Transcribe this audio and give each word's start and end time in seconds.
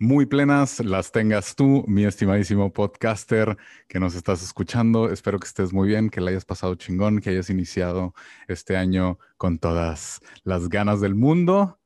muy 0.00 0.24
plenas 0.24 0.80
las 0.80 1.12
tengas 1.12 1.54
tú, 1.54 1.84
mi 1.86 2.06
estimadísimo 2.06 2.72
podcaster 2.72 3.58
que 3.86 4.00
nos 4.00 4.14
estás 4.14 4.42
escuchando. 4.42 5.12
Espero 5.12 5.38
que 5.38 5.46
estés 5.46 5.74
muy 5.74 5.88
bien, 5.88 6.08
que 6.08 6.22
le 6.22 6.30
hayas 6.30 6.46
pasado 6.46 6.74
chingón, 6.74 7.20
que 7.20 7.28
hayas 7.28 7.50
iniciado 7.50 8.14
este 8.48 8.78
año 8.78 9.18
con 9.36 9.58
todas 9.58 10.20
las 10.42 10.70
ganas 10.70 11.02
del 11.02 11.14
mundo. 11.14 11.78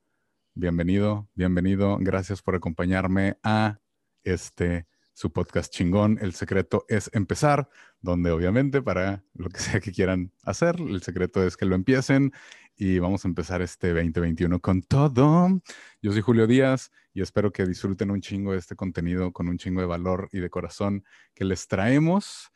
Bienvenido, 0.55 1.29
bienvenido. 1.35 1.99
Gracias 2.01 2.41
por 2.41 2.55
acompañarme 2.55 3.37
a 3.43 3.81
este 4.23 4.87
su 5.13 5.33
podcast 5.33 5.73
chingón. 5.73 6.19
El 6.21 6.35
secreto 6.35 6.85
es 6.89 7.11
empezar, 7.15 7.69
donde 8.01 8.31
obviamente 8.31 8.81
para 8.81 9.25
lo 9.35 9.49
que 9.49 9.59
sea 9.59 9.81
que 9.81 9.91
quieran 9.91 10.33
hacer, 10.45 10.77
el 10.79 11.03
secreto 11.03 11.45
es 11.45 11.57
que 11.57 11.67
lo 11.67 11.75
empiecen 11.75 12.33
y 12.77 12.99
vamos 12.99 13.25
a 13.25 13.29
empezar 13.29 13.63
este 13.63 13.93
2021 13.93 14.61
con 14.61 14.83
todo. 14.83 15.61
Yo 16.03 16.13
soy 16.13 16.21
Julio 16.23 16.47
Díaz 16.47 16.91
y 17.13 17.23
espero 17.23 17.53
que 17.53 17.67
disfruten 17.67 18.11
un 18.11 18.21
chingo 18.21 18.53
de 18.53 18.59
este 18.59 18.75
contenido 18.75 19.33
con 19.33 19.49
un 19.49 19.59
chingo 19.59 19.81
de 19.81 19.87
valor 19.87 20.29
y 20.33 20.41
de 20.41 20.51
corazón 20.51 21.05
que 21.35 21.45
les 21.45 21.69
traemos. 21.69 22.51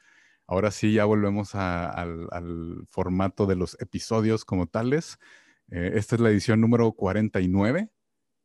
Ahora 0.46 0.70
sí, 0.70 0.92
ya 0.92 1.04
volvemos 1.04 1.54
al, 1.54 2.86
formato 2.90 3.46
de 3.46 3.56
los 3.56 3.80
episodios 3.80 4.44
como 4.44 4.66
tales. 4.66 5.18
Eh, 5.70 5.92
esta 5.94 6.16
es 6.16 6.20
la 6.20 6.30
edición 6.30 6.60
número 6.60 6.92
49 6.92 7.90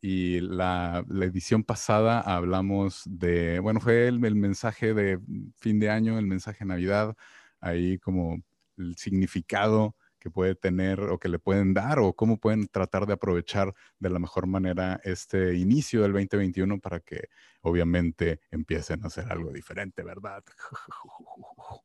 y 0.01 0.41
la, 0.41 1.03
edición 1.21 1.63
pasada 1.63 2.19
hablamos 2.19 3.03
de, 3.05 3.59
bueno, 3.59 3.79
fue 3.79 4.07
el, 4.07 4.23
el, 4.25 4.35
mensaje 4.35 4.93
de 4.93 5.19
fin 5.57 5.79
de 5.79 5.89
año, 5.89 6.19
el 6.19 6.27
mensaje 6.27 6.59
de 6.59 6.65
Navidad, 6.65 7.15
ahí 7.61 7.97
como 7.99 8.43
el 8.77 8.95
significado 8.97 9.95
que 10.23 10.31
puede 10.31 10.55
tener 10.55 11.01
o 11.01 11.19
que 11.19 11.27
le 11.27 11.37
pueden 11.37 11.73
dar 11.73 11.99
o 11.99 12.13
cómo 12.13 12.39
pueden 12.39 12.69
tratar 12.69 13.05
de 13.07 13.11
aprovechar 13.11 13.73
de 13.99 14.09
la 14.09 14.19
mejor 14.19 14.47
manera 14.47 15.01
este 15.03 15.55
inicio 15.55 16.01
del 16.01 16.13
2021 16.13 16.79
para 16.79 17.01
que 17.01 17.27
obviamente 17.59 18.39
empiecen 18.49 19.03
a 19.03 19.07
hacer 19.07 19.29
algo 19.29 19.51
diferente, 19.51 20.01
¿verdad? 20.01 20.41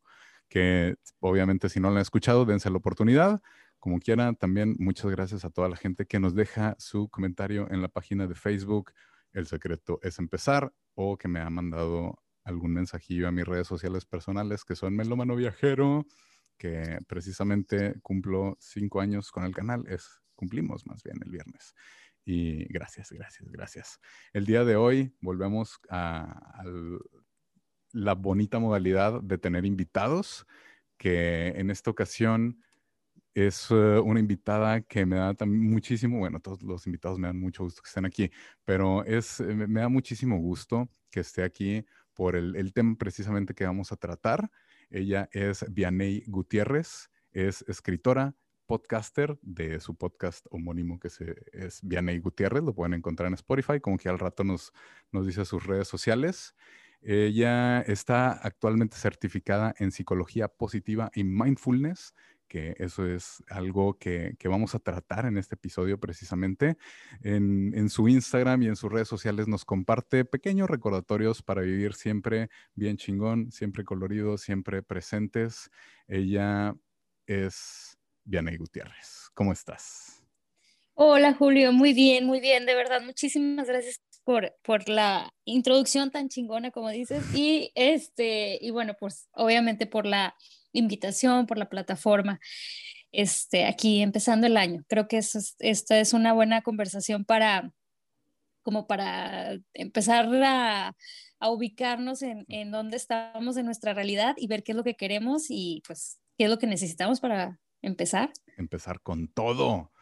que 0.48 0.94
obviamente 1.18 1.68
si 1.68 1.80
no 1.80 1.88
lo 1.90 1.96
han 1.96 2.02
escuchado, 2.02 2.44
dense 2.44 2.70
la 2.70 2.76
oportunidad. 2.76 3.42
Como 3.80 3.98
quieran, 3.98 4.36
también 4.36 4.76
muchas 4.78 5.10
gracias 5.10 5.44
a 5.44 5.50
toda 5.50 5.68
la 5.68 5.76
gente 5.76 6.06
que 6.06 6.20
nos 6.20 6.36
deja 6.36 6.76
su 6.78 7.08
comentario 7.08 7.66
en 7.72 7.82
la 7.82 7.88
página 7.88 8.28
de 8.28 8.36
Facebook. 8.36 8.92
El 9.32 9.46
secreto 9.46 9.98
es 10.00 10.20
empezar 10.20 10.72
o 10.94 11.18
que 11.18 11.26
me 11.26 11.40
ha 11.40 11.50
mandado 11.50 12.22
algún 12.44 12.72
mensajillo 12.72 13.26
a 13.26 13.32
mis 13.32 13.44
redes 13.44 13.66
sociales 13.66 14.06
personales 14.06 14.64
que 14.64 14.76
son 14.76 14.94
Melómano 14.94 15.34
Viajero, 15.34 16.06
que 16.58 16.98
precisamente 17.06 17.98
cumplo 18.02 18.56
cinco 18.60 19.00
años 19.00 19.30
con 19.30 19.44
el 19.44 19.54
canal, 19.54 19.84
es, 19.88 20.20
cumplimos 20.34 20.86
más 20.86 21.02
bien 21.02 21.16
el 21.24 21.30
viernes. 21.30 21.74
Y 22.24 22.64
gracias, 22.70 23.10
gracias, 23.10 23.50
gracias. 23.50 24.00
El 24.34 24.44
día 24.44 24.64
de 24.64 24.76
hoy 24.76 25.14
volvemos 25.20 25.80
a, 25.88 26.62
la 27.92 28.14
bonita 28.14 28.58
modalidad 28.58 29.22
de 29.22 29.38
tener 29.38 29.64
invitados, 29.64 30.46
que 30.98 31.48
en 31.56 31.70
esta 31.70 31.90
ocasión 31.90 32.62
es 33.34 33.68
eh, 33.70 33.98
una 34.00 34.20
invitada 34.20 34.82
que 34.82 35.06
me 35.06 35.16
da 35.16 35.34
muchísimo, 35.46 36.18
bueno, 36.18 36.40
todos 36.40 36.62
los 36.62 36.86
invitados 36.86 37.18
me 37.18 37.28
dan 37.28 37.40
mucho 37.40 37.62
gusto 37.62 37.80
que 37.80 37.88
estén 37.88 38.04
aquí, 38.04 38.30
pero 38.64 39.04
es, 39.04 39.40
me 39.40 39.80
da 39.80 39.88
muchísimo 39.88 40.38
gusto 40.38 40.88
que 41.10 41.20
esté 41.20 41.44
aquí 41.44 41.86
por 42.12 42.36
el, 42.36 42.56
el 42.56 42.72
tema 42.72 42.96
precisamente 42.98 43.54
que 43.54 43.64
vamos 43.64 43.92
a 43.92 43.96
tratar 43.96 44.50
ella 44.90 45.28
es 45.32 45.64
Vianey 45.72 46.24
Gutiérrez, 46.26 47.10
es 47.32 47.62
escritora, 47.68 48.34
podcaster 48.66 49.38
de 49.40 49.80
su 49.80 49.96
podcast 49.96 50.46
homónimo 50.50 51.00
que 51.00 51.08
es 51.52 51.80
Vianey 51.82 52.18
Gutiérrez, 52.18 52.62
lo 52.62 52.74
pueden 52.74 52.94
encontrar 52.94 53.28
en 53.28 53.34
Spotify, 53.34 53.80
como 53.80 53.96
que 53.96 54.08
al 54.08 54.18
rato 54.18 54.44
nos, 54.44 54.72
nos 55.10 55.26
dice 55.26 55.44
sus 55.44 55.64
redes 55.64 55.88
sociales. 55.88 56.54
Ella 57.00 57.80
está 57.82 58.32
actualmente 58.32 58.96
certificada 58.96 59.74
en 59.78 59.92
psicología 59.92 60.48
positiva 60.48 61.10
y 61.14 61.24
mindfulness 61.24 62.14
que 62.48 62.74
eso 62.78 63.06
es 63.06 63.44
algo 63.48 63.98
que, 63.98 64.36
vamos 64.44 64.74
a 64.74 64.78
tratar 64.78 65.26
en 65.26 65.36
este 65.36 65.54
episodio 65.54 66.00
precisamente. 66.00 66.76
En, 67.22 67.88
su 67.90 68.08
Instagram 68.08 68.62
y 68.62 68.66
en 68.66 68.76
sus 68.76 68.90
redes 68.90 69.08
sociales 69.08 69.46
nos 69.46 69.64
comparte 69.64 70.24
pequeños 70.24 70.68
recordatorios 70.68 71.42
para 71.42 71.62
vivir 71.62 71.94
siempre 71.94 72.48
bien 72.74 72.96
chingón, 72.96 73.52
siempre 73.52 73.84
colorido, 73.84 74.38
siempre 74.38 74.82
presentes. 74.82 75.70
Ella 76.08 76.74
es 77.26 77.98
Vianey 78.24 78.56
Gutiérrez. 78.56 79.30
¿Cómo 79.34 79.52
estás? 79.52 80.24
Hola 80.94 81.34
Julio, 81.34 81.72
muy 81.72 81.92
bien, 81.92 82.26
muy 82.26 82.40
bien, 82.40 82.66
de 82.66 82.74
verdad, 82.74 83.00
muchísimas 83.02 83.68
gracias 83.68 84.00
por, 84.24 84.52
por 84.62 84.88
la 84.88 85.32
introducción 85.44 86.10
tan 86.10 86.28
chingona 86.28 86.72
como 86.72 86.90
dices 86.90 87.24
y 87.34 87.70
este, 87.76 88.58
y 88.60 88.70
bueno, 88.70 88.94
pues 88.98 89.28
obviamente 89.32 89.86
por 89.86 90.06
la 90.06 90.34
invitación, 90.78 91.46
por 91.46 91.58
la 91.58 91.68
plataforma. 91.68 92.40
Este, 93.12 93.66
aquí 93.66 94.02
empezando 94.02 94.46
el 94.46 94.56
año. 94.56 94.84
Creo 94.88 95.08
que 95.08 95.18
esto 95.18 95.38
es, 95.38 95.56
esta 95.58 95.98
es 95.98 96.12
una 96.12 96.32
buena 96.32 96.62
conversación 96.62 97.24
para, 97.24 97.72
como 98.62 98.86
para 98.86 99.58
empezar 99.72 100.28
a, 100.44 100.94
a 101.40 101.50
ubicarnos 101.50 102.22
en, 102.22 102.44
en 102.48 102.70
dónde 102.70 102.96
estamos 102.96 103.56
en 103.56 103.64
nuestra 103.64 103.94
realidad 103.94 104.34
y 104.36 104.46
ver 104.46 104.62
qué 104.62 104.72
es 104.72 104.76
lo 104.76 104.84
que 104.84 104.96
queremos 104.96 105.46
y 105.48 105.82
pues 105.86 106.20
qué 106.36 106.44
es 106.44 106.50
lo 106.50 106.58
que 106.58 106.66
necesitamos 106.66 107.20
para 107.20 107.58
empezar. 107.82 108.30
Empezar 108.56 109.00
con 109.00 109.28
todo. 109.28 109.92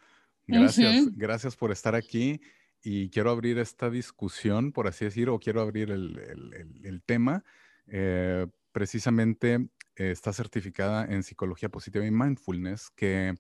Gracias, 0.47 1.17
gracias 1.17 1.57
por 1.57 1.73
estar 1.73 1.95
aquí 1.95 2.41
y 2.83 3.11
quiero 3.11 3.31
abrir 3.31 3.59
esta 3.59 3.91
discusión, 3.91 4.71
por 4.73 4.87
así 4.87 5.05
decir, 5.05 5.29
o 5.29 5.41
quiero 5.41 5.61
abrir 5.61 5.91
el, 5.91 6.19
el, 6.19 6.81
el 6.85 7.03
tema. 7.03 7.45
Eh, 7.89 8.47
precisamente 8.73 9.69
está 9.97 10.33
certificada 10.33 11.05
en 11.07 11.23
psicología 11.23 11.69
positiva 11.69 12.05
y 12.05 12.11
mindfulness, 12.11 12.91
que 12.91 13.34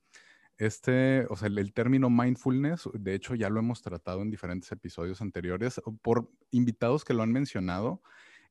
este, 0.58 1.26
o 1.28 1.36
sea, 1.36 1.48
el, 1.48 1.72
término 1.74 2.08
mindfulness, 2.08 2.88
de 2.94 3.14
hecho 3.14 3.34
ya 3.34 3.50
lo 3.50 3.60
hemos 3.60 3.82
tratado 3.82 4.22
en 4.22 4.30
diferentes 4.30 4.72
episodios 4.72 5.20
anteriores 5.20 5.80
por 6.02 6.30
invitados 6.50 7.04
que 7.04 7.12
lo 7.12 7.22
han 7.22 7.32
mencionado. 7.32 8.00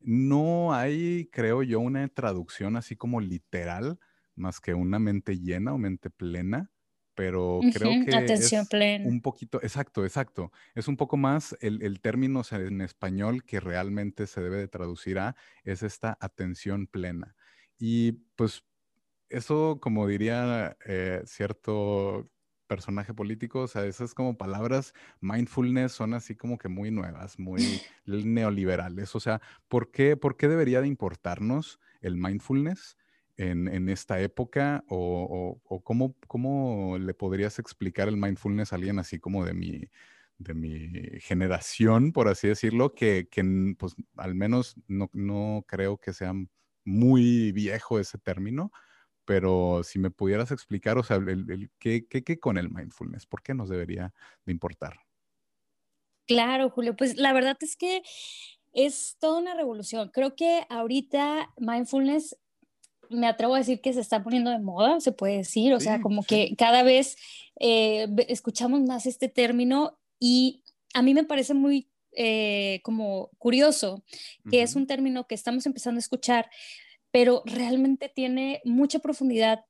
No 0.02 0.74
hay, 0.74 1.30
creo 1.32 1.64
yo, 1.64 1.80
una 1.80 2.08
traducción 2.08 2.76
así 2.78 2.96
como 2.96 3.22
literal, 3.22 4.00
más 4.36 4.60
que 4.60 4.76
una 4.76 5.00
mente 5.00 5.40
llena 5.40 5.74
o 5.74 5.80
mente 5.80 6.12
plena, 6.12 6.70
pero 7.16 7.62
creo 7.74 8.06
que 8.06 8.16
Atención 8.16 8.68
es 8.72 9.06
un 9.06 9.22
poquito, 9.22 9.60
exacto, 9.64 10.04
exacto. 10.04 10.52
Es 10.76 10.88
un 10.88 10.98
poco 10.98 11.18
más 11.18 11.58
el, 11.62 11.82
el 11.82 12.02
término 12.02 12.44
en 12.52 12.82
español 12.82 13.44
que 13.46 13.60
realmente 13.60 14.28
se 14.28 14.42
debe 14.42 14.58
de 14.58 14.68
traducir 14.68 15.18
a, 15.18 15.36
es 15.64 15.82
esta 15.82 16.18
atención 16.20 16.88
plena. 16.88 17.36
Y 17.78 18.14
pues 18.36 18.64
eso, 19.30 19.80
como 19.82 20.08
diría 20.08 20.78
eh, 20.86 21.22
cierto 21.26 22.30
personaje 22.68 23.14
político, 23.14 23.62
o 23.62 23.68
sea, 23.68 23.86
esas 23.86 24.14
como 24.14 24.38
palabras 24.38 24.94
mindfulness 25.22 25.92
son 25.92 26.14
así 26.14 26.36
como 26.36 26.58
que 26.58 26.68
muy 26.70 26.92
nuevas, 26.92 27.38
muy 27.40 27.62
neoliberales. 28.06 29.16
O 29.16 29.20
sea, 29.20 29.42
¿por 29.68 29.92
qué, 29.92 30.18
por 30.18 30.38
qué 30.38 30.48
debería 30.48 30.82
de 30.82 30.88
importarnos 30.88 31.80
el 32.02 32.16
mindfulness 32.16 32.98
en, 33.38 33.68
en 33.68 33.90
esta 33.90 34.20
época? 34.20 34.84
¿O, 34.88 35.60
o, 35.64 35.82
cómo, 35.84 36.16
cómo, 36.28 36.98
le 36.98 37.14
podrías 37.14 37.60
explicar 37.60 38.08
el 38.08 38.18
mindfulness 38.18 38.74
a 38.74 38.78
alguien 38.78 39.00
así 39.00 39.20
como 39.20 39.46
de 39.46 39.54
mi, 39.54 39.84
de 40.38 40.54
mi 40.54 41.20
generación, 41.20 42.12
por 42.12 42.28
así 42.28 42.48
decirlo, 42.48 42.94
que, 42.94 43.28
que 43.30 43.44
pues 43.78 43.96
al 44.18 44.36
menos 44.36 44.76
no, 44.88 45.10
no 45.14 45.66
creo 45.68 45.98
que 45.98 46.14
sean 46.14 46.50
muy 46.86 47.52
viejo 47.52 48.00
ese 48.00 48.18
término, 48.18 48.72
pero 49.26 49.82
si 49.84 50.00
me 50.00 50.12
pudieras 50.12 50.52
explicar, 50.52 50.98
o 50.98 51.04
sea, 51.04 51.18
el, 51.18 51.70
¿qué, 51.80 52.08
qué, 52.08 52.40
con 52.40 52.58
el 52.58 52.70
mindfulness? 52.70 53.26
¿Por 53.26 53.42
qué 53.42 53.54
nos 53.54 53.70
debería 53.70 54.14
de 54.46 54.52
importar? 54.52 55.00
Claro, 56.28 56.70
Julio, 56.70 56.96
pues 56.96 57.18
la 57.18 57.34
verdad 57.34 57.58
es 57.60 57.76
que 57.76 58.04
es 58.74 59.18
toda 59.20 59.40
una 59.40 59.56
revolución. 59.56 60.10
Creo 60.14 60.36
que 60.36 60.66
ahorita 60.70 61.54
mindfulness, 61.58 62.38
me 63.10 63.28
atrevo 63.28 63.56
a 63.56 63.60
decir 63.60 63.82
que 63.82 63.94
se 63.94 64.02
está 64.02 64.24
poniendo 64.24 64.52
de 64.52 64.60
moda, 64.60 65.00
se 65.00 65.12
puede 65.12 65.38
decir, 65.38 65.74
o 65.74 65.80
sea, 65.80 66.02
como 66.02 66.24
que 66.24 66.56
cada 66.58 66.82
vez 66.82 67.18
eh, 67.60 68.08
escuchamos 68.28 68.82
más 68.82 69.06
este 69.06 69.30
término 69.30 70.00
y 70.20 70.64
a 70.94 71.02
mí 71.02 71.14
me 71.14 71.24
parece 71.24 71.54
muy 71.54 71.88
eh, 72.16 72.82
como 72.84 73.30
curioso, 73.38 74.04
que 74.50 74.62
es 74.62 74.76
un 74.76 74.88
término 74.88 75.28
que 75.28 75.36
estamos 75.36 75.66
empezando 75.66 75.98
a 75.98 76.00
escuchar, 76.00 76.50
pero 77.12 77.44
realmente 77.46 78.10
tiene 78.14 78.62
mucha 78.66 79.00
profundidad 79.00 79.66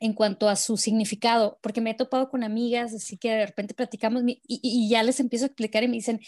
en 0.00 0.12
cuanto 0.12 0.48
a 0.48 0.56
su 0.56 0.76
significado, 0.76 1.58
porque 1.62 1.80
me 1.80 1.90
he 1.90 1.94
topado 1.94 2.28
con 2.28 2.44
amigas, 2.44 2.94
así 2.94 3.16
que 3.16 3.30
de 3.30 3.46
repente 3.46 3.74
platicamos 3.74 4.22
y, 4.26 4.88
ya 4.88 5.02
les 5.02 5.20
empiezo 5.20 5.46
a 5.46 5.48
explicar 5.48 5.82
y 5.82 5.88
me 5.88 5.96
dicen, 5.96 6.20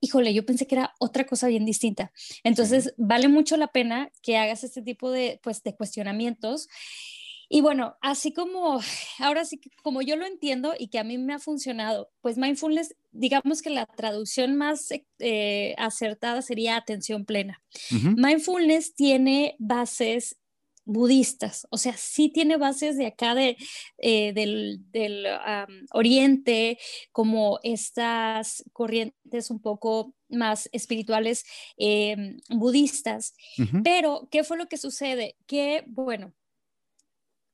híjole, 0.00 0.32
yo 0.32 0.46
pensé 0.46 0.66
que 0.66 0.76
era 0.76 0.94
otra 0.98 1.26
cosa 1.26 1.48
bien 1.48 1.64
distinta. 1.64 2.12
Entonces, 2.44 2.94
vale 2.96 3.28
mucho 3.28 3.56
la 3.56 3.68
pena 3.68 4.10
que 4.22 4.38
hagas 4.38 4.64
este 4.64 4.82
tipo 4.82 5.10
de, 5.10 5.40
pues, 5.42 5.62
de 5.62 5.74
cuestionamientos. 5.74 6.68
Y 7.52 7.62
bueno, 7.62 7.96
así 8.00 8.32
como, 8.32 8.80
ahora 9.18 9.44
sí 9.44 9.58
que 9.58 9.70
como 9.82 10.00
yo 10.00 10.16
lo 10.16 10.24
entiendo 10.24 10.72
y 10.78 10.88
que 10.88 11.00
a 11.00 11.04
mí 11.04 11.18
me 11.18 11.34
ha 11.34 11.38
funcionado, 11.40 12.10
pues 12.22 12.38
mindfulness, 12.38 12.94
digamos 13.10 13.60
que 13.60 13.70
la 13.70 13.86
traducción 13.86 14.56
más 14.56 14.88
eh, 15.18 15.74
acertada 15.76 16.40
sería 16.42 16.76
atención 16.76 17.26
plena. 17.26 17.60
Mindfulness 18.16 18.94
tiene 18.94 19.56
bases 19.58 20.36
budistas, 20.84 21.66
o 21.70 21.76
sea, 21.76 21.96
sí 21.96 22.30
tiene 22.30 22.56
bases 22.56 22.96
de 22.96 23.06
acá 23.06 23.34
de, 23.34 23.56
eh, 23.98 24.32
del, 24.32 25.26
oriente, 25.92 26.78
como 27.12 27.58
estas 27.62 28.64
corrientes 28.72 29.50
un 29.50 29.60
poco 29.60 30.14
más 30.28 30.68
espirituales 30.72 31.44
em, 31.76 32.38
budistas. 32.48 33.34
Pero, 33.84 34.28
¿qué 34.30 34.42
fue 34.42 34.56
lo 34.56 34.68
que 34.68 34.78
sucede? 34.78 35.36
Que, 35.46 35.84
bueno, 35.86 36.32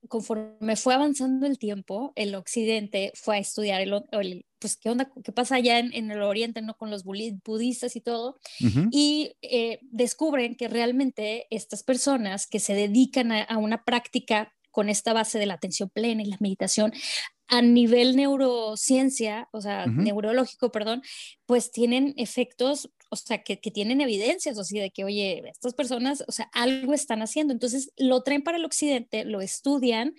conforme 0.08 0.76
fue 0.76 0.94
avanzando 0.94 1.46
el 1.46 1.58
tiempo, 1.58 2.12
el 2.16 2.34
occidente 2.34 3.12
fue 3.14 3.36
a 3.36 3.40
estudiar 3.40 3.80
el, 3.80 4.46
pues 4.58 4.76
qué 4.76 4.90
onda, 4.90 5.10
qué 5.24 5.32
pasa 5.32 5.56
allá 5.56 5.78
en, 5.78 6.10
el 6.10 6.22
oriente, 6.22 6.62
¿no? 6.62 6.74
Con 6.74 6.90
los 6.90 7.04
budistas 7.04 7.96
y 7.96 8.00
todo, 8.00 8.38
y 8.90 9.32
eh, 9.42 9.78
descubren 9.82 10.56
que 10.56 10.68
realmente 10.68 11.46
estas 11.50 11.82
personas 11.82 12.46
que 12.46 12.60
se 12.60 12.74
dedican 12.74 13.32
a, 13.32 13.58
una 13.58 13.84
práctica 13.84 14.52
con 14.70 14.88
esta 14.88 15.12
base 15.12 15.38
de 15.38 15.46
la 15.46 15.54
atención 15.54 15.88
plena 15.88 16.22
y 16.22 16.26
la 16.26 16.36
meditación, 16.40 16.92
a 17.48 17.62
nivel 17.62 18.16
neurociencia, 18.16 19.48
o 19.52 19.60
sea, 19.60 19.86
neurológico, 19.86 20.72
perdón, 20.72 21.02
pues 21.46 21.70
tienen 21.70 22.12
efectos 22.16 22.90
o 23.08 23.16
sea, 23.16 23.42
que, 23.42 23.56
tienen 23.56 24.00
evidencias, 24.00 24.58
o 24.58 24.64
sea, 24.64 24.82
de 24.82 24.90
que, 24.90 25.04
oye, 25.04 25.42
estas 25.48 25.74
personas, 25.74 26.24
o 26.26 26.32
sea, 26.32 26.48
algo 26.52 26.94
están 26.94 27.22
haciendo. 27.22 27.52
Entonces, 27.52 27.92
lo 27.96 28.22
traen 28.22 28.42
para 28.42 28.58
el 28.58 28.64
occidente, 28.64 29.24
lo 29.24 29.40
estudian. 29.40 30.14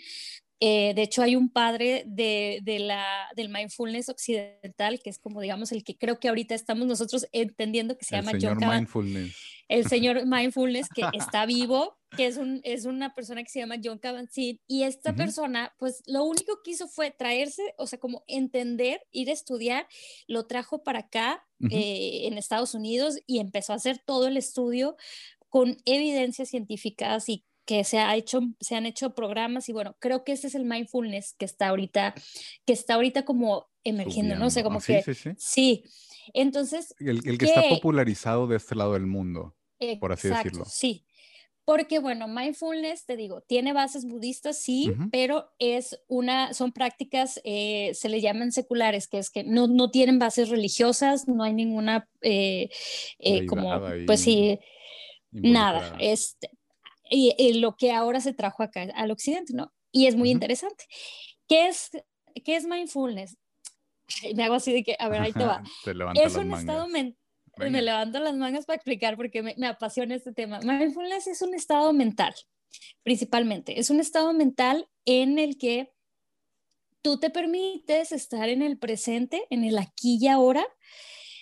Eh, 0.59 0.93
de 0.95 1.03
hecho, 1.03 1.21
hay 1.21 1.35
un 1.35 1.49
padre 1.49 2.03
de, 2.07 2.61
la, 2.79 3.27
del 3.35 3.49
mindfulness 3.49 4.09
occidental, 4.09 4.99
que 5.03 5.11
es 5.11 5.19
como, 5.19 5.39
digamos, 5.39 5.71
el 5.71 5.83
que 5.83 5.97
creo 5.97 6.19
que 6.19 6.29
ahorita 6.29 6.55
estamos 6.55 6.87
nosotros 6.87 7.27
entendiendo 7.31 7.95
que 7.95 8.05
se 8.05 8.15
llama 8.15 8.31
John 8.41 8.57
Mindfulness. 8.57 9.35
El 9.67 9.85
señor 9.89 10.25
Mindfulness, 10.25 10.89
que 10.89 11.03
está 11.13 11.45
vivo, 11.45 11.99
que 12.15 12.25
es, 12.25 12.37
un, 12.37 12.61
es 12.63 12.85
una 12.85 13.13
persona 13.13 13.43
que 13.43 13.49
se 13.49 13.59
llama 13.59 13.75
John 13.83 13.99
Kabat-Zinn, 13.99 14.59
y 14.65 14.83
esta 14.83 15.13
persona, 15.15 15.75
pues 15.77 16.01
lo 16.07 16.23
único 16.23 16.61
que 16.63 16.71
hizo 16.71 16.87
fue 16.87 17.11
traerse, 17.11 17.61
o 17.77 17.85
sea, 17.85 17.99
como 17.99 18.23
entender, 18.27 19.01
ir 19.11 19.29
a 19.29 19.33
estudiar, 19.33 19.87
lo 20.27 20.47
trajo 20.47 20.83
para 20.83 20.99
acá, 20.99 21.45
eh, 21.69 22.21
en 22.23 22.37
Estados 22.37 22.73
Unidos, 22.73 23.19
y 23.27 23.39
empezó 23.39 23.73
a 23.73 23.75
hacer 23.75 23.99
todo 23.99 24.27
el 24.27 24.37
estudio 24.37 24.95
con 25.49 25.77
evidencias 25.85 26.49
científicas 26.49 27.29
y 27.29 27.45
que 27.67 27.83
se, 27.83 27.99
ha 27.99 28.15
hecho, 28.15 28.39
se 28.61 28.75
han 28.75 28.85
hecho 28.85 29.13
programas 29.13 29.67
y 29.67 29.73
bueno, 29.73 29.95
creo 29.99 30.23
que 30.23 30.31
ese 30.31 30.47
es 30.47 30.55
el 30.55 30.63
mindfulness 30.63 31.35
que 31.37 31.45
está 31.45 31.67
ahorita, 31.67 32.15
que 32.65 32.73
está 32.73 32.95
ahorita 32.95 33.25
como 33.25 33.67
emergiendo, 33.83 34.35
no 34.35 34.49
sé, 34.49 34.63
como 34.63 34.79
ah, 34.79 34.83
que... 34.85 35.03
Sí, 35.03 35.13
sí, 35.13 35.31
sí. 35.37 35.83
entonces... 36.33 36.95
El, 36.97 37.27
el 37.27 37.37
que, 37.37 37.45
está 37.45 37.61
popularizado 37.69 38.47
de 38.47 38.55
este 38.55 38.73
lado 38.73 38.93
del 38.93 39.05
mundo, 39.05 39.55
por 39.99 40.13
así 40.13 40.29
decirlo. 40.29 40.63
Sí, 40.65 41.05
porque 41.65 41.99
bueno, 41.99 42.29
mindfulness, 42.29 43.05
te 43.05 43.17
digo, 43.17 43.41
tiene 43.41 43.73
bases 43.73 44.05
budistas, 44.05 44.57
sí, 44.57 44.93
pero 45.11 45.51
es 45.59 46.01
una, 46.07 46.53
son 46.53 46.71
prácticas, 46.71 47.41
eh, 47.43 47.91
se 47.93 48.07
le 48.07 48.21
llaman 48.21 48.53
seculares, 48.53 49.09
que 49.09 49.17
es 49.17 49.29
que 49.29 49.43
no, 49.43 49.67
no 49.67 49.91
tienen 49.91 50.19
bases 50.19 50.47
religiosas, 50.47 51.27
no 51.27 51.43
hay 51.43 51.53
ninguna, 51.53 52.07
eh, 52.21 52.69
eh, 53.19 53.45
como, 53.45 53.77
pues 54.05 54.21
sí, 54.21 54.57
nada, 55.31 55.97
este, 55.99 56.49
y, 57.09 57.59
lo 57.59 57.75
que 57.75 57.91
ahora 57.91 58.21
se 58.21 58.33
trajo 58.33 58.63
acá 58.63 58.87
al 58.95 59.11
occidente, 59.11 59.53
¿no? 59.53 59.73
Y 59.91 60.07
es 60.07 60.15
muy 60.15 60.29
interesante. 60.29 60.85
¿Qué 61.47 61.67
es, 61.67 61.91
¿Qué 62.43 62.55
es 62.55 62.65
mindfulness? 62.65 63.37
Me 64.35 64.43
hago 64.43 64.55
así 64.55 64.73
de 64.73 64.83
que, 64.83 64.95
a 64.99 65.09
ver, 65.09 65.21
ahí 65.21 65.33
te 65.33 65.45
va. 65.45 65.63
es 66.15 66.35
un 66.35 66.53
estado 66.53 66.87
mental 66.87 67.17
me 67.57 67.81
levanto 67.81 68.19
las 68.19 68.35
mangas 68.35 68.65
para 68.65 68.75
explicar 68.75 69.17
porque 69.17 69.41
me, 69.41 69.55
me, 69.57 69.67
apasiona 69.67 70.15
este 70.15 70.31
tema. 70.31 70.59
Mindfulness 70.59 71.27
es 71.27 71.41
un 71.41 71.53
estado 71.53 71.91
mental, 71.93 72.33
principalmente. 73.03 73.79
Es 73.79 73.89
un 73.89 73.99
estado 73.99 74.33
mental 74.33 74.87
en 75.05 75.39
el 75.39 75.57
que 75.57 75.91
tú 77.01 77.19
te 77.19 77.29
permites 77.29 78.11
estar 78.11 78.49
en 78.49 78.61
el 78.61 78.77
presente, 78.77 79.43
en 79.49 79.63
el 79.63 79.77
aquí 79.77 80.17
y 80.21 80.27
ahora, 80.27 80.65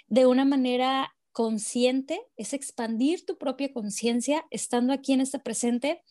de 0.07 0.25
una 0.25 0.45
manera 0.45 1.14
consciente, 1.35 2.21
es 2.37 2.53
expandir 2.53 3.25
tu 3.25 3.37
propia 3.37 3.73
conciencia 3.73 4.45
estando 4.51 4.93
aquí 4.93 5.11
en 5.11 5.19
este 5.21 5.37
presente, 5.37 6.01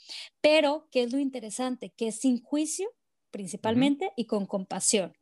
pero, 0.43 0.87
¿qué 0.93 1.05
es 1.05 1.13
lo 1.15 1.19
interesante? 1.19 1.95
Que 1.97 2.09
es 2.09 2.21
sin 2.21 2.43
juicio, 2.43 2.91
principalmente, 3.31 4.13
y 4.19 4.27
con 4.27 4.45
compasión. 4.47 5.15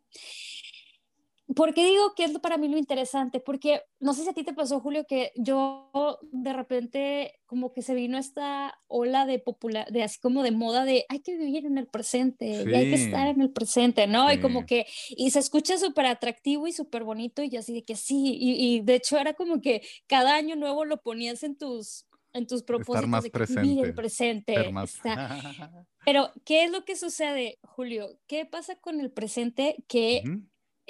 ¿Por 1.55 1.75
qué 1.75 1.85
digo 1.85 2.15
que 2.15 2.25
es 2.25 2.39
para 2.39 2.57
mí 2.57 2.69
lo 2.69 2.79
interesante? 2.79 3.41
Porque 3.41 3.83
no 4.01 4.15
sé 4.15 4.23
si 4.23 4.29
a 4.29 4.33
ti 4.33 4.45
te 4.45 4.55
pasó, 4.55 4.81
Julio, 4.81 5.05
que 5.07 5.33
yo 5.35 5.91
de 6.31 6.53
repente 6.53 7.41
como 7.47 7.73
que 7.73 7.83
se 7.83 7.95
vino 7.95 8.17
esta 8.17 8.79
ola 8.87 9.27
de 9.27 9.39
popular, 9.39 9.91
de 9.91 10.03
así 10.03 10.19
como 10.21 10.43
de 10.43 10.53
moda 10.53 10.85
de 10.85 11.05
hay 11.09 11.21
que 11.21 11.37
vivir 11.37 11.67
en 11.67 11.79
el 11.79 11.89
presente 11.89 12.47
y 12.47 12.75
hay 12.75 12.91
que 12.91 12.95
estar 12.95 13.27
en 13.27 13.41
el 13.41 13.51
presente, 13.51 14.07
¿no? 14.07 14.33
Y 14.33 14.41
como 14.41 14.65
que, 14.67 14.87
y 15.11 15.31
se 15.31 15.41
escucha 15.41 15.77
súper 15.79 16.07
atractivo 16.07 16.67
y 16.67 16.73
súper 16.73 17.05
bonito 17.05 17.43
y 17.43 17.57
así 17.57 17.75
de 17.75 17.85
que 17.85 17.97
sí, 17.97 18.39
y, 18.41 18.81
de 18.81 18.95
hecho 18.95 19.19
era 19.19 19.35
como 19.35 19.61
que 19.61 19.83
cada 20.07 20.37
año 20.37 20.57
nuevo 20.57 20.85
lo 20.85 21.03
ponías 21.03 21.43
en 21.43 21.57
tus, 21.57 22.07
en 22.33 22.47
tus 22.47 22.63
propósitos 22.63 22.97
estar 22.97 23.09
más 23.09 23.25
de 23.25 23.31
presente. 23.31 23.83
el 23.83 23.95
presente. 23.95 24.55
Pero, 26.05 26.31
¿qué 26.45 26.65
es 26.65 26.73
lo 26.73 26.85
que 26.85 26.97
sucede, 26.97 27.59
Julio? 27.63 28.19
¿Qué 28.27 28.45
pasa 28.47 28.75
con 28.77 29.01
el 29.01 29.13
presente 29.13 29.77
que 29.87 30.23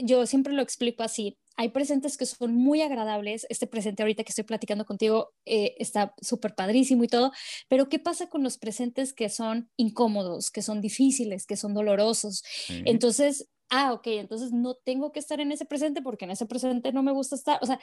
yo 0.04 0.26
siempre 0.26 0.52
lo 0.52 0.62
explico 0.62 1.02
así. 1.02 1.38
Hay 1.56 1.70
presentes 1.70 2.16
que 2.16 2.26
son 2.26 2.54
muy 2.54 2.81
agradables. 2.82 3.46
Este 3.49 3.66
presente 3.66 4.02
ahorita 4.02 4.25
que 4.25 4.31
estoy 4.31 4.44
platicando 4.44 4.84
contigo 4.84 5.34
eh, 5.44 5.75
está 5.78 6.14
súper 6.20 6.54
padrísimo 6.54 7.04
y 7.04 7.08
todo, 7.08 7.32
pero 7.69 7.88
¿qué 7.88 7.99
pasa 7.99 8.28
con 8.28 8.43
los 8.43 8.58
presentes 8.58 9.12
que 9.12 9.28
son 9.28 9.70
incómodos, 9.76 10.50
que 10.50 10.62
son 10.62 10.81
difíciles, 10.81 11.46
que 11.46 11.56
son 11.56 11.75
dolorosos? 11.75 12.43
Entonces, 12.69 13.48
ah, 13.70 13.93
ok, 13.93 14.06
entonces 14.06 14.53
no 14.53 14.74
tengo 14.74 15.12
que 15.12 15.20
estar 15.20 15.41
en 15.41 15.53
ese 15.53 15.65
presente 15.65 16.03
porque 16.03 16.24
en 16.24 16.32
ese 16.32 16.46
presente 16.46 16.93
no 16.93 17.03
me 17.03 17.12
gusta 17.12 17.36
estar. 17.36 17.58
O 17.62 17.67
sea, 17.67 17.81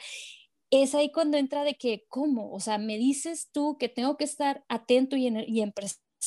es 0.70 0.94
ahí 0.94 1.10
cuando 1.10 1.36
entra 1.36 1.64
de 1.64 1.74
que, 1.74 2.04
¿cómo? 2.08 2.52
O 2.52 2.60
sea, 2.60 2.78
me 2.78 2.96
dices 2.96 3.50
tú 3.52 3.76
que 3.78 3.88
tengo 3.88 4.16
que 4.16 4.24
estar 4.24 4.64
atento 4.68 5.16
y 5.16 5.26
en, 5.26 5.38
y 5.46 5.62
en, 5.62 5.72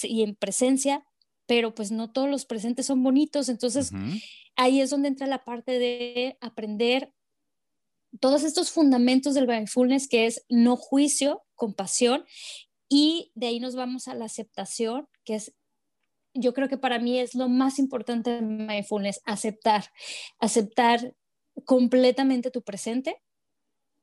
y 0.03 0.23
en 0.23 0.35
presencia, 0.35 1.05
pero 1.53 1.75
pues 1.75 1.91
no 1.91 2.09
todos 2.09 2.27
los 2.27 2.45
presentes 2.45 2.87
son 2.87 3.03
bonitos. 3.03 3.47
Entonces, 3.47 3.91
ahí 4.55 4.81
es 4.81 4.89
donde 4.89 5.09
entra 5.09 5.27
la 5.27 5.43
parte 5.43 5.77
de 5.77 6.35
aprender 6.41 7.13
todos 8.19 8.41
estos 8.41 8.71
fundamentos 8.71 9.35
del 9.35 9.47
mindfulness, 9.47 10.07
que 10.07 10.25
es 10.25 10.43
no 10.49 10.75
juicio, 10.75 11.43
compasión, 11.53 12.25
y 12.89 13.31
de 13.35 13.45
ahí 13.45 13.59
nos 13.59 13.75
vamos 13.75 14.07
a 14.07 14.15
la 14.15 14.25
aceptación, 14.25 15.07
que 15.25 15.35
es, 15.35 15.53
yo 16.33 16.55
creo 16.55 16.69
que 16.69 16.79
para 16.79 16.97
mí 16.97 17.19
es 17.19 17.35
lo 17.35 17.47
más 17.49 17.77
importante 17.77 18.31
de 18.31 18.41
mindfulness, 18.41 19.21
aceptar, 19.23 19.91
aceptar 20.39 21.13
completamente 21.65 22.49
tu 22.49 22.63
presente 22.63 23.21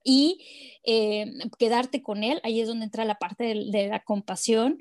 y 0.05 0.79
eh, 0.85 1.27
quedarte 1.59 2.01
con 2.01 2.23
él, 2.23 2.41
ahí 2.45 2.61
es 2.61 2.69
donde 2.69 2.85
entra 2.85 3.05
la 3.05 3.17
parte 3.17 3.43
de, 3.43 3.89
la 3.89 4.05
compasión. 4.05 4.79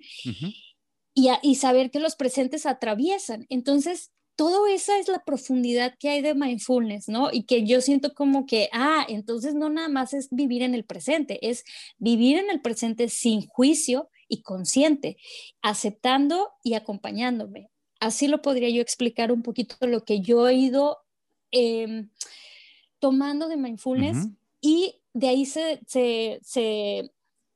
Y, 1.20 1.30
y, 1.42 1.56
saber 1.56 1.92
que 1.92 2.00
los 2.00 2.16
presentes 2.16 2.66
atraviesan. 2.66 3.46
Entonces, 3.50 4.12
todo 4.40 4.68
esa 4.68 4.98
es 4.98 5.10
la 5.10 5.26
profundidad 5.26 5.98
que 6.00 6.08
hay 6.08 6.22
de 6.22 6.34
mindfulness, 6.34 7.10
¿no? 7.10 7.28
Y 7.30 7.44
que 7.44 7.66
yo 7.66 7.82
siento 7.82 8.14
como 8.14 8.46
que, 8.46 8.70
ah, 8.72 9.06
entonces 9.10 9.54
no 9.54 9.70
nada 9.70 9.90
más 9.90 10.14
es 10.14 10.30
vivir 10.32 10.62
en 10.62 10.74
el 10.74 10.86
presente, 10.86 11.50
es 11.50 11.66
vivir 11.98 12.38
en 12.38 12.50
el 12.50 12.62
presente 12.62 13.10
sin 13.10 13.46
juicio 13.48 14.10
y 14.30 14.42
consciente, 14.42 15.18
aceptando 15.62 16.52
y 16.64 16.76
acompañándome. 16.76 17.70
Así 18.00 18.30
lo 18.30 18.42
podría 18.42 18.70
yo 18.70 18.82
explicar 18.82 19.34
un 19.34 19.44
poquito 19.44 19.76
lo 19.88 20.06
que 20.06 20.22
yo 20.22 20.48
he 20.48 20.54
ido 20.54 21.00
em, 21.52 22.10
tomando 23.00 23.50
de 23.50 23.58
mindfulness 23.58 24.30
y 24.62 25.02
de 25.12 25.28
ahí 25.28 25.46
se, 25.46 25.82
se, 25.86 27.12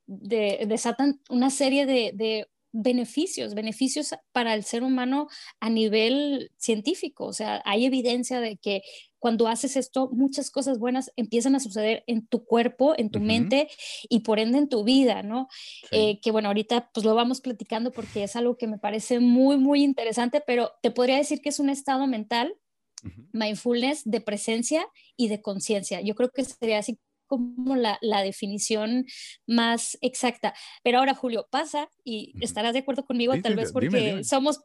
desatan 0.06 1.22
una 1.30 1.50
serie 1.50 1.86
de 1.86 2.50
beneficios, 2.74 3.54
beneficios 3.54 4.16
para 4.32 4.54
el 4.56 4.64
ser 4.64 4.84
humano 4.84 5.28
a 5.60 5.70
nivel 5.70 6.52
científico. 6.58 7.26
O 7.26 7.34
sea, 7.34 7.62
hay 7.66 7.86
evidencia 7.86 8.42
de 8.42 8.58
que 8.58 8.82
cuando 9.20 9.48
haces 9.48 9.78
esto, 9.78 10.10
muchas 10.12 10.52
cosas 10.52 10.80
buenas 10.80 11.10
empiezan 11.16 11.56
a 11.56 11.62
suceder 11.62 12.04
en 12.08 12.28
tu 12.28 12.44
cuerpo, 12.44 12.94
en 12.98 13.10
tu 13.10 13.22
mente 13.22 13.70
y 14.10 14.20
por 14.20 14.38
ende 14.38 14.58
en 14.58 14.68
tu 14.68 14.84
vida, 14.84 15.24
¿no? 15.24 15.48
Eh, 15.92 16.20
que 16.20 16.32
bueno, 16.32 16.50
ahorita 16.50 16.90
pues 16.94 17.06
lo 17.06 17.16
vamos 17.16 17.40
platicando 17.40 17.92
porque 17.92 18.24
es 18.24 18.36
algo 18.36 18.58
que 18.58 18.68
me 18.68 18.80
parece 18.80 19.22
muy, 19.22 19.56
muy 19.56 19.82
interesante, 19.82 20.44
pero 20.46 20.72
te 20.82 20.92
podría 20.92 21.16
decir 21.16 21.40
que 21.40 21.48
es 21.48 21.60
un 21.60 21.70
estado 21.70 22.06
mental, 22.06 22.54
mindfulness 23.32 24.02
de 24.04 24.20
presencia 24.20 24.86
y 25.16 25.30
de 25.30 25.42
conciencia. 25.42 26.02
Yo 26.02 26.16
creo 26.16 26.30
que 26.30 26.44
sería 26.44 26.80
así 26.80 27.00
como 27.38 27.76
la, 27.76 27.98
definición 28.24 29.06
más 29.48 29.98
exacta. 30.02 30.54
Pero 30.84 31.00
ahora, 31.00 31.14
Julio, 31.14 31.48
pasa 31.50 31.90
y 32.04 32.34
estarás 32.42 32.74
de 32.74 32.80
acuerdo 32.80 33.06
conmigo, 33.06 33.34
tal 33.42 33.56
vez 33.56 33.72
porque 33.72 34.24
somos 34.24 34.62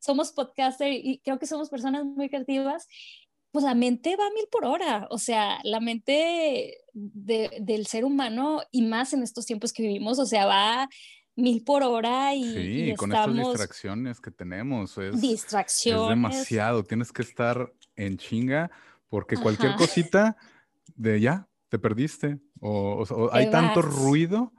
somos 0.00 0.32
podcaster 0.32 0.92
y 0.92 1.20
creo 1.24 1.38
que 1.38 1.46
somos 1.46 1.68
personas 1.68 2.04
muy 2.04 2.28
creativas. 2.28 2.86
Pues 3.50 3.64
la 3.64 3.74
mente 3.74 4.16
va 4.16 4.26
a 4.26 4.30
mil 4.30 4.46
por 4.50 4.64
hora, 4.64 5.06
o 5.10 5.18
sea, 5.18 5.58
la 5.62 5.78
mente 5.78 6.78
del 6.94 7.86
ser 7.86 8.06
humano 8.06 8.62
y 8.70 8.80
más 8.80 9.12
en 9.12 9.22
estos 9.22 9.44
tiempos 9.44 9.74
que 9.74 9.82
vivimos, 9.82 10.18
o 10.18 10.24
sea, 10.24 10.46
va 10.46 10.88
mil 11.36 11.62
por 11.62 11.82
hora 11.82 12.34
y, 12.34 12.44
sí, 12.44 12.94
con 12.96 13.12
estas 13.12 13.34
distracciones 13.34 14.20
que 14.22 14.30
tenemos. 14.30 14.96
Es, 14.96 15.20
distracciones. 15.20 16.02
Es 16.02 16.08
demasiado, 16.08 16.82
tienes 16.82 17.12
que 17.12 17.20
estar 17.20 17.70
en 17.94 18.16
chinga 18.16 18.70
porque 19.08 19.36
cualquier 19.36 19.76
cosita 19.76 20.38
de 20.96 21.20
ya, 21.20 21.46
te 21.72 21.78
perdiste. 21.78 22.38
O, 22.60 23.30
hay 23.32 23.50
tanto 23.50 23.80
ruido 23.80 24.52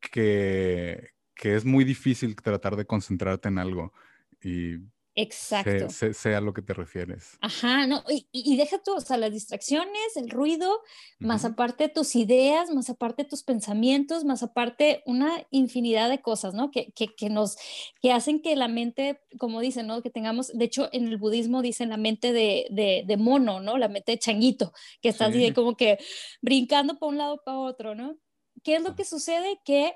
que, 0.00 1.10
que, 1.34 1.56
es 1.56 1.64
muy 1.64 1.82
difícil 1.82 2.36
tratar 2.36 2.76
de 2.76 2.86
concentrarte 2.86 3.48
en 3.48 3.58
algo. 3.58 3.92
Y 4.40 4.76
Exacto. 5.18 5.88
Sé, 5.88 6.34
a 6.34 6.42
lo 6.42 6.52
que 6.52 6.60
te 6.60 6.74
refieres. 6.74 7.38
Ajá, 7.40 7.86
no, 7.86 8.04
y, 8.06 8.28
y, 8.32 8.58
deja 8.58 8.82
tú, 8.82 8.92
o 8.92 9.00
sea, 9.00 9.16
las 9.16 9.32
distracciones, 9.32 10.14
el 10.16 10.28
ruido, 10.28 10.82
más 11.18 11.46
aparte 11.46 11.88
tus 11.88 12.14
ideas, 12.16 12.70
más 12.70 12.90
aparte 12.90 13.24
tus 13.24 13.42
pensamientos, 13.42 14.24
más 14.24 14.42
aparte 14.42 15.02
una 15.06 15.46
infinidad 15.50 16.10
de 16.10 16.20
cosas, 16.20 16.52
¿no? 16.52 16.70
Que, 16.70 16.92
que, 16.92 17.14
que, 17.14 17.30
nos, 17.30 17.56
que 18.02 18.12
hacen 18.12 18.42
que 18.42 18.56
la 18.56 18.68
mente, 18.68 19.18
como 19.38 19.60
dicen, 19.60 19.86
¿no? 19.86 20.02
Que 20.02 20.10
tengamos, 20.10 20.52
de 20.52 20.66
hecho, 20.66 20.90
en 20.92 21.08
el 21.08 21.16
budismo 21.16 21.62
dicen 21.62 21.88
la 21.88 21.96
mente 21.96 22.34
de, 22.34 22.66
de, 22.70 23.04
de 23.06 23.16
mono, 23.16 23.60
¿no? 23.60 23.78
La 23.78 23.88
mente 23.88 24.12
de 24.12 24.18
changuito, 24.18 24.74
que 25.00 25.08
está 25.08 25.26
así 25.26 25.38
de 25.38 25.54
como 25.54 25.78
que 25.78 25.98
brincando 26.42 26.98
para 26.98 27.08
un 27.08 27.16
lado 27.16 27.42
para 27.42 27.58
otro, 27.58 27.94
¿no? 27.94 28.18
¿Qué 28.62 28.76
es 28.76 28.82
lo 28.82 28.94
que 28.94 29.06
sucede? 29.06 29.60
Que 29.64 29.94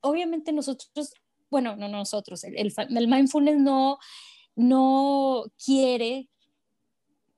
obviamente 0.00 0.50
nosotros, 0.50 1.12
bueno, 1.50 1.76
no 1.76 1.88
nosotros, 1.88 2.42
el, 2.44 2.56
el, 2.56 2.72
el 2.96 3.08
mindfulness 3.08 3.58
no 3.58 3.98
no 4.54 5.44
quiere 5.64 6.28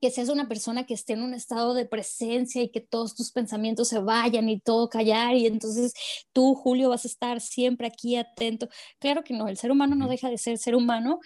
que 0.04 0.10
seas 0.10 0.28
una 0.28 0.48
persona 0.48 0.84
que 0.84 0.92
esté 0.92 1.14
en 1.14 1.22
un 1.22 1.32
estado 1.32 1.72
de 1.72 1.86
presencia 1.86 2.62
y 2.62 2.68
que 2.68 2.82
todos 2.82 3.14
tus 3.14 3.32
pensamientos 3.32 3.88
se 3.88 4.00
vayan 4.00 4.50
y 4.50 4.60
todo 4.60 4.90
callar 4.90 5.34
y 5.34 5.46
entonces 5.46 5.94
tú, 6.34 6.54
Julio, 6.54 6.90
vas 6.90 7.06
a 7.06 7.08
estar 7.08 7.40
siempre 7.40 7.86
aquí 7.86 8.16
atento. 8.16 8.68
Claro 8.98 9.24
que 9.24 9.32
no, 9.32 9.48
el 9.48 9.56
ser 9.56 9.70
humano 9.70 9.96
no 9.96 10.06
deja 10.06 10.28
de 10.28 10.36
ser 10.36 10.58
ser 10.58 10.76
humano. 10.76 11.20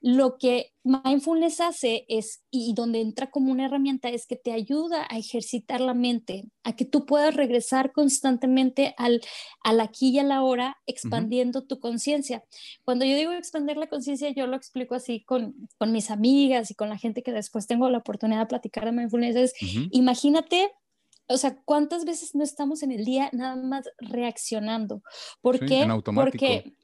Lo 0.00 0.36
que 0.36 0.73
mindfulness 0.84 1.60
hace 1.60 2.04
es, 2.08 2.42
y 2.50 2.74
donde 2.74 3.00
entra 3.00 3.30
como 3.30 3.50
una 3.50 3.64
herramienta, 3.64 4.10
es 4.10 4.26
que 4.26 4.36
te 4.36 4.52
ayuda 4.52 5.06
a 5.08 5.18
ejercitar 5.18 5.80
la 5.80 5.94
mente, 5.94 6.44
a 6.62 6.76
que 6.76 6.84
tú 6.84 7.06
puedas 7.06 7.34
regresar 7.34 7.92
constantemente 7.92 8.94
al, 8.98 9.22
al 9.62 9.80
aquí 9.80 10.10
y 10.10 10.18
a 10.18 10.22
la 10.22 10.42
hora, 10.42 10.76
expandiendo 10.86 11.64
tu 11.64 11.80
conciencia. 11.80 12.44
Cuando 12.84 13.04
yo 13.04 13.16
digo 13.16 13.32
expandir 13.32 13.78
la 13.78 13.88
conciencia, 13.88 14.30
yo 14.30 14.46
lo 14.46 14.56
explico 14.56 14.94
así 14.94 15.24
con, 15.24 15.54
con 15.78 15.90
mis 15.90 16.10
amigas 16.10 16.70
y 16.70 16.74
con 16.74 16.90
la 16.90 16.98
gente 16.98 17.22
que 17.22 17.32
después 17.32 17.66
tengo 17.66 17.88
la 17.88 17.98
oportunidad 17.98 18.40
de 18.40 18.46
platicar 18.46 18.84
de 18.84 18.92
mindfulness. 18.92 19.36
Es, 19.36 19.54
imagínate 19.90 20.70
o 21.26 21.38
sea, 21.38 21.56
¿cuántas 21.64 22.04
veces 22.04 22.34
no 22.34 22.44
estamos 22.44 22.82
en 22.82 22.92
el 22.92 23.04
día 23.04 23.30
nada 23.32 23.56
más 23.56 23.88
reaccionando? 23.98 25.02
¿Por 25.40 25.64
qué? 25.64 25.80
En 25.80 25.90
automático. 25.90 26.32
Porque 26.32 26.74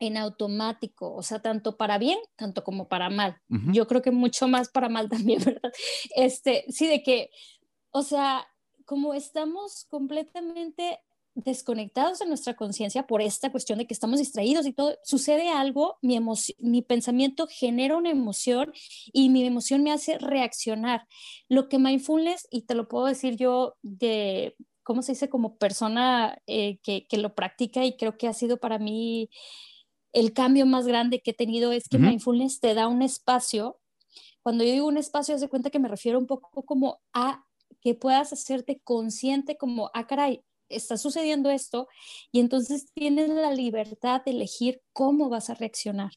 en 0.00 0.16
automático, 0.16 1.12
o 1.14 1.22
sea, 1.22 1.40
tanto 1.40 1.76
para 1.76 1.98
bien, 1.98 2.18
tanto 2.36 2.64
como 2.64 2.88
para 2.88 3.10
mal. 3.10 3.40
Yo 3.72 3.86
creo 3.86 4.02
que 4.02 4.10
mucho 4.10 4.48
más 4.48 4.68
para 4.68 4.88
mal 4.88 5.08
también, 5.08 5.40
¿verdad? 5.44 5.72
Este, 6.14 6.64
sí, 6.68 6.86
de 6.86 7.02
que, 7.02 7.30
o 7.90 8.02
sea, 8.02 8.46
como 8.84 9.14
estamos 9.14 9.86
completamente 9.90 11.00
desconectados 11.34 12.18
de 12.18 12.26
nuestra 12.26 12.54
conciencia 12.54 13.06
por 13.06 13.22
esta 13.22 13.50
cuestión 13.50 13.78
de 13.78 13.86
que 13.86 13.94
estamos 13.94 14.18
distraídos 14.18 14.66
y 14.66 14.72
todo, 14.72 14.96
sucede 15.04 15.48
algo, 15.48 15.96
mi, 16.02 16.18
mi 16.58 16.82
pensamiento 16.82 17.46
genera 17.48 17.96
una 17.96 18.10
emoción 18.10 18.72
y 19.12 19.28
mi 19.30 19.44
emoción 19.44 19.82
me 19.82 19.92
hace 19.92 20.18
reaccionar. 20.18 21.06
Lo 21.48 21.68
que 21.68 21.78
mindfulness, 21.78 22.48
y 22.50 22.62
te 22.62 22.74
lo 22.74 22.88
puedo 22.88 23.06
decir 23.06 23.36
yo 23.36 23.76
de, 23.82 24.56
¿cómo 24.82 25.02
se 25.02 25.12
dice? 25.12 25.28
Como 25.28 25.58
persona 25.58 26.38
eh, 26.46 26.78
que, 26.82 27.06
que, 27.06 27.18
lo 27.18 27.34
practica 27.34 27.84
y 27.84 27.96
creo 27.96 28.16
que 28.18 28.26
ha 28.26 28.32
sido 28.32 28.56
para 28.56 28.78
mí 28.78 29.30
el 30.18 30.32
cambio 30.32 30.66
más 30.66 30.86
grande 30.86 31.20
que 31.20 31.30
he 31.30 31.34
tenido 31.34 31.72
es 31.72 31.88
que 31.88 31.98
mindfulness 31.98 32.60
te 32.60 32.74
da 32.74 32.88
un 32.88 33.02
espacio. 33.02 33.80
Cuando 34.42 34.64
yo 34.64 34.72
digo 34.72 34.88
un 34.88 34.96
espacio, 34.96 35.34
haz 35.34 35.40
de 35.40 35.48
cuenta 35.48 35.70
que 35.70 35.78
me 35.78 35.88
refiero 35.88 36.18
un 36.18 36.26
poco 36.26 36.64
como 36.64 37.00
a 37.12 37.44
que 37.80 37.94
puedas 37.94 38.32
hacerte 38.32 38.80
consciente 38.82 39.56
como, 39.56 39.90
ah, 39.94 40.06
caray, 40.06 40.42
está 40.68 40.98
sucediendo 40.98 41.50
esto 41.50 41.88
y 42.32 42.40
entonces 42.40 42.92
tienes 42.92 43.28
la 43.28 43.52
libertad 43.52 44.22
de 44.24 44.32
elegir 44.32 44.82
cómo 44.92 45.28
vas 45.28 45.50
a 45.50 45.54
reaccionar. 45.54 46.12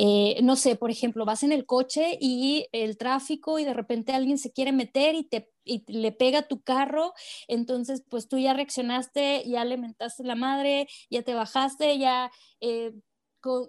Eh, 0.00 0.40
no 0.42 0.54
sé, 0.56 0.76
por 0.76 0.90
ejemplo, 0.90 1.24
vas 1.24 1.42
en 1.42 1.50
el 1.50 1.66
coche 1.66 2.16
y 2.20 2.68
el 2.72 2.96
tráfico 2.96 3.58
y 3.58 3.64
de 3.64 3.74
repente 3.74 4.12
alguien 4.12 4.38
se 4.38 4.52
quiere 4.52 4.72
meter 4.72 5.16
y 5.16 5.24
te 5.24 5.50
y 5.68 5.84
le 5.92 6.12
pega 6.12 6.48
tu 6.48 6.62
carro, 6.62 7.12
entonces 7.46 8.02
pues 8.08 8.26
tú 8.26 8.38
ya 8.38 8.54
reaccionaste, 8.54 9.44
ya 9.46 9.64
le 9.64 9.76
mentaste 9.76 10.24
la 10.24 10.34
madre, 10.34 10.88
ya 11.10 11.22
te 11.22 11.34
bajaste, 11.34 11.98
ya 11.98 12.30
eh, 12.60 12.92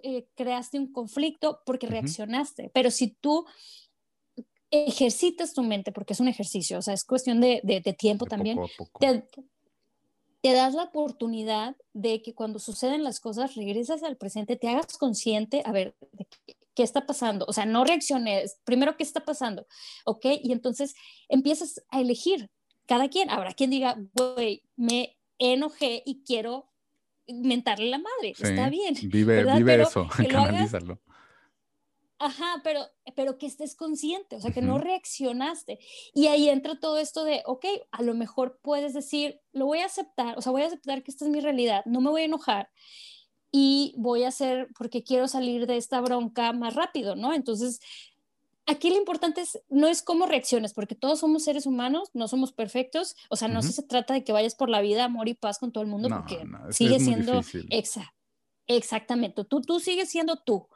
eh, 0.02 0.26
creaste 0.34 0.78
un 0.78 0.92
conflicto 0.92 1.60
porque 1.64 1.86
reaccionaste. 1.86 2.70
Pero 2.72 2.90
si 2.90 3.08
tú 3.08 3.46
ejercitas 4.70 5.52
tu 5.52 5.62
mente, 5.62 5.92
porque 5.92 6.12
es 6.12 6.20
un 6.20 6.28
ejercicio, 6.28 6.78
o 6.78 6.82
sea, 6.82 6.94
es 6.94 7.04
cuestión 7.04 7.40
de, 7.40 7.60
de, 7.64 7.80
tiempo 7.92 8.26
también, 8.26 8.58
Te, 9.00 9.24
te, 10.40 10.52
das 10.52 10.74
la 10.74 10.84
oportunidad 10.84 11.76
de 11.92 12.22
que 12.22 12.34
cuando 12.34 12.58
suceden 12.58 13.02
las 13.02 13.18
cosas, 13.18 13.56
regresas 13.56 14.02
al 14.02 14.16
presente, 14.16 14.56
te 14.56 14.68
hagas 14.68 14.96
consciente, 14.96 15.62
a 15.64 15.72
ver, 15.72 15.96
qué, 16.46 16.56
qué, 16.74 16.82
está 16.84 17.04
pasando, 17.04 17.44
o 17.48 17.52
sea, 17.52 17.66
no 17.66 17.84
reacciones, 17.84 18.60
primero, 18.64 18.96
¿qué 18.96 19.02
está 19.02 19.24
pasando? 19.24 19.66
¿Ok? 20.04 20.26
Y 20.40 20.52
entonces 20.52 20.94
empiezas 21.28 21.82
a 21.88 22.00
elegir, 22.00 22.48
cada 22.86 23.08
quien, 23.08 23.28
habrá 23.28 23.52
quien 23.52 23.70
diga, 23.70 23.96
güey, 24.14 24.62
me 24.76 25.18
enojé 25.38 26.02
y 26.06 26.22
quiero 26.22 26.69
mentarle 27.32 27.86
la 27.86 27.98
madre. 27.98 28.34
Está 28.38 28.68
bien. 28.68 28.94
Vive, 29.02 29.44
vive 29.56 29.82
eso, 29.82 30.06
canalízalo. 30.28 31.00
Ajá, 32.18 32.60
pero, 32.62 32.86
pero 33.16 33.38
que 33.38 33.46
estés 33.46 33.74
consciente, 33.74 34.36
o 34.36 34.40
sea, 34.40 34.50
que 34.50 34.60
no 34.60 34.76
reaccionaste. 34.76 35.78
Y 36.12 36.26
ahí 36.26 36.50
entra 36.50 36.78
todo 36.78 36.98
esto 36.98 37.24
de, 37.24 37.42
ok, 37.46 37.64
a 37.92 38.02
lo 38.02 38.12
mejor 38.14 38.58
puedes 38.60 38.92
decir, 38.92 39.40
lo 39.52 39.64
voy 39.64 39.78
a 39.78 39.86
aceptar, 39.86 40.36
o 40.36 40.42
sea, 40.42 40.52
voy 40.52 40.60
a 40.60 40.66
aceptar 40.66 41.02
que 41.02 41.10
esta 41.10 41.24
es 41.24 41.30
mi 41.30 41.40
realidad, 41.40 41.82
no 41.86 42.02
me 42.02 42.10
voy 42.10 42.22
a 42.22 42.26
enojar 42.26 42.68
y 43.52 43.94
voy 43.96 44.24
a 44.24 44.28
hacer 44.28 44.68
porque 44.76 45.02
quiero 45.02 45.28
salir 45.28 45.66
de 45.66 45.78
esta 45.78 46.00
bronca 46.00 46.52
más 46.52 46.74
rápido, 46.74 47.16
¿no? 47.16 47.32
Entonces, 47.32 47.80
aquí 48.70 48.90
lo 48.90 48.96
importante 48.96 49.40
es, 49.40 49.60
no 49.68 49.88
es 49.88 50.02
cómo 50.02 50.26
reacciones, 50.26 50.72
porque 50.72 50.94
todos 50.94 51.20
somos 51.20 51.44
seres 51.44 51.66
humanos, 51.66 52.10
no 52.14 52.28
somos 52.28 52.52
perfectos, 52.52 53.16
o 53.28 53.36
sea, 53.36 53.48
no 53.48 53.62
se 53.62 53.82
trata 53.82 54.14
de 54.14 54.24
que 54.24 54.32
vayas 54.32 54.54
por 54.54 54.68
la 54.70 54.80
vida 54.80 55.04
amor 55.04 55.28
y 55.28 55.34
paz 55.34 55.58
con 55.58 55.72
todo 55.72 55.82
el 55.82 55.90
mundo, 55.90 56.08
porque 56.08 56.46
sigue 56.70 57.00
siendo, 57.00 57.42
exactamente, 58.66 59.44
tú, 59.44 59.60
tú 59.60 59.80
sigues 59.80 60.08
siendo 60.08 60.36
tú, 60.36 60.68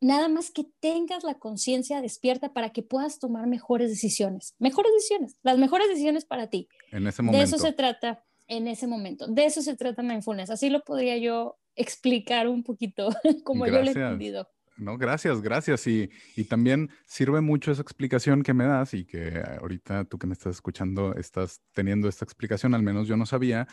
nada 0.00 0.28
más 0.28 0.50
que 0.50 0.66
tengas 0.80 1.24
la 1.24 1.34
conciencia 1.34 2.02
despierta 2.02 2.52
para 2.52 2.70
que 2.70 2.82
puedas 2.82 3.18
tomar 3.18 3.46
mejores 3.46 3.90
decisiones, 3.90 4.54
mejores 4.58 4.92
decisiones, 4.92 5.36
las 5.42 5.58
mejores 5.58 5.88
decisiones 5.88 6.24
para 6.24 6.48
ti. 6.48 6.68
En 6.90 7.06
ese 7.06 7.22
momento. 7.22 7.38
De 7.38 7.44
eso 7.44 7.58
se 7.58 7.72
trata, 7.72 8.24
en 8.48 8.66
ese 8.66 8.86
momento, 8.86 9.26
de 9.28 9.46
eso 9.46 9.62
se 9.62 9.76
trata 9.76 10.02
mindfulness, 10.02 10.50
así 10.50 10.68
lo 10.68 10.82
podría 10.82 11.16
yo 11.16 11.58
explicar 11.76 12.48
un 12.48 12.64
poquito 12.64 13.08
como 13.44 13.66
yo 13.66 13.82
lo 13.82 13.86
he 13.86 13.92
entendido. 13.92 14.48
No, 14.78 14.98
gracias, 14.98 15.40
gracias. 15.40 15.86
Y, 15.86 16.10
y, 16.36 16.44
también 16.44 16.90
sirve 17.06 17.40
mucho 17.40 17.72
esa 17.72 17.82
explicación 17.82 18.42
que 18.42 18.52
me 18.54 18.64
das 18.64 18.92
y 18.94 19.04
que 19.06 19.42
ahorita 19.60 20.04
tú 20.04 20.18
que 20.18 20.26
me 20.26 20.34
estás 20.34 20.56
escuchando 20.56 21.14
estás 21.14 21.62
teniendo 21.72 22.08
esta 22.08 22.24
explicación, 22.24 22.74
al 22.74 22.82
menos 22.82 23.08
yo 23.08 23.16
no 23.16 23.24
sabía. 23.24 23.66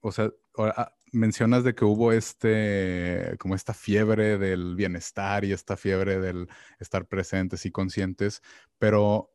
O 0.00 0.12
sea, 0.12 0.30
ah, 0.58 0.92
mencionas 1.12 1.64
de 1.64 1.74
que 1.74 1.84
hubo 1.84 2.12
este, 2.12 3.36
como 3.38 3.54
esta 3.54 3.74
fiebre 3.74 4.38
del 4.38 4.74
bienestar 4.74 5.44
y 5.44 5.52
esta 5.52 5.76
fiebre 5.76 6.18
del 6.18 6.48
estar 6.80 7.06
presentes 7.06 7.66
y 7.66 7.70
conscientes, 7.70 8.42
pero 8.78 9.34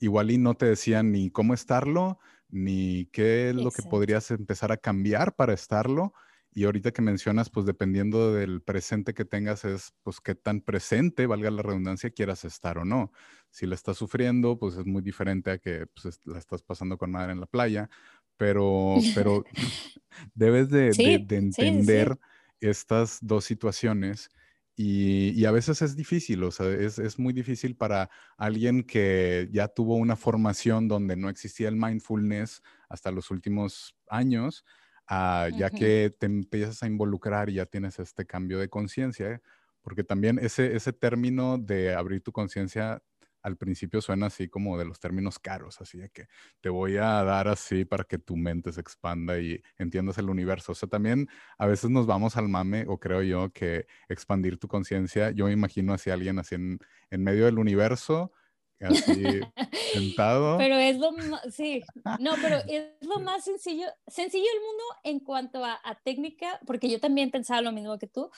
igual 0.00 0.30
y 0.30 0.38
no 0.38 0.54
te 0.54 0.66
decían 0.66 1.12
ni 1.12 1.30
cómo 1.30 1.54
estarlo, 1.54 2.18
ni 2.48 3.06
qué 3.12 3.50
es 3.50 3.54
lo 3.54 3.70
que 3.70 3.82
podrías 3.82 4.30
empezar 4.30 4.72
a 4.72 4.76
cambiar 4.76 5.34
para 5.36 5.54
estarlo 5.54 6.12
y 6.54 6.64
ahorita 6.64 6.92
que 6.92 7.02
mencionas, 7.02 7.50
pues 7.50 7.66
dependiendo 7.66 8.32
del 8.32 8.62
presente 8.62 9.12
que 9.12 9.24
tengas, 9.24 9.64
es 9.64 9.92
pues 10.04 10.20
qué 10.20 10.36
tan 10.36 10.60
presente, 10.60 11.26
valga 11.26 11.50
la 11.50 11.62
redundancia, 11.62 12.10
quieras 12.10 12.44
estar 12.44 12.78
o 12.78 12.84
no. 12.84 13.10
Si 13.50 13.66
la 13.66 13.74
estás 13.74 13.96
sufriendo, 13.96 14.56
pues 14.56 14.76
es 14.76 14.86
muy 14.86 15.02
diferente 15.02 15.50
a 15.50 15.58
que 15.58 15.86
pues, 15.88 16.20
la 16.24 16.38
estás 16.38 16.62
pasando 16.62 16.96
con 16.96 17.10
madre 17.10 17.32
en 17.32 17.40
la 17.40 17.46
playa, 17.46 17.90
pero, 18.36 18.94
pero 19.16 19.44
debes 20.34 20.70
de, 20.70 20.90
entender 20.98 22.16
estas 22.60 23.18
dos 23.20 23.44
situaciones 23.44 24.30
y, 24.76 25.44
a 25.44 25.50
veces 25.50 25.82
es 25.82 25.96
difícil, 25.96 26.42
o 26.44 26.52
sea, 26.52 26.68
es, 26.68 26.98
es, 26.98 27.18
muy 27.18 27.32
difícil 27.32 27.76
para 27.76 28.10
alguien 28.36 28.82
que 28.82 29.48
ya 29.52 29.68
tuvo 29.68 29.96
una 29.96 30.16
formación 30.16 30.88
donde 30.88 31.16
no 31.16 31.28
existía 31.28 31.68
el 31.68 31.76
mindfulness 31.76 32.62
hasta 32.88 33.12
los 33.12 33.30
últimos 33.30 33.96
años, 34.08 34.64
ya 35.08 35.70
que 35.70 36.14
te 36.18 36.26
empiezas 36.26 36.82
a 36.82 36.86
involucrar 36.86 37.50
y 37.50 37.54
ya 37.54 37.66
tienes 37.66 37.98
este 37.98 38.26
cambio 38.26 38.58
de 38.58 38.68
conciencia, 38.68 39.42
porque 39.82 40.04
también 40.04 40.38
ese, 40.38 40.74
ese 40.76 40.92
término 40.92 41.58
de 41.58 41.94
abrir 41.94 42.22
tu 42.22 42.32
conciencia 42.32 43.02
al 43.44 43.58
principio 43.58 44.00
suena 44.00 44.26
así 44.26 44.48
como 44.48 44.78
de 44.78 44.86
los 44.86 44.98
términos 44.98 45.38
caros, 45.38 45.78
así 45.82 45.98
de 45.98 46.08
que 46.08 46.28
te 46.62 46.70
voy 46.70 46.96
a 46.96 47.22
dar 47.22 47.46
así 47.46 47.84
para 47.84 48.04
que 48.04 48.18
tu 48.18 48.36
mente 48.36 48.72
se 48.72 48.80
expanda 48.80 49.38
y 49.38 49.62
entiendas 49.76 50.16
el 50.16 50.30
universo. 50.30 50.72
O 50.72 50.74
sea, 50.74 50.88
también 50.88 51.28
a 51.58 51.66
veces 51.66 51.90
nos 51.90 52.06
vamos 52.06 52.38
al 52.38 52.48
mame, 52.48 52.86
o 52.88 52.98
creo 52.98 53.22
yo 53.22 53.52
que 53.52 53.86
expandir 54.08 54.58
tu 54.58 54.66
conciencia, 54.66 55.30
yo 55.30 55.44
me 55.44 55.52
imagino 55.52 55.92
así 55.92 56.08
alguien 56.08 56.38
así 56.38 56.54
en, 56.54 56.78
medio 57.10 57.44
del 57.44 57.58
universo, 57.58 58.32
así 58.80 59.22
sentado. 59.92 60.58
Pero 60.58 60.76
es 60.76 60.98
lo 60.98 61.12
más, 61.12 61.42
sí, 61.54 61.82
no, 62.20 62.32
pero 62.40 62.56
es 62.68 62.84
lo 63.00 63.20
más 63.20 63.44
sencillo, 63.44 63.86
sencillo 64.06 64.46
el 64.54 64.60
mundo 64.60 64.84
en 65.04 65.20
cuanto 65.20 65.64
a, 65.64 65.80
técnica, 66.04 66.60
porque 66.66 66.88
yo 66.88 67.00
también 67.00 67.30
pensaba 67.30 67.60
lo 67.60 67.72
mismo 67.72 67.98
que 67.98 68.06
tú 68.06 68.30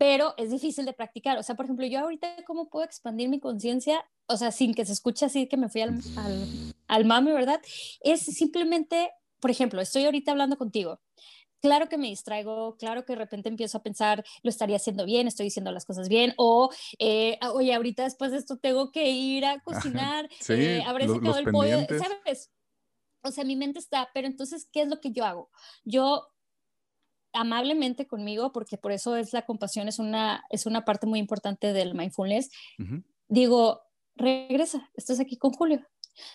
pero 0.00 0.32
es 0.38 0.50
difícil 0.50 0.86
de 0.86 0.94
practicar. 0.94 1.36
O 1.36 1.42
sea, 1.42 1.56
por 1.56 1.66
ejemplo, 1.66 1.84
yo 1.84 2.00
ahorita, 2.00 2.36
¿cómo 2.46 2.70
puedo 2.70 2.86
expandir 2.86 3.28
mi 3.28 3.38
conciencia? 3.38 4.02
O 4.28 4.38
sea, 4.38 4.50
sin 4.50 4.72
que 4.72 4.86
se 4.86 4.94
escuche 4.94 5.26
así 5.26 5.46
que 5.46 5.58
me 5.58 5.68
fui 5.68 5.82
al, 5.82 6.00
al, 6.16 6.74
al 6.88 7.04
mame, 7.04 7.34
¿verdad? 7.34 7.60
Es 8.00 8.22
simplemente, 8.22 9.10
por 9.40 9.50
ejemplo, 9.50 9.78
estoy 9.82 10.06
ahorita 10.06 10.30
hablando 10.30 10.56
contigo. 10.56 11.02
Claro 11.60 11.88
que 11.88 11.98
me 11.98 12.08
distraigo, 12.08 12.76
claro 12.76 13.04
que 13.04 13.12
de 13.12 13.18
repente 13.18 13.48
empiezo 13.48 13.78
a 13.78 13.82
pensar, 13.82 14.24
lo 14.42 14.50
estaría 14.50 14.76
haciendo 14.76 15.04
bien, 15.04 15.28
estoy 15.28 15.44
diciendo 15.44 15.72
las 15.72 15.84
cosas 15.84 16.08
bien, 16.08 16.32
o, 16.36 16.70
eh, 16.98 17.38
ah, 17.40 17.52
oye, 17.52 17.74
ahorita 17.74 18.04
después 18.04 18.30
de 18.32 18.38
esto 18.38 18.56
tengo 18.56 18.90
que 18.90 19.10
ir 19.10 19.44
a 19.44 19.60
cocinar, 19.60 20.28
sí, 20.40 20.54
eh, 20.54 20.82
habré 20.86 21.06
secado 21.06 21.38
el 21.38 21.50
pollo, 21.50 21.80
¿sabes? 21.88 22.50
O 23.22 23.30
sea, 23.30 23.44
mi 23.44 23.56
mente 23.56 23.78
está, 23.78 24.08
pero 24.14 24.26
entonces, 24.26 24.68
¿qué 24.72 24.82
es 24.82 24.88
lo 24.88 25.00
que 25.00 25.12
yo 25.12 25.24
hago? 25.26 25.50
Yo 25.84 26.26
amablemente 27.32 28.06
conmigo, 28.06 28.52
porque 28.52 28.78
por 28.78 28.92
eso 28.92 29.16
es 29.16 29.32
la 29.32 29.42
compasión, 29.42 29.88
es 29.88 29.98
una, 29.98 30.44
es 30.50 30.66
una 30.66 30.84
parte 30.84 31.06
muy 31.06 31.18
importante 31.18 31.72
del 31.72 31.94
mindfulness. 31.94 32.50
Digo, 33.28 33.82
regresa, 34.16 34.90
estás 34.94 35.20
aquí 35.20 35.36
con 35.36 35.52
Julio. 35.52 35.86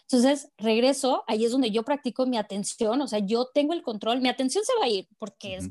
Entonces, 0.02 0.52
regreso, 0.58 1.24
ahí 1.28 1.46
es 1.46 1.52
donde 1.52 1.72
yo 1.72 1.84
practico 1.84 2.26
mi 2.26 2.38
atención, 2.38 3.02
o 3.02 3.08
sea, 3.08 3.20
yo 3.20 3.48
tengo 3.54 3.74
el 3.74 3.84
control, 3.84 4.22
mi 4.22 4.30
atención 4.30 4.64
se 4.64 4.74
va 4.80 4.86
a 4.86 4.90
ir 4.90 5.08
porque, 5.18 5.58
es, 5.58 5.70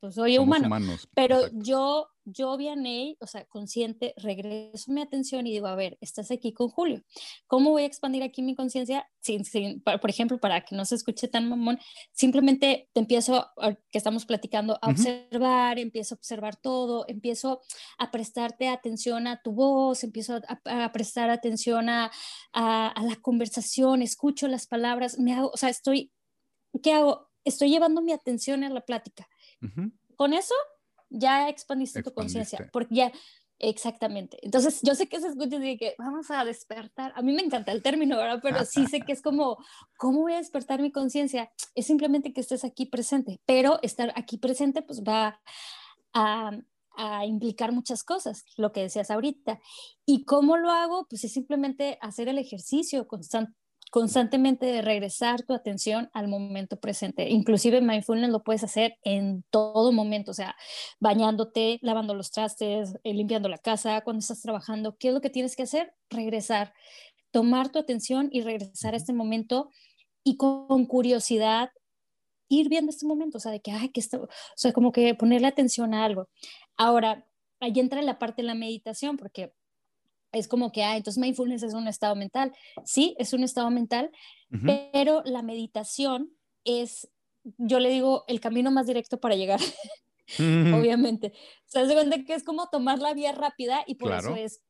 pues, 0.00 0.14
soy 0.14 0.38
humano, 0.38 0.68
pero 1.14 1.48
yo 1.52 2.08
yo, 2.24 2.56
Vianey, 2.56 3.16
o 3.20 3.26
sea, 3.26 3.44
consciente, 3.46 4.14
regreso 4.16 4.92
mi 4.92 5.00
atención 5.00 5.46
y 5.46 5.52
digo, 5.52 5.66
a 5.66 5.74
ver, 5.74 5.98
estás 6.00 6.30
aquí 6.30 6.52
con 6.52 6.68
Julio. 6.68 7.02
¿Cómo 7.46 7.70
voy 7.70 7.82
a 7.82 7.86
expandir 7.86 8.22
aquí 8.22 8.42
mi 8.42 8.54
conciencia? 8.54 9.08
Sin, 9.20 9.44
por 9.82 10.10
ejemplo, 10.10 10.38
para 10.38 10.62
que 10.62 10.76
no 10.76 10.84
se 10.84 10.94
escuche 10.94 11.28
tan 11.28 11.48
mamón, 11.48 11.78
simplemente 12.12 12.88
te 12.92 13.00
empiezo, 13.00 13.48
que 13.90 13.98
estamos 13.98 14.26
platicando, 14.26 14.78
a 14.82 14.90
observar, 14.90 15.78
empiezo 15.78 16.14
a 16.14 16.18
observar 16.18 16.56
todo, 16.56 17.04
empiezo 17.08 17.60
a 17.98 18.10
prestarte 18.10 18.68
atención 18.68 19.26
a 19.26 19.40
tu 19.42 19.52
voz, 19.52 20.04
empiezo 20.04 20.40
a, 20.64 20.92
prestar 20.92 21.30
atención 21.30 21.88
a, 21.88 22.10
a, 22.52 23.02
la 23.02 23.16
conversación, 23.16 24.02
escucho 24.02 24.48
las 24.48 24.66
palabras, 24.66 25.18
me 25.18 25.32
hago, 25.32 25.50
o 25.52 25.56
sea, 25.56 25.68
estoy, 25.68 26.12
¿qué 26.82 26.92
hago? 26.92 27.30
Estoy 27.44 27.70
llevando 27.70 28.02
mi 28.02 28.12
atención 28.12 28.62
a 28.62 28.70
la 28.70 28.82
plática. 28.82 29.28
Con 30.16 30.32
eso 30.32 30.54
ya 31.12 31.48
expandiste 31.48 32.02
tu 32.02 32.12
conciencia, 32.12 32.68
porque 32.72 32.94
ya, 32.94 33.12
exactamente. 33.58 34.38
Entonces, 34.42 34.80
yo 34.82 34.94
sé 34.94 35.08
que 35.08 35.20
se 35.20 35.28
escucha 35.28 35.56
y 35.64 35.78
que 35.78 35.94
vamos 35.98 36.30
a 36.30 36.44
despertar. 36.44 37.12
A 37.14 37.22
mí 37.22 37.32
me 37.32 37.42
encanta 37.42 37.72
el 37.72 37.82
término, 37.82 38.16
¿verdad? 38.16 38.40
Pero 38.42 38.64
sí 38.64 38.86
sé 38.86 39.00
que 39.00 39.12
es 39.12 39.22
como, 39.22 39.58
¿cómo 39.96 40.22
voy 40.22 40.34
a 40.34 40.38
despertar 40.38 40.80
mi 40.82 40.90
conciencia? 40.90 41.50
Es 41.74 41.86
simplemente 41.86 42.32
que 42.32 42.40
estés 42.40 42.64
aquí 42.64 42.86
presente, 42.86 43.40
pero 43.46 43.78
estar 43.82 44.12
aquí 44.16 44.38
presente 44.38 44.82
pues 44.82 45.02
va 45.02 45.40
a, 46.12 46.50
a 46.96 47.26
implicar 47.26 47.72
muchas 47.72 48.02
cosas, 48.02 48.44
lo 48.56 48.72
que 48.72 48.82
decías 48.82 49.10
ahorita. 49.10 49.60
¿Y 50.04 50.24
cómo 50.24 50.56
lo 50.56 50.70
hago? 50.70 51.06
Pues 51.08 51.24
es 51.24 51.32
simplemente 51.32 51.98
hacer 52.00 52.28
el 52.28 52.38
ejercicio 52.38 53.06
constante 53.06 53.61
constantemente 53.92 54.64
de 54.64 54.80
regresar 54.80 55.42
tu 55.42 55.52
atención 55.52 56.08
al 56.14 56.26
momento 56.26 56.80
presente. 56.80 57.28
Inclusive 57.28 57.82
mindfulness 57.82 58.30
lo 58.30 58.42
puedes 58.42 58.64
hacer 58.64 58.96
en 59.02 59.44
todo 59.50 59.92
momento, 59.92 60.30
o 60.30 60.34
sea, 60.34 60.56
bañándote, 60.98 61.78
lavando 61.82 62.14
los 62.14 62.30
trastes, 62.30 62.94
eh, 63.04 63.12
limpiando 63.12 63.50
la 63.50 63.58
casa, 63.58 64.00
cuando 64.00 64.20
estás 64.20 64.40
trabajando. 64.40 64.96
¿Qué 64.96 65.08
es 65.08 65.14
lo 65.14 65.20
que 65.20 65.28
tienes 65.28 65.56
que 65.56 65.64
hacer? 65.64 65.92
Regresar, 66.08 66.72
tomar 67.32 67.70
tu 67.70 67.78
atención 67.78 68.30
y 68.32 68.40
regresar 68.40 68.94
a 68.94 68.96
este 68.96 69.12
momento 69.12 69.68
y 70.24 70.38
con, 70.38 70.86
curiosidad 70.86 71.68
ir 72.48 72.70
viendo 72.70 72.88
este 72.88 73.04
momento, 73.04 73.36
o 73.36 73.40
sea, 73.42 73.52
de 73.52 73.60
que, 73.60 73.72
ay, 73.72 73.90
que 73.90 74.00
esto, 74.00 74.22
o 74.22 74.28
sea, 74.56 74.72
como 74.72 74.92
que 74.92 75.14
ponerle 75.14 75.48
atención 75.48 75.92
a 75.92 76.06
algo. 76.06 76.30
Ahora, 76.78 77.26
ahí 77.60 77.74
entra 77.76 78.00
la 78.00 78.18
parte 78.18 78.40
de 78.40 78.48
la 78.48 78.54
meditación, 78.54 79.18
porque 79.18 79.52
es 80.32 80.48
como 80.48 80.72
que, 80.72 80.82
ah, 80.82 80.96
entonces 80.96 81.20
mindfulness 81.20 81.62
es 81.62 81.74
un 81.74 81.88
estado 81.88 82.16
mental. 82.16 82.52
Sí, 82.84 83.14
es 83.18 83.32
un 83.32 83.44
estado 83.44 83.70
mental, 83.70 84.10
pero 84.92 85.22
la 85.24 85.42
meditación 85.42 86.32
es, 86.64 87.08
yo 87.58 87.80
le 87.80 87.90
digo, 87.90 88.24
el 88.28 88.40
camino 88.40 88.70
más 88.70 88.86
directo 88.86 89.20
para 89.20 89.36
llegar, 89.36 89.60
obviamente. 90.38 91.32
O 91.66 91.70
sea, 91.70 91.86
se 91.86 91.94
cuenta 91.94 92.24
que 92.24 92.34
es 92.34 92.44
como 92.44 92.68
tomar 92.68 92.98
la 92.98 93.14
vía 93.14 93.32
rápida 93.32 93.84
y 93.86 93.96
por 93.96 94.12
eso 94.12 94.34
es 94.34 94.62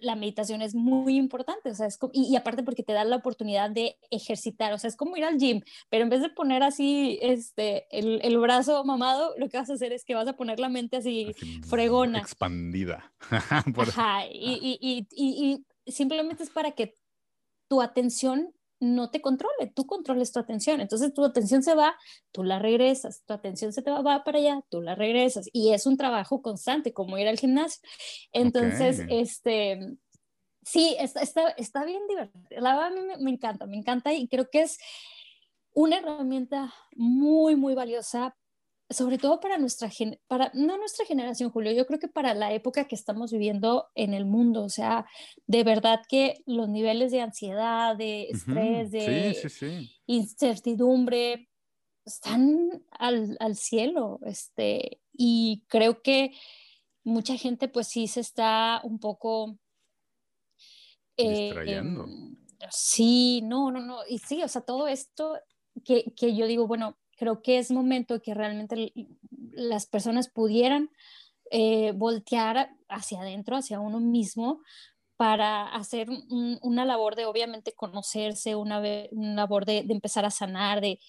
la 0.00 0.16
meditación 0.16 0.62
es 0.62 0.74
muy 0.74 1.16
importante, 1.16 1.70
o 1.70 1.74
sea, 1.74 1.86
es 1.86 1.98
y, 2.12 2.36
aparte 2.36 2.62
porque 2.62 2.82
te 2.82 2.92
da 2.92 3.04
la 3.04 3.16
oportunidad 3.16 3.70
de 3.70 3.96
ejercitar, 4.10 4.72
o 4.72 4.78
sea, 4.78 4.88
es 4.88 4.96
como 4.96 5.16
ir 5.16 5.24
al 5.24 5.38
gym, 5.38 5.62
pero 5.88 6.04
en 6.04 6.10
vez 6.10 6.20
de 6.20 6.28
poner 6.28 6.62
así 6.62 7.18
este, 7.22 7.86
el, 7.90 8.20
el 8.22 8.38
brazo 8.38 8.84
mamado, 8.84 9.34
lo 9.38 9.48
que 9.48 9.56
vas 9.56 9.70
a 9.70 9.74
hacer 9.74 9.92
es 9.92 10.04
que 10.04 10.14
vas 10.14 10.28
a 10.28 10.36
poner 10.36 10.60
la 10.60 10.68
mente 10.68 10.98
así, 10.98 11.34
fregona. 11.68 12.18
Expandida. 12.18 13.12
Ajá, 13.30 14.26
y, 14.26 14.78
y, 14.80 15.06
y, 15.10 15.64
y 15.84 15.92
simplemente 15.92 16.42
es 16.42 16.50
para 16.50 16.72
que 16.72 16.94
tu 17.68 17.80
atención 17.82 18.52
no 18.80 19.10
te 19.10 19.20
controle, 19.20 19.72
tú 19.74 19.86
controles 19.86 20.32
tu 20.32 20.38
atención. 20.38 20.80
Entonces 20.80 21.12
tu 21.12 21.24
atención 21.24 21.62
se 21.62 21.74
va, 21.74 21.96
tú 22.32 22.44
la 22.44 22.58
regresas, 22.58 23.22
tu 23.26 23.32
atención 23.32 23.72
se 23.72 23.82
te 23.82 23.90
va, 23.90 24.02
va 24.02 24.24
para 24.24 24.38
allá, 24.38 24.62
tú 24.68 24.80
la 24.80 24.94
regresas. 24.94 25.48
Y 25.52 25.72
es 25.72 25.86
un 25.86 25.96
trabajo 25.96 26.42
constante, 26.42 26.92
como 26.92 27.18
ir 27.18 27.28
al 27.28 27.38
gimnasio. 27.38 27.80
Entonces, 28.32 29.02
este, 29.08 29.96
sí, 30.62 30.96
está, 30.98 31.22
está, 31.22 31.48
está, 31.50 31.84
bien 31.84 32.02
divertido. 32.08 32.60
La 32.60 32.74
verdad 32.74 32.86
a 32.86 32.90
mí 32.90 33.00
me, 33.00 33.16
me 33.18 33.30
encanta, 33.30 33.66
me 33.66 33.76
encanta 33.76 34.12
y 34.12 34.28
creo 34.28 34.48
que 34.50 34.62
es 34.62 34.78
una 35.74 35.98
herramienta 35.98 36.72
muy, 36.96 37.56
muy 37.56 37.74
valiosa 37.74 38.36
sobre 38.90 39.18
todo 39.18 39.38
para 39.40 39.58
nuestra, 39.58 39.90
para, 40.26 40.50
no 40.54 40.78
nuestra 40.78 41.04
generación, 41.04 41.50
Julio, 41.50 41.72
yo 41.72 41.86
creo 41.86 41.98
que 41.98 42.08
para 42.08 42.32
la 42.34 42.52
época 42.52 42.88
que 42.88 42.94
estamos 42.94 43.30
viviendo 43.30 43.88
en 43.94 44.14
el 44.14 44.24
mundo, 44.24 44.64
o 44.64 44.68
sea, 44.70 45.06
de 45.46 45.62
verdad 45.62 46.00
que 46.08 46.42
los 46.46 46.68
niveles 46.68 47.12
de 47.12 47.20
ansiedad, 47.20 47.96
de 47.96 48.28
estrés, 48.30 48.90
de 48.90 49.90
incertidumbre, 50.06 51.48
están 52.06 52.82
al, 52.90 53.36
al, 53.40 53.56
cielo, 53.56 54.20
este, 54.24 55.02
y 55.12 55.64
creo 55.68 56.00
que 56.00 56.32
mucha 57.04 57.36
gente 57.36 57.68
pues 57.68 57.88
sí 57.88 58.08
se 58.08 58.20
está 58.20 58.80
un 58.84 58.98
poco... 58.98 59.58
Eh, 61.18 61.46
Distrayendo. 61.46 62.06
sí, 62.70 63.42
no, 63.42 63.70
no, 63.70 63.80
no, 63.80 63.98
y 64.08 64.18
sí, 64.18 64.42
o 64.42 64.48
sea, 64.48 64.62
todo 64.62 64.88
esto 64.88 65.38
que, 65.84 66.14
que 66.16 66.34
yo 66.34 66.46
digo, 66.46 66.66
bueno, 66.66 66.96
creo 67.18 67.42
que 67.42 67.58
es 67.58 67.70
momento 67.70 68.22
que 68.22 68.32
realmente 68.32 68.92
las 69.52 69.86
personas 69.86 70.28
pudieran 70.28 70.90
eh, 71.50 71.92
voltear 71.92 72.70
hacia 72.88 73.20
adentro, 73.20 73.56
hacia 73.56 73.80
uno 73.80 74.00
mismo, 74.00 74.62
para 75.16 75.66
hacer 75.74 76.08
una 76.62 76.84
labor 76.84 77.16
de 77.16 77.26
obviamente 77.26 77.72
conocerse, 77.72 78.54
una, 78.54 78.80
labor 79.10 79.64
de, 79.64 79.78
empezar 79.88 80.24
a 80.24 80.30
sanar, 80.30 80.80
de, 80.80 81.00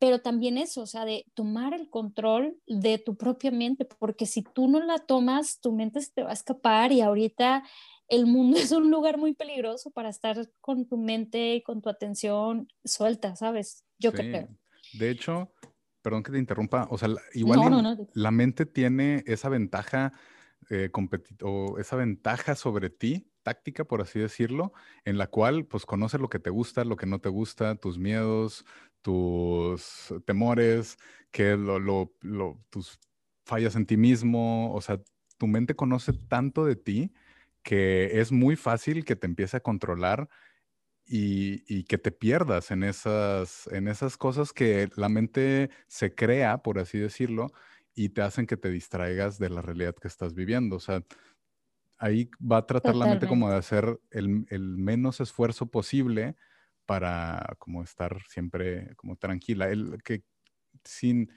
pero 0.00 0.20
también 0.20 0.58
eso, 0.58 0.82
o 0.82 0.86
sea, 0.86 1.04
de 1.04 1.26
tomar 1.34 1.72
el 1.72 1.88
control 1.88 2.58
de 2.66 2.98
tu 2.98 3.16
propia 3.16 3.52
mente, 3.52 3.84
porque 3.84 4.26
si 4.26 4.42
tú 4.42 4.66
no 4.66 4.80
la 4.80 4.98
tomas, 4.98 5.60
tu 5.60 5.70
mente 5.70 6.00
se 6.00 6.10
te 6.10 6.24
va 6.24 6.30
a 6.30 6.34
escapar 6.34 6.90
y 6.90 7.02
ahorita 7.02 7.62
el 8.08 8.26
mundo 8.26 8.56
es 8.58 8.72
un 8.72 8.90
lugar 8.90 9.16
muy 9.16 9.32
peligroso 9.32 9.92
para 9.92 10.08
estar 10.08 10.50
con 10.60 10.88
tu 10.88 10.96
mente 10.96 11.54
y 11.54 11.62
con 11.62 11.82
tu 11.82 11.88
atención 11.88 12.66
suelta, 12.84 13.36
¿sabes? 13.36 13.84
Yo 14.00 14.12
creo. 14.12 14.48
De 14.92 15.10
hecho, 15.10 15.52
perdón 16.02 16.22
que 16.22 16.32
te 16.32 16.38
interrumpa, 16.38 16.86
o 16.90 16.98
sea, 16.98 17.08
igual 17.34 17.98
la 18.14 18.30
mente 18.30 18.66
tiene 18.66 19.22
esa 19.26 19.48
ventaja 19.48 20.12
eh, 20.70 20.90
o 21.42 21.78
esa 21.78 21.96
ventaja 21.96 22.54
sobre 22.54 22.90
ti, 22.90 23.28
táctica, 23.42 23.84
por 23.84 24.00
así 24.00 24.18
decirlo, 24.18 24.72
en 25.04 25.18
la 25.18 25.26
cual 25.26 25.66
pues 25.66 25.86
conoce 25.86 26.18
lo 26.18 26.28
que 26.28 26.38
te 26.38 26.50
gusta, 26.50 26.84
lo 26.84 26.96
que 26.96 27.06
no 27.06 27.20
te 27.20 27.28
gusta, 27.28 27.74
tus 27.76 27.98
miedos, 27.98 28.64
tus 29.00 30.14
temores, 30.24 30.96
que 31.30 31.56
lo, 31.56 31.78
lo, 31.78 32.60
tus 32.70 33.00
fallas 33.44 33.74
en 33.74 33.86
ti 33.86 33.96
mismo, 33.96 34.72
o 34.72 34.80
sea, 34.80 35.00
tu 35.38 35.46
mente 35.46 35.74
conoce 35.74 36.12
tanto 36.12 36.64
de 36.64 36.76
ti 36.76 37.12
que 37.62 38.20
es 38.20 38.32
muy 38.32 38.56
fácil 38.56 39.04
que 39.04 39.16
te 39.16 39.26
empiece 39.26 39.56
a 39.56 39.60
controlar 39.60 40.28
y, 41.14 41.84
que 41.84 41.98
te 41.98 42.10
pierdas 42.10 42.70
en 42.70 42.82
esas, 42.82 43.66
en 43.66 43.86
esas 43.86 44.16
cosas 44.16 44.54
que 44.54 44.88
la 44.96 45.10
mente 45.10 45.68
se 45.86 46.14
crea, 46.14 46.62
por 46.62 46.78
así 46.78 46.98
decirlo, 46.98 47.52
y 47.94 48.10
te 48.10 48.22
hacen 48.22 48.46
que 48.46 48.56
te 48.56 48.70
distraigas 48.70 49.38
de 49.38 49.50
la 49.50 49.60
realidad 49.60 49.94
que 49.94 50.08
estás 50.08 50.32
viviendo. 50.32 50.76
O 50.76 50.80
sea, 50.80 51.04
ahí 51.98 52.30
va 52.40 52.58
a 52.58 52.66
tratar 52.66 52.96
la 52.96 53.04
mente 53.04 53.28
como 53.28 53.50
de 53.50 53.56
hacer 53.56 54.00
el, 54.10 54.46
el, 54.48 54.78
menos 54.78 55.20
esfuerzo 55.20 55.66
posible 55.70 56.34
para 56.86 57.56
como 57.58 57.82
estar 57.82 58.22
siempre 58.28 58.94
como 58.96 59.16
tranquila. 59.16 59.68
El, 59.68 60.02
que 60.02 60.24
sin 60.82 61.30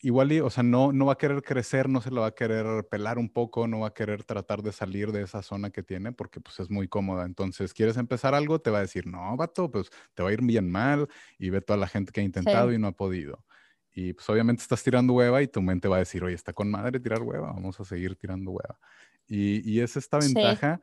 igual, 0.00 0.32
y, 0.32 0.40
o 0.40 0.50
sea, 0.50 0.62
no, 0.62 0.92
no 0.92 1.06
va 1.06 1.14
a 1.14 1.18
querer 1.18 1.42
crecer, 1.42 1.88
no 1.88 2.00
se 2.00 2.10
lo 2.10 2.22
va 2.22 2.28
a 2.28 2.34
querer 2.34 2.86
pelar 2.88 3.18
un 3.18 3.28
poco, 3.28 3.66
no 3.66 3.80
va 3.80 3.88
a 3.88 3.94
querer 3.94 4.24
tratar 4.24 4.62
de 4.62 4.72
salir 4.72 5.12
de 5.12 5.22
esa 5.22 5.42
zona 5.42 5.70
que 5.70 5.82
tiene 5.82 6.12
porque 6.12 6.40
pues 6.40 6.60
es 6.60 6.70
muy 6.70 6.88
cómoda. 6.88 7.24
Entonces, 7.24 7.74
¿quieres 7.74 7.96
empezar 7.96 8.34
algo? 8.34 8.60
Te 8.60 8.70
va 8.70 8.78
a 8.78 8.82
decir, 8.82 9.06
no, 9.06 9.36
vato, 9.36 9.70
pues 9.70 9.90
te 10.14 10.22
va 10.22 10.30
a 10.30 10.32
ir 10.32 10.42
bien 10.42 10.70
mal 10.70 11.08
y 11.38 11.50
ve 11.50 11.60
toda 11.60 11.78
la 11.78 11.88
gente 11.88 12.12
que 12.12 12.20
ha 12.20 12.24
intentado 12.24 12.72
y 12.72 12.78
no 12.78 12.88
ha 12.88 12.92
podido. 12.92 13.44
Y 13.92 14.12
pues 14.12 14.28
obviamente 14.28 14.62
estás 14.62 14.82
tirando 14.82 15.14
hueva 15.14 15.42
y 15.42 15.48
tu 15.48 15.62
mente 15.62 15.88
va 15.88 15.96
a 15.96 16.00
decir, 16.00 16.22
oye, 16.22 16.34
está 16.34 16.52
con 16.52 16.70
madre 16.70 17.00
tirar 17.00 17.22
hueva, 17.22 17.52
vamos 17.52 17.80
a 17.80 17.84
seguir 17.84 18.16
tirando 18.16 18.50
hueva. 18.50 18.78
Y, 19.26 19.68
y 19.68 19.80
es 19.80 19.96
esta 19.96 20.18
ventaja 20.18 20.80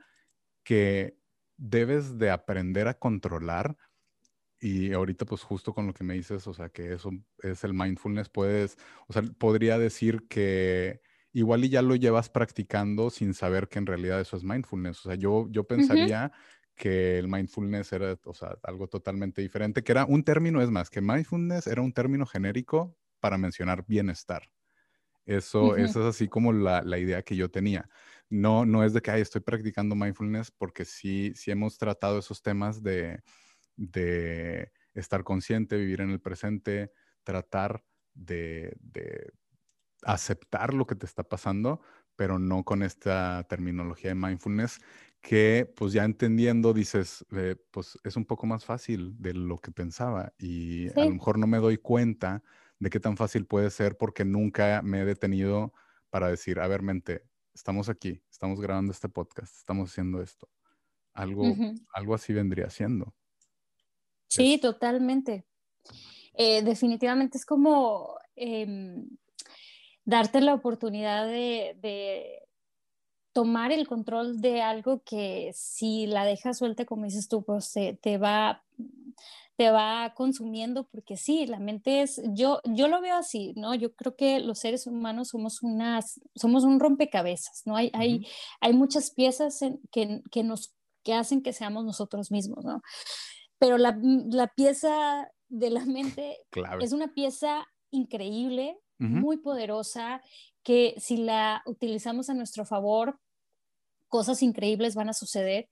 que 0.64 1.18
debes 1.58 2.18
de 2.18 2.32
aprender 2.32 2.88
a 2.88 2.96
controlar 2.96 3.78
y 4.64 4.94
ahorita, 4.94 5.26
pues 5.26 5.44
justo 5.44 5.74
con 5.74 5.88
lo 5.88 5.94
que 5.94 6.06
me 6.06 6.14
dices, 6.14 6.48
o 6.48 6.54
sea, 6.54 6.70
que 6.70 6.94
eso 6.94 7.12
es 7.40 7.66
el 7.66 7.74
mindfulness, 7.74 8.30
puedes, 8.30 8.78
o 9.08 9.14
sea, 9.14 9.22
podría 9.38 9.78
decir 9.78 10.26
que 10.30 11.02
igual 11.34 11.66
y 11.66 11.70
ya 11.70 11.82
lo 11.82 11.96
llevas 11.96 12.30
practicando 12.30 13.10
sin 13.10 13.34
saber 13.34 13.68
que 13.68 13.80
en 13.80 13.88
realidad 13.88 14.22
eso 14.22 14.38
es 14.38 14.46
mindfulness. 14.46 15.06
O 15.06 15.10
sea, 15.10 15.16
yo, 15.16 15.48
yo 15.50 15.66
pensaría 15.66 16.32
que 16.76 17.20
el 17.20 17.28
mindfulness 17.28 17.92
era, 17.92 18.18
o 18.24 18.34
sea, 18.34 18.58
algo 18.64 18.88
totalmente 18.88 19.42
diferente, 19.42 19.84
que 19.84 19.92
era 19.92 20.06
un 20.06 20.24
término, 20.24 20.62
es 20.62 20.72
más, 20.72 20.90
que 20.90 21.02
mindfulness 21.02 21.68
era 21.68 21.82
un 21.82 21.92
término 21.92 22.26
genérico 22.26 22.96
para 23.20 23.38
mencionar 23.38 23.84
bienestar. 23.86 24.50
Eso, 25.26 25.76
eso 25.76 26.00
es 26.02 26.16
así 26.16 26.30
como 26.30 26.54
la, 26.54 26.84
la, 26.84 27.00
idea 27.00 27.22
que 27.22 27.36
yo 27.36 27.52
tenía. 27.52 27.90
No, 28.30 28.66
no 28.66 28.86
es 28.86 28.94
de 28.94 29.02
que, 29.02 29.12
ay, 29.12 29.22
estoy 29.22 29.42
practicando 29.42 29.94
mindfulness, 29.94 30.52
porque 30.52 30.86
sí, 30.86 31.34
sí 31.36 31.52
hemos 31.52 31.78
tratado 31.78 32.20
esos 32.20 32.42
temas 32.42 32.82
de 32.82 33.22
de 33.76 34.72
estar 34.94 35.24
consciente, 35.24 35.78
vivir 35.78 36.02
en 36.02 36.12
el 36.12 36.20
presente, 36.20 36.92
tratar 37.24 37.84
de, 38.14 38.76
aceptar 40.04 40.74
lo 40.74 40.86
que 40.86 40.96
te 40.96 41.06
está 41.06 41.24
pasando, 41.24 41.82
pero 42.16 42.40
no 42.40 42.64
con 42.64 42.84
esta 42.84 43.46
terminología 43.50 44.10
de 44.12 44.16
mindfulness 44.16 44.80
que 45.22 45.72
pues 45.78 45.94
ya 45.94 46.04
entendiendo 46.04 46.74
dices, 46.74 47.26
eh, 47.32 47.56
pues 47.72 47.98
es 48.04 48.18
un 48.18 48.26
poco 48.26 48.46
más 48.46 48.66
fácil 48.66 49.16
de 49.20 49.34
lo 49.34 49.60
que 49.60 49.72
pensaba 49.72 50.34
y 50.38 50.90
a 51.00 51.06
lo 51.06 51.12
mejor 51.12 51.40
no 51.40 51.48
me 51.48 51.60
doy 51.60 51.78
cuenta 51.78 52.44
de 52.78 52.90
qué 52.90 53.00
tan 53.00 53.16
fácil 53.16 53.46
puede 53.46 53.70
ser 53.70 53.98
porque 53.98 54.26
nunca 54.26 54.82
me 54.84 55.02
he 55.02 55.06
detenido 55.06 55.74
para 56.10 56.28
decir, 56.28 56.60
a 56.60 56.68
ver, 56.68 56.82
mente, 56.82 57.24
estamos 57.54 57.88
aquí, 57.88 58.22
estamos 58.30 58.60
grabando 58.60 58.92
este 58.92 59.08
podcast, 59.08 59.56
estamos 59.58 59.90
haciendo 59.90 60.22
esto. 60.22 60.50
Algo, 61.14 61.56
algo 61.94 62.16
así 62.16 62.34
vendría 62.34 62.70
siendo. 62.70 63.16
Sí, 64.34 64.58
totalmente. 64.58 65.46
Eh, 66.34 66.64
definitivamente 66.64 67.38
es 67.38 67.46
como 67.46 68.16
em, 68.36 69.08
darte 70.06 70.42
la 70.42 70.56
oportunidad 70.56 71.28
de, 71.28 72.40
tomar 73.32 73.72
el 73.72 73.88
control 73.88 74.42
de 74.42 74.62
algo 74.62 75.02
que 75.04 75.52
si 75.56 76.06
la 76.06 76.24
dejas 76.24 76.60
suelta, 76.60 76.86
como 76.86 77.06
dices 77.06 77.28
tú, 77.28 77.44
pues 77.44 77.72
te, 77.72 78.18
va 78.18 78.64
te 79.56 79.72
va 79.72 80.14
consumiendo 80.16 80.84
porque 80.86 81.18
sí, 81.18 81.48
la 81.48 81.60
mente 81.60 82.02
es, 82.02 82.22
yo, 82.34 82.60
yo 82.64 82.88
lo 82.88 83.02
veo 83.02 83.16
así, 83.16 83.54
¿no? 83.56 83.74
Yo 83.74 83.96
creo 83.96 84.16
que 84.16 84.40
los 84.40 84.60
seres 84.60 84.86
humanos 84.88 85.30
somos 85.30 85.64
unas, 85.64 86.22
somos 86.36 86.64
un 86.64 86.80
rompecabezas, 86.80 87.64
¿no? 87.66 87.76
Hay, 87.76 87.92
hay, 87.94 88.28
hay 88.62 88.74
muchas 88.74 89.12
piezas 89.12 89.60
que, 89.92 90.22
que, 90.32 90.44
nos, 90.44 90.76
que 91.04 91.14
hacen 91.14 91.42
que 91.42 91.54
seamos 91.54 91.86
nosotros 91.86 92.32
mismos, 92.32 92.64
¿no? 92.66 92.82
Pero 93.64 93.78
la, 93.78 93.98
la 94.02 94.48
pieza 94.48 95.32
de 95.48 95.70
la 95.70 95.86
mente 95.86 96.38
es 96.82 96.92
una 96.92 97.14
pieza 97.14 97.66
increíble, 97.92 98.78
muy 98.98 99.38
poderosa, 99.38 100.22
que 100.64 100.96
si 100.98 101.18
la 101.18 101.62
utilizamos 101.66 102.30
a 102.30 102.34
nuestro 102.34 102.66
favor, 102.66 103.20
cosas 104.08 104.42
increíbles 104.44 104.96
van 104.96 105.10
a 105.10 105.14
suceder, 105.14 105.70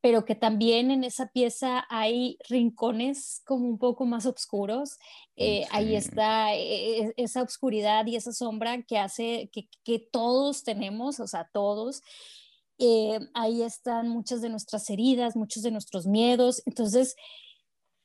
pero 0.00 0.24
que 0.24 0.34
también 0.34 0.90
en 0.90 1.04
esa 1.04 1.28
pieza 1.28 1.86
hay 1.90 2.38
rincones 2.48 3.42
como 3.44 3.66
un 3.66 3.78
poco 3.78 4.06
más 4.06 4.24
oscuros. 4.24 4.98
Eh, 5.36 5.66
ahí 5.72 5.94
está 5.94 6.54
eh, 6.54 7.00
e, 7.00 7.14
esa 7.16 7.42
oscuridad 7.42 8.06
y 8.06 8.16
esa 8.16 8.32
sombra 8.32 8.82
que 8.82 8.98
hace 8.98 9.50
que, 9.52 9.68
que 9.84 9.98
todos 9.98 10.64
tenemos, 10.64 11.20
o 11.20 11.26
sea, 11.26 11.50
todos. 11.52 12.02
Eh, 12.78 13.18
ahí 13.34 13.62
están 13.62 14.08
muchas 14.08 14.42
de 14.42 14.48
nuestras 14.48 14.88
heridas, 14.90 15.36
muchos 15.36 15.62
de 15.62 15.70
nuestros 15.70 16.06
miedos. 16.06 16.62
Entonces, 16.66 17.16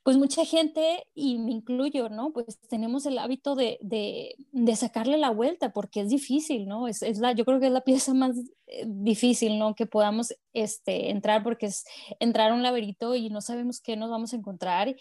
pues 0.04 0.18
mucha 0.18 0.46
gente, 0.46 1.06
y 1.14 1.38
me 1.38 1.52
incluyo, 1.52 2.10
¿no? 2.10 2.34
Pues 2.34 2.60
tenemos 2.70 3.06
el 3.06 3.20
hábito 3.20 3.56
de, 3.56 3.78
de, 3.82 4.76
sacarle 4.76 5.18
la 5.18 5.30
vuelta 5.30 5.74
porque 5.74 6.02
es 6.02 6.10
difícil, 6.10 6.68
¿no? 6.68 6.88
Es, 6.88 7.04
es, 7.04 7.20
la, 7.20 7.34
yo 7.34 7.46
creo 7.46 7.60
que 7.60 7.68
es 7.68 7.72
la 7.72 7.84
pieza 7.84 8.14
más 8.16 8.36
eh, 8.66 8.86
difícil, 8.88 9.60
¿no? 9.60 9.76
Que 9.76 9.86
podamos 9.86 10.34
este, 10.54 11.12
entrar 11.12 11.44
porque 11.44 11.68
es 11.68 11.86
entrar 12.20 12.52
a 12.52 12.56
un 12.56 12.64
laberinto 12.64 13.14
y 13.14 13.30
no 13.30 13.42
sabemos 13.42 13.80
qué 13.80 13.96
nos 13.96 14.10
vamos 14.10 14.34
a 14.34 14.38
encontrar. 14.38 14.96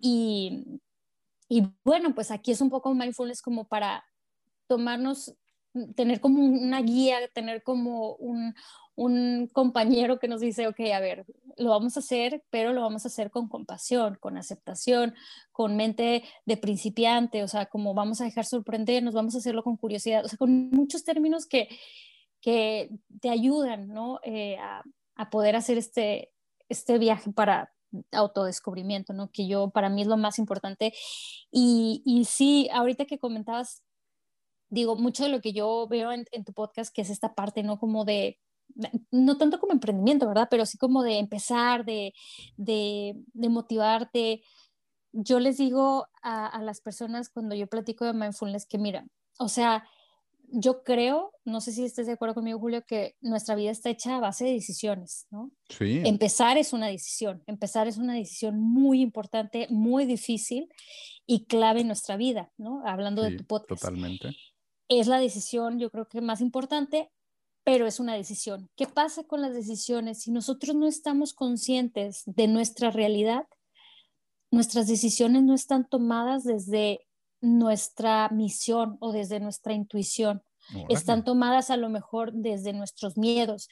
y, 0.00 0.80
y 1.48 1.68
bueno, 1.84 2.14
pues 2.14 2.30
aquí 2.30 2.52
es 2.52 2.62
un 2.62 2.70
poco 2.70 2.94
mindfulness 2.94 3.42
como 3.42 3.68
para 3.68 4.04
tomarnos 4.68 5.34
tener 5.94 6.20
como 6.20 6.42
una 6.42 6.80
guía, 6.80 7.18
tener 7.32 7.62
como 7.62 8.14
un, 8.16 8.54
un 9.00 9.48
compañero 9.54 10.18
que 10.18 10.28
nos 10.28 10.42
dice, 10.42 10.68
ok, 10.68 10.80
a 10.94 11.00
ver, 11.00 11.24
lo 11.56 11.70
vamos 11.70 11.96
a 11.96 12.00
hacer, 12.00 12.44
pero 12.50 12.74
lo 12.74 12.82
vamos 12.82 13.06
a 13.06 13.08
hacer 13.08 13.30
con 13.30 13.48
compasión, 13.48 14.18
con 14.20 14.36
aceptación, 14.36 15.14
con 15.52 15.74
mente 15.74 16.22
de 16.44 16.56
principiante, 16.58 17.42
o 17.42 17.48
sea, 17.48 17.64
como 17.64 17.94
vamos 17.94 18.20
a 18.20 18.24
dejar 18.24 18.44
sorprendernos, 18.44 19.14
vamos 19.14 19.34
a 19.34 19.38
hacerlo 19.38 19.64
con 19.64 19.78
curiosidad, 19.78 20.22
o 20.22 20.28
sea, 20.28 20.36
con 20.36 20.68
muchos 20.68 21.02
términos 21.02 21.46
que, 21.46 21.68
que 22.42 22.90
te 23.22 23.30
ayudan, 23.30 23.88
¿no? 23.88 24.20
Eh, 24.22 24.58
a, 24.58 24.82
a, 25.14 25.30
poder 25.30 25.56
hacer 25.56 25.78
este, 25.78 26.30
este 26.68 26.98
viaje 26.98 27.32
para 27.32 27.72
autodescubrimiento, 28.12 29.14
¿no? 29.14 29.30
Que 29.32 29.48
yo, 29.48 29.70
para 29.70 29.88
mí 29.88 30.02
es 30.02 30.08
lo 30.08 30.18
más 30.18 30.38
importante. 30.38 30.92
Y, 31.50 32.02
y 32.04 32.26
sí, 32.26 32.68
ahorita 32.70 33.06
que 33.06 33.18
comentabas 33.18 33.82
digo, 34.70 34.96
mucho 34.96 35.24
de 35.24 35.30
lo 35.30 35.40
que 35.40 35.52
yo 35.52 35.86
veo 35.88 36.12
en, 36.12 36.26
tu 36.44 36.52
podcast, 36.52 36.94
que 36.94 37.02
es 37.02 37.10
esta 37.10 37.34
parte, 37.34 37.62
¿no? 37.62 37.78
Como 37.78 38.04
de, 38.04 38.38
no 39.10 39.36
tanto 39.36 39.58
como 39.58 39.72
emprendimiento, 39.72 40.26
¿verdad? 40.26 40.48
Pero 40.50 40.66
sí 40.66 40.78
como 40.78 41.02
de 41.02 41.18
empezar, 41.18 41.84
de, 41.84 42.12
de, 42.56 43.14
motivarte. 43.34 44.42
Yo 45.12 45.40
les 45.40 45.58
digo 45.58 46.06
a, 46.22 46.46
a, 46.46 46.62
las 46.62 46.80
personas 46.80 47.28
cuando 47.28 47.54
yo 47.54 47.66
platico 47.66 48.04
de 48.04 48.12
mindfulness 48.12 48.66
que, 48.66 48.78
mira, 48.78 49.06
o 49.38 49.48
sea, 49.48 49.84
yo 50.52 50.82
creo, 50.82 51.32
no 51.44 51.60
sé 51.60 51.72
si 51.72 51.84
estés 51.84 52.06
de 52.06 52.12
acuerdo 52.12 52.34
conmigo, 52.34 52.58
Julio, 52.58 52.84
que 52.84 53.16
nuestra 53.20 53.54
vida 53.54 53.70
está 53.70 53.90
hecha 53.90 54.16
a 54.16 54.20
base 54.20 54.44
de 54.44 54.52
decisiones, 54.52 55.26
¿no? 55.30 55.52
Sí. 55.68 56.02
Empezar 56.04 56.58
es 56.58 56.72
una 56.72 56.88
decisión, 56.88 57.42
empezar 57.46 57.86
es 57.86 57.98
una 57.98 58.14
decisión 58.14 58.60
muy 58.60 59.00
importante, 59.00 59.66
muy 59.70 60.06
difícil 60.06 60.68
y 61.26 61.46
clave 61.46 61.82
en 61.82 61.86
nuestra 61.86 62.16
vida, 62.16 62.52
¿no? 62.56 62.82
Hablando 62.84 63.22
de 63.22 63.36
tu 63.36 63.44
podcast. 63.44 63.82
Totalmente 63.82 64.36
es 64.90 65.06
la 65.06 65.20
decisión, 65.20 65.78
yo 65.78 65.90
creo 65.90 66.08
que 66.08 66.20
más 66.20 66.40
importante, 66.40 67.10
pero 67.70 67.86
es 67.86 68.00
una 68.00 68.14
decisión. 68.14 68.68
¿Qué 68.74 68.86
pasa 68.86 69.22
con 69.22 69.42
las 69.42 69.54
decisiones? 69.54 70.22
Si 70.22 70.32
nosotros 70.32 70.74
no 70.74 70.88
estamos 70.88 71.32
conscientes 71.32 72.24
de 72.26 72.48
nuestra 72.48 72.90
realidad, 72.90 73.44
nuestras 74.50 74.88
decisiones 74.88 75.44
no 75.44 75.54
están 75.54 75.88
tomadas 75.88 76.42
desde 76.42 77.06
nuestra 77.40 78.28
misión 78.30 78.96
o 78.98 79.12
desde 79.12 79.38
nuestra 79.38 79.72
intuición. 79.72 80.42
Están 80.88 81.22
tomadas 81.22 81.70
a 81.70 81.76
lo 81.76 81.88
mejor 81.90 82.32
desde 82.32 82.72
nuestros 82.72 83.16
miedos. 83.16 83.68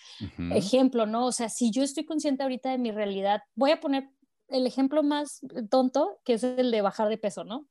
Ejemplo, 0.52 1.04
¿no? 1.06 1.26
O 1.26 1.32
sea, 1.32 1.48
si 1.48 1.72
yo 1.72 1.82
estoy 1.82 2.04
consciente 2.04 2.44
ahorita 2.44 2.70
de 2.70 2.78
mi 2.78 2.92
realidad, 2.92 3.42
voy 3.56 3.72
a 3.72 3.80
poner 3.80 4.10
el 4.46 4.64
ejemplo 4.68 5.02
más 5.02 5.40
tonto, 5.70 6.20
que 6.24 6.34
es 6.34 6.44
el 6.44 6.70
de 6.70 6.82
bajar 6.82 7.08
de 7.08 7.18
peso, 7.18 7.42
¿no? 7.42 7.66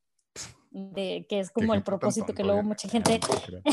De 0.77 1.25
que 1.27 1.39
es 1.39 1.51
como 1.51 1.73
el 1.73 1.83
propósito 1.83 2.33
que 2.33 2.43
luego 2.43 2.63
mucha 2.63 2.87
gente... 2.87 3.19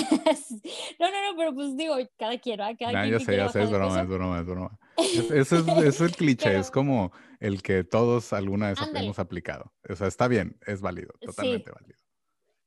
no, 0.98 1.10
no, 1.10 1.30
no, 1.30 1.36
pero 1.36 1.54
pues 1.54 1.76
digo, 1.76 1.96
cada 2.18 2.38
quien, 2.38 2.56
¿verdad? 2.56 2.76
Cada 2.78 3.02
quien 3.02 3.18
ya 3.18 3.24
sé, 3.24 3.36
ya 3.36 3.48
sé, 3.48 3.62
es 3.62 3.70
broma, 3.70 4.00
es 4.02 4.08
broma, 4.08 4.38
es 4.40 4.46
broma, 4.46 4.78
Eso 4.96 5.82
es, 5.82 6.00
el 6.00 6.12
cliché, 6.16 6.58
es 6.58 6.70
como 6.70 7.12
el 7.40 7.62
que 7.62 7.84
todos 7.84 8.32
alguna 8.32 8.70
vez 8.70 8.78
hemos 8.94 9.18
aplicado. 9.18 9.72
O 9.88 9.94
sea, 9.94 10.06
está 10.06 10.28
bien, 10.28 10.58
es 10.66 10.80
válido, 10.80 11.12
totalmente 11.20 11.70
válido. 11.70 11.98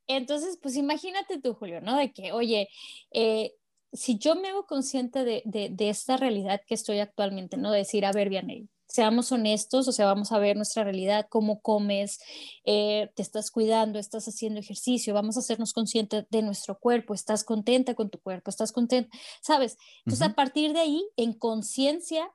Entonces, 0.07 0.57
pues 0.61 0.75
imagínate 0.75 1.41
tú, 1.41 1.53
Julio, 1.53 1.81
¿no? 1.81 1.97
De 1.97 2.13
que, 2.13 2.31
oye, 2.31 2.69
eh, 3.11 3.51
si 3.91 4.17
yo 4.17 4.35
me 4.35 4.49
hago 4.49 4.65
consciente 4.65 5.25
de, 5.25 5.41
de, 5.45 5.69
de, 5.69 5.89
esta 5.89 6.17
realidad 6.17 6.61
que 6.65 6.75
estoy 6.75 6.99
actualmente, 6.99 7.57
¿no? 7.57 7.71
De 7.71 7.79
decir, 7.79 8.05
a 8.05 8.13
ver, 8.13 8.29
Vianney, 8.29 8.69
seamos 8.87 9.31
honestos, 9.31 9.87
o 9.87 9.91
sea, 9.91 10.05
vamos 10.05 10.31
a 10.31 10.39
ver 10.39 10.55
nuestra 10.55 10.83
realidad, 10.83 11.27
cómo 11.29 11.61
comes, 11.61 12.19
eh, 12.63 13.11
te 13.15 13.21
estás 13.21 13.51
cuidando, 13.51 13.99
estás 13.99 14.27
haciendo 14.27 14.59
ejercicio, 14.59 15.13
vamos 15.13 15.37
a 15.37 15.41
hacernos 15.41 15.73
conscientes 15.73 16.25
de 16.29 16.41
nuestro 16.41 16.79
cuerpo, 16.79 17.13
estás 17.13 17.43
contenta 17.43 17.95
con 17.95 18.09
tu 18.09 18.19
cuerpo, 18.19 18.49
estás 18.49 18.71
contenta, 18.71 19.15
¿sabes? 19.41 19.77
Entonces, 19.99 20.27
a 20.27 20.35
partir 20.35 20.73
de 20.73 20.79
ahí, 20.79 21.07
en 21.17 21.33
conciencia, 21.33 22.31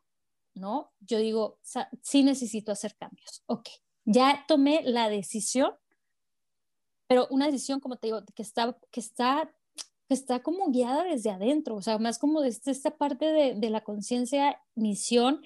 ¿no? 0.54 0.92
Yo 1.00 1.18
digo, 1.18 1.58
sí 2.02 2.22
necesito 2.22 2.70
hacer 2.70 2.94
cambios, 2.96 3.42
ok, 3.46 3.68
ya 4.04 4.44
tomé 4.46 4.82
la 4.84 5.08
decisión, 5.08 5.72
pero 7.06 7.26
una 7.30 7.46
decisión, 7.46 7.80
como 7.80 7.96
te 7.96 8.08
digo, 8.08 8.22
que 8.34 8.42
está, 8.42 8.78
que 8.90 9.00
está 9.00 9.50
está 10.12 10.42
como 10.42 10.70
guiada 10.70 11.04
desde 11.04 11.30
adentro, 11.30 11.76
o 11.76 11.82
sea, 11.82 11.98
más 11.98 12.18
como 12.18 12.40
desde 12.40 12.70
esta 12.70 12.96
parte 12.96 13.26
de, 13.26 13.54
de 13.54 13.70
la 13.70 13.82
conciencia, 13.82 14.60
misión, 14.74 15.40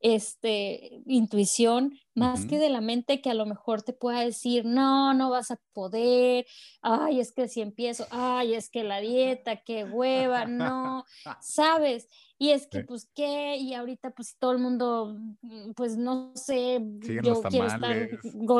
este, 0.00 1.02
intuición, 1.06 1.98
más 2.14 2.46
que 2.46 2.58
de 2.58 2.68
la 2.68 2.80
mente 2.80 3.20
que 3.20 3.30
a 3.30 3.34
lo 3.34 3.46
mejor 3.46 3.82
te 3.82 3.92
pueda 3.92 4.20
decir, 4.20 4.64
no, 4.64 5.14
no 5.14 5.30
vas 5.30 5.50
a 5.50 5.60
poder, 5.72 6.46
ay, 6.82 7.20
es 7.20 7.32
que 7.32 7.48
si 7.48 7.60
empiezo, 7.60 8.06
ay, 8.10 8.54
es 8.54 8.70
que 8.70 8.84
la 8.84 9.00
dieta, 9.00 9.62
qué 9.62 9.84
hueva, 9.84 10.44
no, 10.44 11.04
¿sabes? 11.40 12.08
Y 12.38 12.50
es 12.50 12.68
que, 12.68 12.84
pues, 12.84 13.08
¿qué? 13.14 13.56
Y 13.56 13.74
ahorita, 13.74 14.10
pues, 14.10 14.36
todo 14.38 14.52
el 14.52 14.58
mundo, 14.58 15.16
mm, 15.42 15.72
pues, 15.72 15.96
no 15.96 16.32
sé, 16.34 16.80
yo 17.00 17.42
quiero 17.42 17.66
estar, 17.66 18.08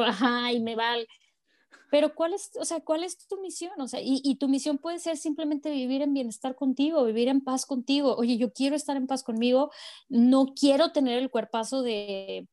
ajá, 0.06 0.52
y 0.52 0.60
me 0.60 0.74
vale 0.74 1.06
pero 1.90 2.14
¿cuál 2.14 2.34
es, 2.34 2.50
o 2.60 2.64
sea, 2.64 2.80
cuál 2.80 3.04
es 3.04 3.26
tu 3.26 3.40
misión? 3.40 3.80
O 3.80 3.88
sea, 3.88 4.00
y, 4.00 4.20
y, 4.24 4.36
tu 4.36 4.48
misión 4.48 4.78
puede 4.78 4.98
ser 4.98 5.16
simplemente 5.16 5.70
vivir 5.70 6.02
en 6.02 6.14
bienestar 6.14 6.54
contigo, 6.54 7.04
vivir 7.04 7.28
en 7.28 7.40
paz 7.40 7.66
contigo. 7.66 8.14
Oye, 8.16 8.36
yo 8.36 8.52
quiero 8.52 8.76
estar 8.76 8.96
en 8.96 9.06
paz 9.06 9.22
conmigo, 9.22 9.70
no 10.08 10.54
quiero 10.54 10.92
tener 10.92 11.18
el 11.18 11.30
cuerpazo 11.30 11.82
de, 11.82 12.48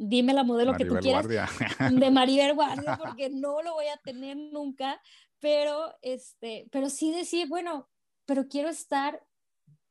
dime 0.00 0.32
la 0.32 0.44
modelo 0.44 0.74
que 0.74 0.86
tú 0.86 0.96
quieras, 0.96 1.26
de 1.28 2.10
Maribel 2.10 2.54
Guardia, 2.54 2.98
porque 3.04 3.28
no 3.28 3.62
lo 3.62 3.74
voy 3.74 3.86
a 3.86 3.98
tener 3.98 4.36
nunca, 4.36 5.00
pero, 5.38 5.94
este, 6.00 6.66
pero 6.72 6.88
sí 6.88 7.12
decir, 7.12 7.48
bueno, 7.48 7.88
pero 8.24 8.48
quiero 8.48 8.70
estar 8.70 9.22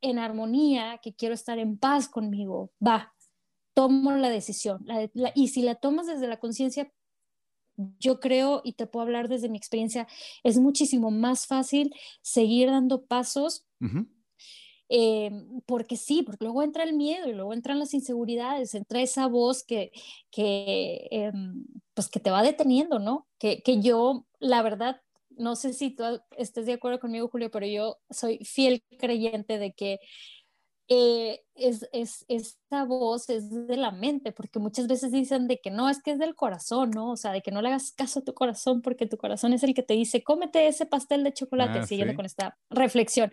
en 0.01 0.17
armonía, 0.17 0.99
que 1.01 1.13
quiero 1.13 1.35
estar 1.35 1.59
en 1.59 1.77
paz 1.77 2.09
conmigo, 2.09 2.71
va, 2.85 3.13
tomo 3.73 4.11
la 4.11 4.29
decisión. 4.29 4.85
y 5.35 5.49
si 5.49 5.61
la 5.61 5.75
tomas 5.75 6.07
desde 6.07 6.27
la 6.27 6.39
conciencia, 6.39 6.91
yo 7.99 8.19
creo, 8.19 8.61
y 8.63 8.73
te 8.73 8.87
puedo 8.87 9.03
hablar 9.05 9.29
desde 9.29 9.49
mi 9.49 9.57
experiencia, 9.57 10.07
es 10.43 10.57
muchísimo 10.57 11.11
más 11.11 11.47
fácil 11.47 11.93
seguir 12.21 12.69
dando 12.69 13.05
pasos. 13.05 13.65
Eh, 14.91 15.29
porque 15.67 15.95
sí, 15.95 16.23
porque 16.23 16.45
luego 16.45 16.63
entra 16.63 16.83
el 16.83 16.93
miedo 16.93 17.29
y 17.29 17.33
luego 17.33 17.53
entran 17.53 17.77
las 17.77 17.93
inseguridades, 17.93 18.73
entra 18.73 19.01
esa 19.01 19.27
voz 19.27 19.63
que, 19.63 19.91
que, 20.31 21.07
em, 21.11 21.63
pues 21.93 22.09
que 22.09 22.19
te 22.19 22.31
va 22.31 22.41
deteniendo, 22.41 22.97
¿no? 22.97 23.27
Que, 23.37 23.61
que 23.61 23.81
yo, 23.81 24.25
la 24.39 24.63
verdad, 24.63 25.01
no 25.29 25.55
sé 25.55 25.73
si 25.73 25.91
tú 25.91 26.03
estés 26.37 26.65
de 26.65 26.73
acuerdo 26.73 26.99
conmigo, 26.99 27.29
Julio, 27.29 27.51
pero 27.51 27.67
yo 27.67 27.97
soy 28.09 28.39
fiel 28.39 28.83
creyente 28.97 29.59
de 29.59 29.73
que 29.73 29.99
eh, 30.91 31.41
es, 31.53 31.87
es, 31.93 32.25
esta 32.27 32.83
voz 32.83 33.29
es 33.29 33.67
de 33.67 33.77
la 33.77 33.91
mente, 33.91 34.31
porque 34.31 34.57
muchas 34.57 34.87
veces 34.87 35.11
dicen 35.11 35.47
de 35.47 35.59
que 35.59 35.69
no, 35.69 35.87
es 35.87 36.01
que 36.01 36.11
es 36.11 36.19
del 36.19 36.33
corazón, 36.33 36.89
¿no? 36.91 37.11
O 37.11 37.17
sea, 37.17 37.31
de 37.31 37.41
que 37.41 37.51
no 37.51 37.61
le 37.61 37.67
hagas 37.67 37.91
caso 37.91 38.19
a 38.19 38.23
tu 38.23 38.33
corazón 38.33 38.81
porque 38.81 39.05
tu 39.05 39.17
corazón 39.17 39.53
es 39.53 39.61
el 39.61 39.75
que 39.75 39.83
te 39.83 39.93
dice, 39.93 40.23
cómete 40.23 40.67
ese 40.67 40.87
pastel 40.87 41.23
de 41.23 41.33
chocolate, 41.33 41.79
ah, 41.79 41.85
siguiendo 41.85 42.15
con 42.15 42.25
esta 42.25 42.57
reflexión. 42.71 43.31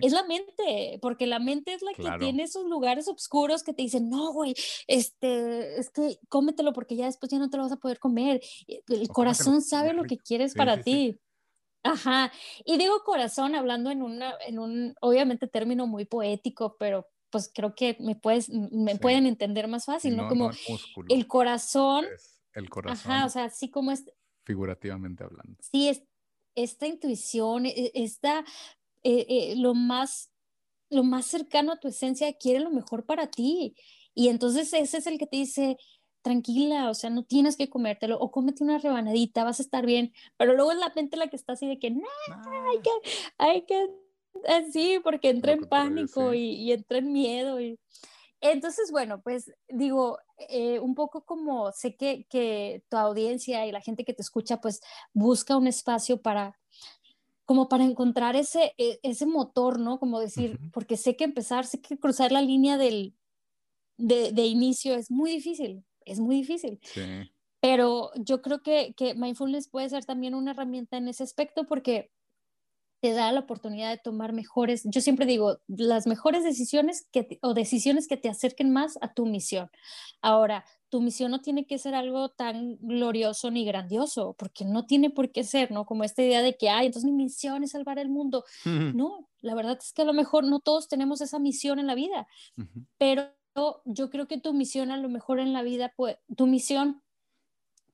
Es 0.00 0.12
la 0.12 0.24
mente, 0.24 0.98
porque 1.02 1.26
la 1.26 1.40
mente 1.40 1.74
es 1.74 1.82
la 1.82 1.92
que 1.92 2.18
tiene 2.18 2.44
esos 2.44 2.64
lugares 2.64 3.06
oscuros 3.06 3.62
que 3.62 3.74
te 3.74 3.82
dicen, 3.82 4.08
no, 4.08 4.32
güey, 4.32 4.54
este, 4.86 5.78
es 5.78 5.90
que 5.90 6.18
cómetelo 6.30 6.72
porque 6.72 6.96
ya 6.96 7.04
después 7.04 7.30
ya 7.30 7.38
no 7.38 7.50
te 7.50 7.58
lo 7.58 7.64
vas 7.64 7.72
a 7.72 7.76
poder 7.76 7.98
comer. 7.98 8.40
El 8.66 9.08
corazón 9.08 9.60
sabe 9.60 9.92
lo 9.92 10.04
que 10.04 10.16
quieres 10.16 10.54
para 10.54 10.80
ti. 10.80 11.18
Ajá, 11.84 12.32
y 12.64 12.78
digo 12.78 13.02
corazón 13.04 13.54
hablando 13.54 13.90
en, 13.90 14.02
una, 14.02 14.34
en 14.46 14.58
un, 14.58 14.94
obviamente, 15.02 15.46
término 15.46 15.86
muy 15.86 16.06
poético, 16.06 16.76
pero 16.78 17.06
pues 17.28 17.50
creo 17.52 17.74
que 17.74 17.96
me, 18.00 18.16
puedes, 18.16 18.48
me 18.48 18.96
pueden 18.96 19.26
entender 19.26 19.68
más 19.68 19.84
fácil, 19.84 20.16
¿no? 20.16 20.26
Como 20.28 20.50
el 21.08 21.26
corazón. 21.28 22.06
el 22.54 22.70
corazón. 22.70 23.12
Ajá, 23.12 23.26
o 23.26 23.28
sea, 23.28 23.44
así 23.44 23.70
como 23.70 23.92
es. 23.92 24.04
Figurativamente 24.44 25.24
hablando. 25.24 25.58
Sí, 25.60 25.88
es, 25.88 26.04
esta 26.54 26.86
intuición, 26.86 27.66
e, 27.66 27.90
esta, 27.94 28.44
eh, 29.02 29.26
eh, 29.28 29.54
lo, 29.56 29.74
más, 29.74 30.30
lo 30.88 31.02
más 31.02 31.26
cercano 31.26 31.72
a 31.72 31.80
tu 31.80 31.88
esencia 31.88 32.32
quiere 32.34 32.60
lo 32.60 32.70
mejor 32.70 33.04
para 33.04 33.30
ti. 33.30 33.74
Y 34.14 34.28
entonces 34.28 34.72
ese 34.72 34.98
es 34.98 35.06
el 35.06 35.18
que 35.18 35.26
te 35.26 35.36
dice, 35.36 35.76
tranquila, 36.24 36.90
o 36.90 36.94
sea, 36.94 37.10
no 37.10 37.22
tienes 37.22 37.56
que 37.56 37.68
comértelo, 37.68 38.18
o 38.18 38.32
cómete 38.32 38.64
una 38.64 38.78
rebanadita, 38.78 39.44
vas 39.44 39.60
a 39.60 39.62
estar 39.62 39.84
bien, 39.86 40.12
pero 40.38 40.54
luego 40.54 40.72
es 40.72 40.78
la 40.78 40.92
mente 40.96 41.18
la 41.18 41.28
que 41.28 41.36
está 41.36 41.52
así 41.52 41.68
de 41.68 41.78
que, 41.78 41.90
no, 41.90 42.02
hay 42.70 42.80
que, 42.80 42.90
hay 43.38 43.62
que, 43.66 43.90
así, 44.48 44.98
porque 45.04 45.28
entra 45.28 45.52
en 45.52 45.66
pánico 45.66 46.34
y, 46.34 46.54
y, 46.54 46.72
entra 46.72 46.98
en 46.98 47.12
miedo. 47.12 47.60
Y... 47.60 47.78
Entonces, 48.40 48.90
bueno, 48.90 49.20
pues 49.22 49.52
digo, 49.68 50.18
eh, 50.48 50.80
un 50.80 50.94
poco 50.94 51.24
como 51.24 51.70
sé 51.72 51.94
que, 51.94 52.26
que 52.30 52.82
tu 52.88 52.96
audiencia 52.96 53.66
y 53.66 53.72
la 53.72 53.82
gente 53.82 54.04
que 54.04 54.14
te 54.14 54.22
escucha, 54.22 54.60
pues 54.60 54.80
busca 55.12 55.56
un 55.56 55.66
espacio 55.66 56.20
para 56.20 56.58
como 57.44 57.68
para 57.68 57.84
encontrar 57.84 58.36
ese, 58.36 58.72
e, 58.78 58.98
ese 59.02 59.26
motor, 59.26 59.78
¿no? 59.78 59.98
Como 59.98 60.18
decir, 60.18 60.58
porque 60.72 60.96
sé 60.96 61.14
que 61.14 61.24
empezar, 61.24 61.66
sé 61.66 61.82
que 61.82 61.98
cruzar 61.98 62.32
la 62.32 62.40
línea 62.40 62.78
del, 62.78 63.14
de, 63.98 64.32
de, 64.32 64.46
inicio 64.46 64.94
es 64.94 65.10
muy 65.10 65.30
difícil, 65.30 65.84
es 66.06 66.20
muy 66.20 66.36
difícil. 66.36 66.80
Pero 67.60 68.10
yo 68.16 68.42
creo 68.42 68.62
que, 68.62 68.94
que 68.96 69.14
mindfulness 69.14 69.68
puede 69.68 69.88
ser 69.88 70.04
también 70.04 70.34
una 70.34 70.50
herramienta 70.50 70.96
en 70.96 71.08
ese 71.08 71.22
aspecto 71.22 71.64
porque 71.64 72.10
te 73.04 73.12
da 73.12 73.30
la 73.32 73.40
oportunidad 73.40 73.90
de 73.90 73.98
tomar 73.98 74.32
mejores, 74.32 74.82
yo 74.86 75.02
siempre 75.02 75.26
digo, 75.26 75.58
las 75.66 76.06
mejores 76.06 76.42
decisiones 76.42 77.06
que 77.12 77.38
o 77.42 77.52
decisiones 77.52 78.08
que 78.08 78.16
te 78.16 78.30
acerquen 78.30 78.72
más 78.72 78.96
a 79.02 79.12
tu 79.12 79.26
misión. 79.26 79.68
Ahora, 80.22 80.64
tu 80.88 81.02
misión 81.02 81.30
no 81.30 81.42
tiene 81.42 81.66
que 81.66 81.76
ser 81.76 81.94
algo 81.94 82.30
tan 82.30 82.78
glorioso 82.80 83.50
ni 83.50 83.66
grandioso, 83.66 84.34
porque 84.38 84.64
no 84.64 84.86
tiene 84.86 85.10
por 85.10 85.32
qué 85.32 85.44
ser, 85.44 85.70
¿no? 85.70 85.84
Como 85.84 86.02
esta 86.02 86.22
idea 86.22 86.40
de 86.40 86.56
que, 86.56 86.70
ay, 86.70 86.86
entonces 86.86 87.10
mi 87.10 87.24
misión 87.24 87.62
es 87.62 87.72
salvar 87.72 87.98
el 87.98 88.08
mundo. 88.08 88.44
No, 88.94 89.28
la 89.42 89.54
verdad 89.54 89.76
es 89.78 89.92
que 89.92 90.00
a 90.00 90.06
lo 90.06 90.14
mejor 90.14 90.44
no 90.44 90.60
todos 90.60 90.88
tenemos 90.88 91.20
esa 91.20 91.38
misión 91.38 91.78
en 91.78 91.86
la 91.86 91.94
vida, 91.94 92.26
pero 92.96 93.28
yo 93.84 94.10
creo 94.10 94.26
que 94.26 94.40
tu 94.40 94.52
misión 94.52 94.90
a 94.90 94.96
lo 94.96 95.08
mejor 95.08 95.38
en 95.38 95.52
la 95.52 95.62
vida, 95.62 95.92
pues 95.96 96.16
tu 96.36 96.46
misión 96.46 97.02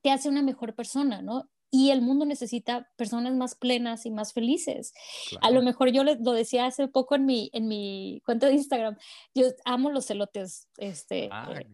te 0.01 0.11
hace 0.11 0.29
una 0.29 0.41
mejor 0.41 0.73
persona, 0.75 1.21
¿no? 1.21 1.49
Y 1.73 1.91
el 1.91 2.01
mundo 2.01 2.25
necesita 2.25 2.89
personas 2.97 3.33
más 3.33 3.55
plenas 3.55 4.05
y 4.05 4.11
más 4.11 4.33
felices. 4.33 4.93
A 5.41 5.51
lo 5.51 5.61
mejor 5.61 5.89
yo 5.91 6.03
lo 6.03 6.33
decía 6.33 6.65
hace 6.65 6.89
poco 6.89 7.15
en 7.15 7.25
mi, 7.25 7.49
en 7.53 7.69
mi 7.69 8.21
cuenta 8.25 8.47
de 8.47 8.53
Instagram, 8.53 8.97
yo 9.33 9.45
amo 9.63 9.89
los 9.89 10.05
celotes, 10.05 10.67
este, 10.77 11.29
ah, 11.31 11.53
eh, 11.53 11.65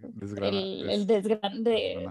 el, 0.43 0.89
el 0.89 1.07
desgrande. 1.07 2.07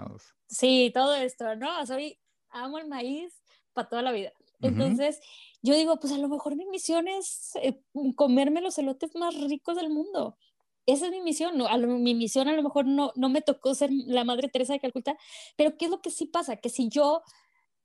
Sí, 0.49 0.91
todo 0.93 1.15
esto, 1.15 1.55
¿no? 1.55 1.87
Soy, 1.87 2.19
amo 2.51 2.79
el 2.79 2.89
maíz 2.89 3.41
para 3.73 3.89
toda 3.89 4.03
la 4.03 4.11
vida. 4.11 4.33
Entonces, 4.63 5.21
yo 5.63 5.75
digo, 5.75 6.01
pues 6.01 6.13
a 6.13 6.19
lo 6.19 6.29
mejor 6.29 6.57
mi 6.57 6.67
misión 6.67 7.07
es 7.07 7.53
eh, 7.63 7.81
comerme 8.17 8.63
los 8.63 8.75
celotes 8.75 9.15
más 9.15 9.39
ricos 9.41 9.77
del 9.77 9.91
mundo 9.91 10.37
esa 10.87 11.07
es 11.07 11.13
mi 11.13 11.21
misión, 11.21 11.59
no, 11.59 11.67
a 11.67 11.77
mi 11.79 12.15
misión 12.15 12.49
a 12.49 12.53
lo 12.53 12.63
mejor 12.63 12.87
no, 12.87 13.13
no 13.17 13.29
me 13.29 13.43
tocó 13.43 13.75
ser 13.75 13.91
la 13.93 14.25
Madre 14.25 14.49
Teresa 14.49 14.73
de 14.73 14.81
Calcuta, 14.81 15.17
pero 15.57 15.77
¿qué 15.77 15.87
es 15.87 15.91
lo 15.91 16.01
que 16.01 16.11
sí 16.11 16.27
pasa? 16.27 16.57
Que 16.57 16.69
si 16.69 16.89
yo 16.89 17.23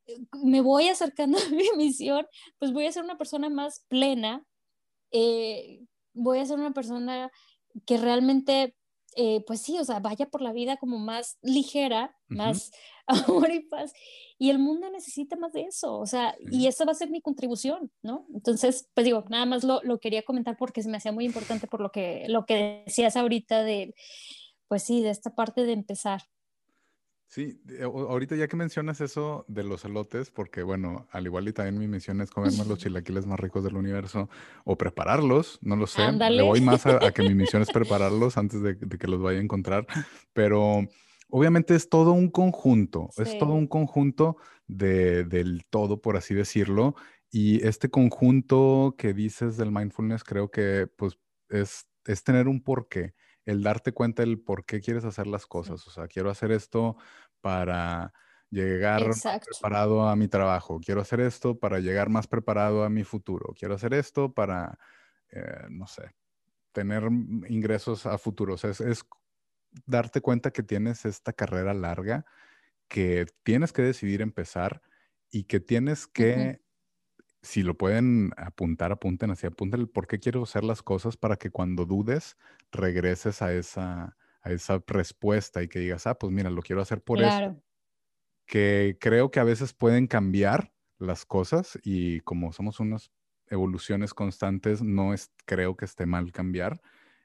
eh, 0.07 0.17
me 0.43 0.61
voy 0.61 0.87
acercando 0.87 1.37
a 1.39 1.49
mi 1.49 1.65
misión, 1.77 2.27
pues 2.59 2.71
voy 2.73 2.85
a 2.85 2.91
ser 2.91 3.03
una 3.03 3.17
persona 3.17 3.49
más 3.49 3.85
plena, 3.89 4.45
eh, 5.11 5.81
voy 6.13 6.39
a 6.39 6.45
ser 6.45 6.59
una 6.59 6.73
persona 6.73 7.31
que 7.85 7.97
realmente 7.97 8.75
eh, 9.15 9.43
pues 9.45 9.61
sí, 9.61 9.77
o 9.77 9.83
sea, 9.83 9.99
vaya 9.99 10.29
por 10.29 10.41
la 10.41 10.53
vida 10.53 10.77
como 10.77 10.97
más 10.97 11.37
ligera, 11.41 12.15
más 12.27 12.71
amor 13.07 13.51
y 13.51 13.61
paz. 13.61 13.93
Y 14.37 14.49
el 14.49 14.59
mundo 14.59 14.89
necesita 14.89 15.35
más 15.35 15.53
de 15.53 15.63
eso, 15.63 15.99
o 15.99 16.05
sea, 16.05 16.35
y 16.39 16.67
esa 16.67 16.85
va 16.85 16.93
a 16.93 16.95
ser 16.95 17.09
mi 17.09 17.21
contribución, 17.21 17.91
¿no? 18.01 18.25
Entonces, 18.33 18.89
pues 18.93 19.05
digo, 19.05 19.25
nada 19.29 19.45
más 19.45 19.63
lo, 19.63 19.81
lo, 19.83 19.99
quería 19.99 20.23
comentar 20.23 20.57
porque 20.57 20.81
se 20.81 20.89
me 20.89 20.97
hacía 20.97 21.11
muy 21.11 21.25
importante 21.25 21.67
por 21.67 21.81
lo 21.81 21.91
que, 21.91 22.25
lo 22.27 22.45
que 22.45 22.83
decías 22.85 23.15
ahorita 23.15 23.63
de, 23.63 23.93
pues 24.67 24.83
sí, 24.83 25.01
de 25.01 25.09
esta 25.09 25.35
parte 25.35 25.63
de 25.63 25.73
empezar. 25.73 26.23
Sí, 27.31 27.61
ahorita 27.81 28.35
ya 28.35 28.49
que 28.49 28.57
mencionas 28.57 28.99
eso 28.99 29.45
de 29.47 29.63
los 29.63 29.85
elotes, 29.85 30.29
porque 30.29 30.63
bueno, 30.63 31.07
al 31.11 31.27
igual 31.27 31.47
y 31.47 31.53
también 31.53 31.79
mi 31.79 31.87
misión 31.87 32.19
es 32.19 32.29
comerme 32.29 32.65
los 32.65 32.77
chilaquiles 32.79 33.25
más 33.25 33.39
ricos 33.39 33.63
del 33.63 33.77
universo 33.77 34.29
o 34.65 34.77
prepararlos, 34.77 35.57
no 35.61 35.77
lo 35.77 35.87
sé. 35.87 36.11
Le 36.11 36.41
voy 36.41 36.59
más 36.59 36.85
a, 36.85 36.99
que 37.13 37.23
mi 37.23 37.33
misión 37.33 37.61
es 37.61 37.69
prepararlos 37.71 38.37
antes 38.37 38.61
de, 38.61 38.77
que 38.77 39.07
los 39.07 39.21
vaya 39.21 39.39
a 39.39 39.41
encontrar, 39.41 39.87
pero 40.33 40.85
obviamente 41.29 41.73
es 41.73 41.87
todo 41.87 42.11
un 42.11 42.29
conjunto, 42.29 43.07
es 43.15 43.37
todo 43.37 43.53
un 43.53 43.67
conjunto 43.67 44.35
de, 44.67 45.23
del 45.23 45.63
todo, 45.69 46.01
por 46.01 46.17
así 46.17 46.33
decirlo. 46.33 46.95
Y 47.31 47.65
este 47.65 47.89
conjunto 47.89 48.95
que 48.97 49.13
dices 49.13 49.55
del 49.55 49.71
mindfulness 49.71 50.25
creo 50.25 50.51
que 50.51 50.89
pues 50.97 51.17
es, 51.47 51.87
es 52.03 52.25
tener 52.25 52.49
un 52.49 52.61
porqué 52.61 53.13
el 53.45 53.63
darte 53.63 53.91
cuenta 53.91 54.23
del 54.23 54.39
por 54.39 54.65
qué 54.65 54.81
quieres 54.81 55.05
hacer 55.05 55.27
las 55.27 55.45
cosas. 55.45 55.85
O 55.87 55.91
sea, 55.91 56.07
quiero 56.07 56.29
hacer 56.29 56.51
esto 56.51 56.97
para 57.41 58.13
llegar 58.49 59.03
preparado 59.45 60.07
a 60.07 60.15
mi 60.15 60.27
trabajo, 60.27 60.79
quiero 60.79 61.01
hacer 61.01 61.21
esto 61.21 61.57
para 61.57 61.79
llegar 61.79 62.09
más 62.09 62.27
preparado 62.27 62.83
a 62.83 62.89
mi 62.89 63.03
futuro, 63.03 63.53
quiero 63.57 63.75
hacer 63.75 63.93
esto 63.93 64.33
para, 64.33 64.77
eh, 65.29 65.67
no 65.69 65.87
sé, 65.87 66.11
tener 66.73 67.03
ingresos 67.47 68.05
a 68.05 68.17
futuro. 68.17 68.55
O 68.55 68.57
sea, 68.57 68.71
es, 68.71 69.05
darte 69.85 70.21
cuenta 70.21 70.51
que 70.51 70.63
tienes 70.63 71.05
esta 71.05 71.33
carrera 71.33 71.73
larga, 71.73 72.25
que 72.87 73.25
tienes 73.43 73.71
que 73.71 73.81
decidir 73.81 74.21
empezar 74.21 74.81
y 75.31 75.45
que 75.45 75.61
tienes 75.61 76.07
que 76.07 76.61
si 77.41 77.63
lo 77.63 77.77
pueden 77.77 78.31
apuntar, 78.37 78.91
apunten 78.91 79.31
así, 79.31 79.47
apunten 79.47 79.81
el 79.81 79.89
por 79.89 80.07
qué 80.07 80.19
quiero 80.19 80.43
hacer 80.43 80.63
las 80.63 80.83
cosas 80.83 81.17
para 81.17 81.37
que 81.37 81.49
cuando 81.49 81.85
dudes 81.85 82.37
regreses 82.71 83.41
a 83.41 83.53
esa, 83.53 84.17
a 84.41 84.51
esa 84.51 84.83
respuesta 84.87 85.63
y 85.63 85.67
que 85.67 85.79
digas, 85.79 86.05
ah, 86.07 86.17
pues 86.17 86.31
mira, 86.31 86.49
lo 86.49 86.61
quiero 86.61 86.81
hacer 86.81 87.01
por 87.01 87.21
eso. 87.21 87.61
Que 88.45 88.97
creo 88.99 89.31
que 89.31 89.39
a 89.39 89.43
veces 89.43 89.73
pueden 89.73 90.07
cambiar 90.07 90.73
las 90.99 91.25
cosas 91.25 91.79
y 91.83 92.19
como 92.21 92.51
somos 92.51 92.79
unas 92.79 93.11
evoluciones 93.47 94.13
constantes, 94.13 94.81
no 94.83 95.13
es, 95.13 95.31
creo 95.45 95.75
que 95.75 95.85
esté 95.85 96.05
mal 96.05 96.31
cambiar. 96.31 96.81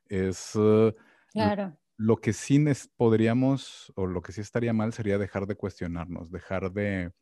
Es 0.06 0.54
uh, 0.56 0.94
claro. 1.32 1.76
lo 1.96 2.16
que 2.16 2.32
sí 2.32 2.64
podríamos, 2.96 3.92
o 3.96 4.06
lo 4.06 4.22
que 4.22 4.32
sí 4.32 4.40
estaría 4.40 4.72
mal 4.72 4.92
sería 4.92 5.18
dejar 5.18 5.46
de 5.46 5.56
cuestionarnos, 5.56 6.30
dejar 6.30 6.72
de 6.72 7.12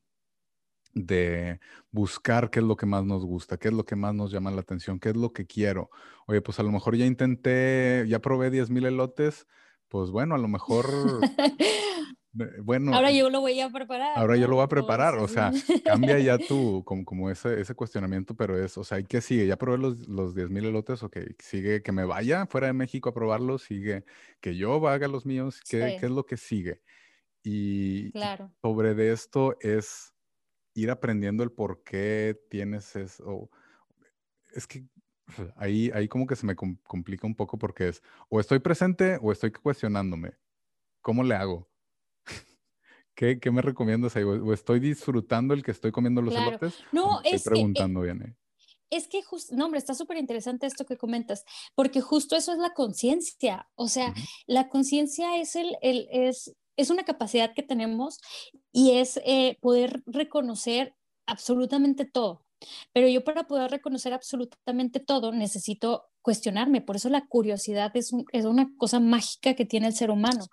de 0.95 1.61
buscar 1.91 2.51
qué 2.51 2.61
es 2.61 2.65
lo 2.65 2.77
que 2.77 2.87
más 2.87 3.05
nos 3.05 3.25
gusta, 3.25 3.57
qué 3.57 3.69
es 3.69 3.75
lo 3.75 3.85
que 3.85 3.97
más 3.97 4.15
nos 4.15 4.31
llama 4.31 4.51
la 4.51 4.61
atención, 4.61 5.01
qué 5.01 5.11
es 5.11 5.17
lo 5.17 5.33
que 5.33 5.47
quiero. 5.47 5.91
Oye, 6.27 6.41
pues 6.41 6.59
a 6.61 6.63
lo 6.63 6.71
mejor 6.71 6.97
ya 6.97 7.05
intenté, 7.05 8.05
ya 8.09 8.21
probé 8.21 8.51
10 8.51 8.71
mil 8.71 8.87
elotes, 8.87 9.47
pues 9.89 10.11
bueno, 10.11 10.37
a 10.37 10.39
lo 10.39 10.49
mejor, 10.49 10.87
bueno. 12.63 12.95
Ahora 12.95 13.11
yo 13.11 13.29
lo 13.29 13.41
voy 13.41 13.61
a 13.61 13.71
preparar. 13.71 14.17
Ahora 14.17 14.37
yo 14.37 14.47
lo 14.47 14.57
voy 14.57 14.65
a 14.65 14.69
preparar, 14.69 15.17
o 15.19 15.27
sea, 15.27 15.53
cambia 15.85 16.19
ya 16.21 16.39
tú, 16.39 16.85
como, 16.85 17.05
como 17.05 17.29
ese, 17.31 17.61
ese 17.61 17.75
cuestionamiento, 17.75 18.37
pero 18.37 18.57
es, 18.63 18.79
o 18.79 18.85
sea, 18.85 19.03
¿qué 19.03 19.21
sigue? 19.21 19.47
Ya 19.47 19.57
probé 19.57 19.79
los, 19.79 20.09
los 20.09 20.35
10 20.35 20.51
mil 20.51 20.65
elotes, 20.65 21.03
ok, 21.03 21.19
sigue 21.41 21.83
que 21.83 21.93
me 21.93 22.05
vaya 22.05 22.47
fuera 22.47 22.69
de 22.69 22.73
México 22.73 23.09
a 23.09 23.15
probarlos, 23.15 23.63
sigue 23.63 24.05
que 24.41 24.57
yo 24.57 24.87
haga 24.89 25.09
los 25.09 25.27
míos, 25.27 25.61
¿qué, 25.69 25.97
¿qué 25.99 26.07
es 26.07 26.13
lo 26.13 26.25
que 26.25 26.37
sigue? 26.37 26.81
Y 27.43 28.11
claro. 28.13 28.51
sobre 28.63 28.95
de 28.95 29.13
esto 29.13 29.57
es 29.61 30.14
ir 30.75 30.91
aprendiendo 30.91 31.43
el 31.43 31.53
por 31.53 31.83
qué 31.83 32.39
tienes 32.51 32.97
eso. 32.97 33.51
Es 34.53 34.67
que 34.67 34.85
ahí, 35.57 35.91
ahí 35.95 36.09
como 36.09 36.27
que 36.27 36.37
se 36.37 36.47
me 36.47 36.57
complica 36.57 37.27
un 37.27 37.35
poco 37.35 37.59
porque 37.59 37.89
es 37.89 38.03
o 38.29 38.41
estoy 38.41 38.59
presente 38.59 39.19
o 39.23 39.33
estoy 39.33 39.51
cuestionándome. 39.53 40.33
¿Cómo 41.01 41.23
le 41.23 41.35
hago? 41.35 41.69
¿Qué, 43.15 43.39
¿Qué, 43.39 43.51
me 43.51 43.63
recomiendas 43.63 44.17
ahí? 44.17 44.25
¿O 44.25 44.53
estoy 44.53 44.81
disfrutando 44.81 45.55
el 45.55 45.63
que 45.63 45.71
estoy 45.71 45.93
comiendo 45.93 46.23
los 46.23 46.35
claro. 46.35 46.59
No, 46.93 47.21
es 47.23 47.35
estoy 47.35 47.53
preguntando 47.53 48.01
bien. 48.01 48.23
Eh, 48.23 48.37
es 48.91 49.09
que 49.09 49.23
justo, 49.23 49.55
no, 49.57 49.67
hombre, 49.67 49.79
está 49.79 49.95
súper 49.95 50.19
interesante 50.19 50.67
esto 50.67 50.85
que 50.87 50.97
comentas, 50.97 51.45
porque 51.75 52.01
justo 52.01 52.37
eso 52.37 52.53
es 52.53 52.59
la 52.59 52.75
conciencia. 52.75 53.69
O 53.75 53.89
sea, 53.89 54.15
la 54.47 54.69
conciencia 54.69 55.39
es 55.39 55.57
el, 55.57 55.77
el, 55.83 56.07
es 56.11 56.55
es 56.77 56.91
una 56.91 57.05
capacidad 57.05 57.55
que 57.55 57.63
tenemos 57.63 58.19
y 58.73 58.93
es 58.93 59.21
eh, 59.25 59.59
poder 59.61 60.03
reconocer 60.07 60.95
absolutamente 61.27 62.05
todo. 62.05 62.45
Pero 62.93 63.09
yo 63.09 63.25
para 63.25 63.47
poder 63.47 63.71
reconocer 63.71 64.13
absolutamente 64.13 65.01
todo 65.01 65.33
necesito 65.33 66.05
cuestionarme. 66.23 66.81
Por 66.81 66.97
eso 66.97 67.09
la 67.11 67.27
curiosidad 67.27 67.93
es, 67.95 68.13
una 68.13 68.71
cosa 68.79 69.01
mágica 69.01 69.55
que 69.55 69.67
tiene 69.67 69.87
el 69.87 69.95
ser 69.95 70.11
humano. 70.11 70.47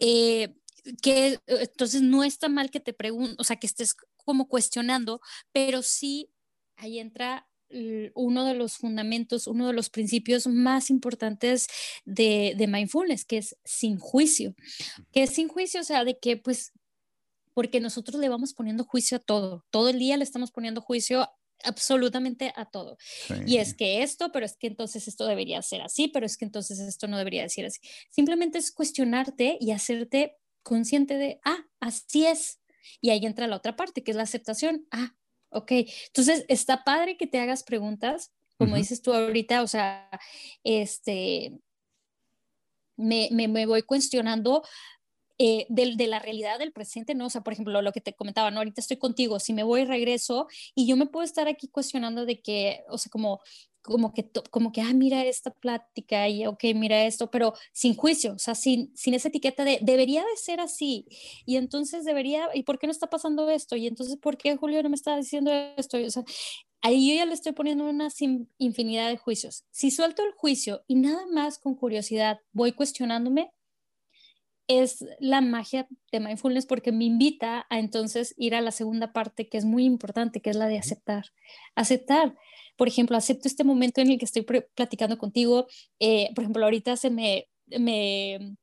Eh, 0.00 0.56
que 1.02 1.38
entonces 1.46 2.02
no 2.02 2.22
está 2.24 2.48
mal 2.48 2.70
que 2.70 2.80
te 2.80 2.92
preguntes, 2.92 3.36
o 3.38 3.44
sea, 3.44 3.56
que 3.56 3.66
estés 3.66 3.96
como 4.16 4.48
cuestionando, 4.48 5.20
pero 5.52 5.82
sí 5.82 6.30
ahí 6.76 6.98
entra 6.98 7.48
uno 8.14 8.44
de 8.44 8.54
los 8.54 8.76
fundamentos, 8.76 9.46
uno 9.46 9.66
de 9.66 9.72
los 9.72 9.90
principios 9.90 10.46
más 10.46 10.90
importantes 10.90 11.66
de, 12.04 12.54
de 12.56 12.66
mindfulness, 12.66 13.24
que 13.24 13.38
es 13.38 13.56
sin 13.64 13.98
juicio. 13.98 14.54
Que 15.12 15.24
es 15.24 15.30
sin 15.30 15.48
juicio, 15.48 15.80
o 15.80 15.84
sea, 15.84 16.04
de 16.04 16.18
que 16.18 16.36
pues, 16.36 16.72
porque 17.54 17.80
nosotros 17.80 18.20
le 18.20 18.28
vamos 18.28 18.54
poniendo 18.54 18.84
juicio 18.84 19.16
a 19.16 19.20
todo, 19.20 19.64
todo 19.70 19.88
el 19.88 19.98
día 19.98 20.16
le 20.16 20.24
estamos 20.24 20.52
poniendo 20.52 20.80
juicio 20.80 21.28
absolutamente 21.64 22.52
a 22.56 22.66
todo. 22.66 22.98
Y 23.46 23.56
es 23.58 23.74
que 23.74 24.02
esto, 24.02 24.30
pero 24.32 24.46
es 24.46 24.56
que 24.56 24.66
entonces 24.66 25.08
esto 25.08 25.26
debería 25.26 25.60
ser 25.62 25.82
así, 25.82 26.08
pero 26.08 26.26
es 26.26 26.36
que 26.36 26.44
entonces 26.44 26.78
esto 26.80 27.08
no 27.08 27.18
debería 27.18 27.42
decir 27.42 27.64
así. 27.64 27.80
Simplemente 28.10 28.58
es 28.58 28.72
cuestionarte 28.72 29.56
y 29.60 29.72
hacerte 29.72 30.36
consciente 30.62 31.16
de, 31.16 31.40
ah, 31.44 31.64
así 31.80 32.26
es. 32.26 32.60
Y 33.00 33.10
ahí 33.10 33.24
entra 33.24 33.46
la 33.46 33.56
otra 33.56 33.76
parte, 33.76 34.02
que 34.02 34.10
es 34.10 34.16
la 34.16 34.24
aceptación. 34.24 34.86
Ah, 34.90 35.14
Ok, 35.56 35.72
entonces 36.08 36.44
está 36.48 36.84
padre 36.84 37.16
que 37.16 37.26
te 37.26 37.38
hagas 37.40 37.62
preguntas, 37.62 38.30
como 38.58 38.76
dices 38.76 39.00
tú 39.00 39.14
ahorita, 39.14 39.62
o 39.62 39.66
sea, 39.66 40.08
este, 40.64 41.58
me, 42.96 43.30
me, 43.32 43.64
voy 43.64 43.80
cuestionando 43.82 44.62
eh, 45.38 45.66
de, 45.70 46.06
la 46.06 46.18
realidad 46.18 46.58
del 46.58 46.72
presente, 46.72 47.14
¿no? 47.14 47.26
O 47.26 47.30
sea, 47.30 47.40
por 47.40 47.54
ejemplo, 47.54 47.80
lo 47.80 47.92
que 47.92 48.02
te 48.02 48.12
comentaba, 48.14 48.50
¿no? 48.50 48.58
Ahorita 48.58 48.82
estoy 48.82 48.98
contigo, 48.98 49.40
si 49.40 49.54
me 49.54 49.62
voy, 49.62 49.84
regreso, 49.84 50.46
y 50.74 50.86
yo 50.86 50.96
me 50.98 51.06
puedo 51.06 51.24
estar 51.24 51.48
aquí 51.48 51.68
cuestionando 51.68 52.26
de 52.26 52.42
que, 52.42 52.84
o 52.90 52.98
sea, 52.98 53.10
como, 53.10 53.40
como 53.86 54.12
que, 54.12 54.28
como 54.50 54.72
que, 54.72 54.80
ah, 54.80 54.92
mira 54.92 55.24
esta 55.24 55.50
plática 55.50 56.28
y, 56.28 56.46
ok, 56.46 56.64
mira 56.74 57.04
esto, 57.04 57.30
pero 57.30 57.54
sin 57.72 57.94
juicio, 57.94 58.34
o 58.34 58.38
sea, 58.38 58.54
sin, 58.54 58.94
sin 58.96 59.14
esa 59.14 59.28
etiqueta 59.28 59.64
de, 59.64 59.78
debería 59.80 60.22
de 60.22 60.36
ser 60.36 60.60
así, 60.60 61.06
y 61.46 61.56
entonces 61.56 62.04
debería, 62.04 62.48
¿y 62.52 62.64
por 62.64 62.78
qué 62.78 62.86
no 62.86 62.90
está 62.90 63.06
pasando 63.08 63.48
esto? 63.48 63.76
Y 63.76 63.86
entonces, 63.86 64.16
¿por 64.16 64.36
qué 64.36 64.56
Julio 64.56 64.82
no 64.82 64.90
me 64.90 64.96
está 64.96 65.16
diciendo 65.16 65.52
esto? 65.76 65.98
O 65.98 66.10
sea, 66.10 66.24
ahí 66.82 67.08
yo 67.08 67.14
ya 67.16 67.24
le 67.24 67.34
estoy 67.34 67.52
poniendo 67.52 67.84
una 67.84 68.08
infinidad 68.58 69.08
de 69.08 69.16
juicios. 69.16 69.64
Si 69.70 69.90
suelto 69.90 70.22
el 70.22 70.32
juicio 70.32 70.82
y 70.86 70.96
nada 70.96 71.26
más 71.32 71.58
con 71.58 71.74
curiosidad 71.74 72.40
voy 72.52 72.72
cuestionándome, 72.72 73.50
es 74.68 75.04
la 75.20 75.40
magia 75.40 75.88
de 76.12 76.20
mindfulness 76.20 76.66
porque 76.66 76.92
me 76.92 77.04
invita 77.04 77.66
a 77.70 77.78
entonces 77.78 78.34
ir 78.36 78.54
a 78.54 78.60
la 78.60 78.72
segunda 78.72 79.12
parte 79.12 79.48
que 79.48 79.58
es 79.58 79.64
muy 79.64 79.84
importante, 79.84 80.40
que 80.40 80.50
es 80.50 80.56
la 80.56 80.66
de 80.66 80.78
aceptar. 80.78 81.26
Aceptar 81.74 82.34
por 82.76 82.88
ejemplo, 82.88 83.16
acepto 83.16 83.48
este 83.48 83.64
momento 83.64 84.00
en 84.00 84.10
el 84.10 84.18
que 84.18 84.26
estoy 84.26 84.42
platicando 84.42 85.18
contigo, 85.18 85.66
eh, 85.98 86.30
por 86.34 86.44
ejemplo, 86.44 86.64
ahorita 86.64 86.96
se 86.96 87.10
me, 87.10 87.48
me, 87.66 88.56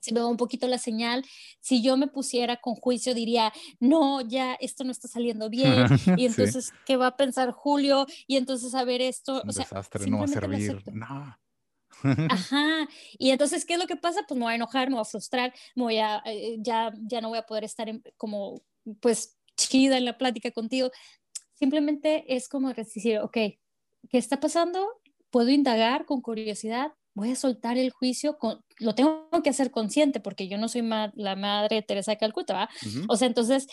se 0.00 0.14
me 0.14 0.20
va 0.20 0.26
un 0.26 0.36
poquito 0.36 0.68
la 0.68 0.78
señal, 0.78 1.24
si 1.60 1.82
yo 1.82 1.96
me 1.96 2.06
pusiera 2.06 2.58
con 2.58 2.76
juicio 2.76 3.14
diría, 3.14 3.52
no, 3.80 4.20
ya 4.20 4.54
esto 4.54 4.84
no 4.84 4.92
está 4.92 5.08
saliendo 5.08 5.50
bien, 5.50 5.86
y 6.16 6.26
entonces, 6.26 6.72
¿qué 6.86 6.96
va 6.96 7.08
a 7.08 7.16
pensar 7.16 7.50
Julio? 7.50 8.06
Y 8.26 8.36
entonces, 8.36 8.74
a 8.74 8.84
ver 8.84 9.00
esto, 9.00 9.42
o 9.46 9.52
sea, 9.52 9.64
desastre, 9.64 10.06
no 10.08 10.18
va 10.18 10.24
a 10.24 10.28
servir, 10.28 10.82
no. 10.92 11.36
Ajá, 12.30 12.88
y 13.18 13.30
entonces, 13.30 13.64
¿qué 13.64 13.74
es 13.74 13.78
lo 13.78 13.86
que 13.86 13.96
pasa? 13.96 14.24
Pues 14.26 14.38
me 14.38 14.44
voy 14.44 14.52
a 14.52 14.56
enojar, 14.56 14.88
me 14.88 14.94
voy 14.94 15.02
a 15.02 15.04
frustrar, 15.04 15.52
me 15.74 15.82
voy 15.84 15.98
a, 15.98 16.22
eh, 16.26 16.56
ya, 16.60 16.92
ya 17.02 17.20
no 17.20 17.28
voy 17.28 17.38
a 17.38 17.46
poder 17.46 17.64
estar 17.64 17.88
como, 18.16 18.62
pues, 19.00 19.36
chida 19.56 19.98
en 19.98 20.04
la 20.04 20.18
plática 20.18 20.50
contigo. 20.50 20.90
Simplemente 21.54 22.24
es 22.34 22.48
como 22.48 22.72
decir, 22.72 23.18
ok, 23.18 23.32
¿qué 23.32 23.58
está 24.12 24.40
pasando? 24.40 24.86
Puedo 25.30 25.50
indagar 25.50 26.06
con 26.06 26.20
curiosidad, 26.20 26.92
voy 27.14 27.32
a 27.32 27.36
soltar 27.36 27.76
el 27.76 27.90
juicio, 27.90 28.38
con, 28.38 28.64
lo 28.78 28.94
tengo 28.94 29.28
que 29.42 29.50
hacer 29.50 29.70
consciente 29.70 30.20
porque 30.20 30.48
yo 30.48 30.56
no 30.56 30.68
soy 30.68 30.82
la 31.14 31.36
madre 31.36 31.82
Teresa 31.82 32.12
de 32.12 32.18
Calcuta, 32.18 32.54
¿va? 32.54 32.70
O 33.08 33.16
sea, 33.16 33.26
entonces 33.26 33.66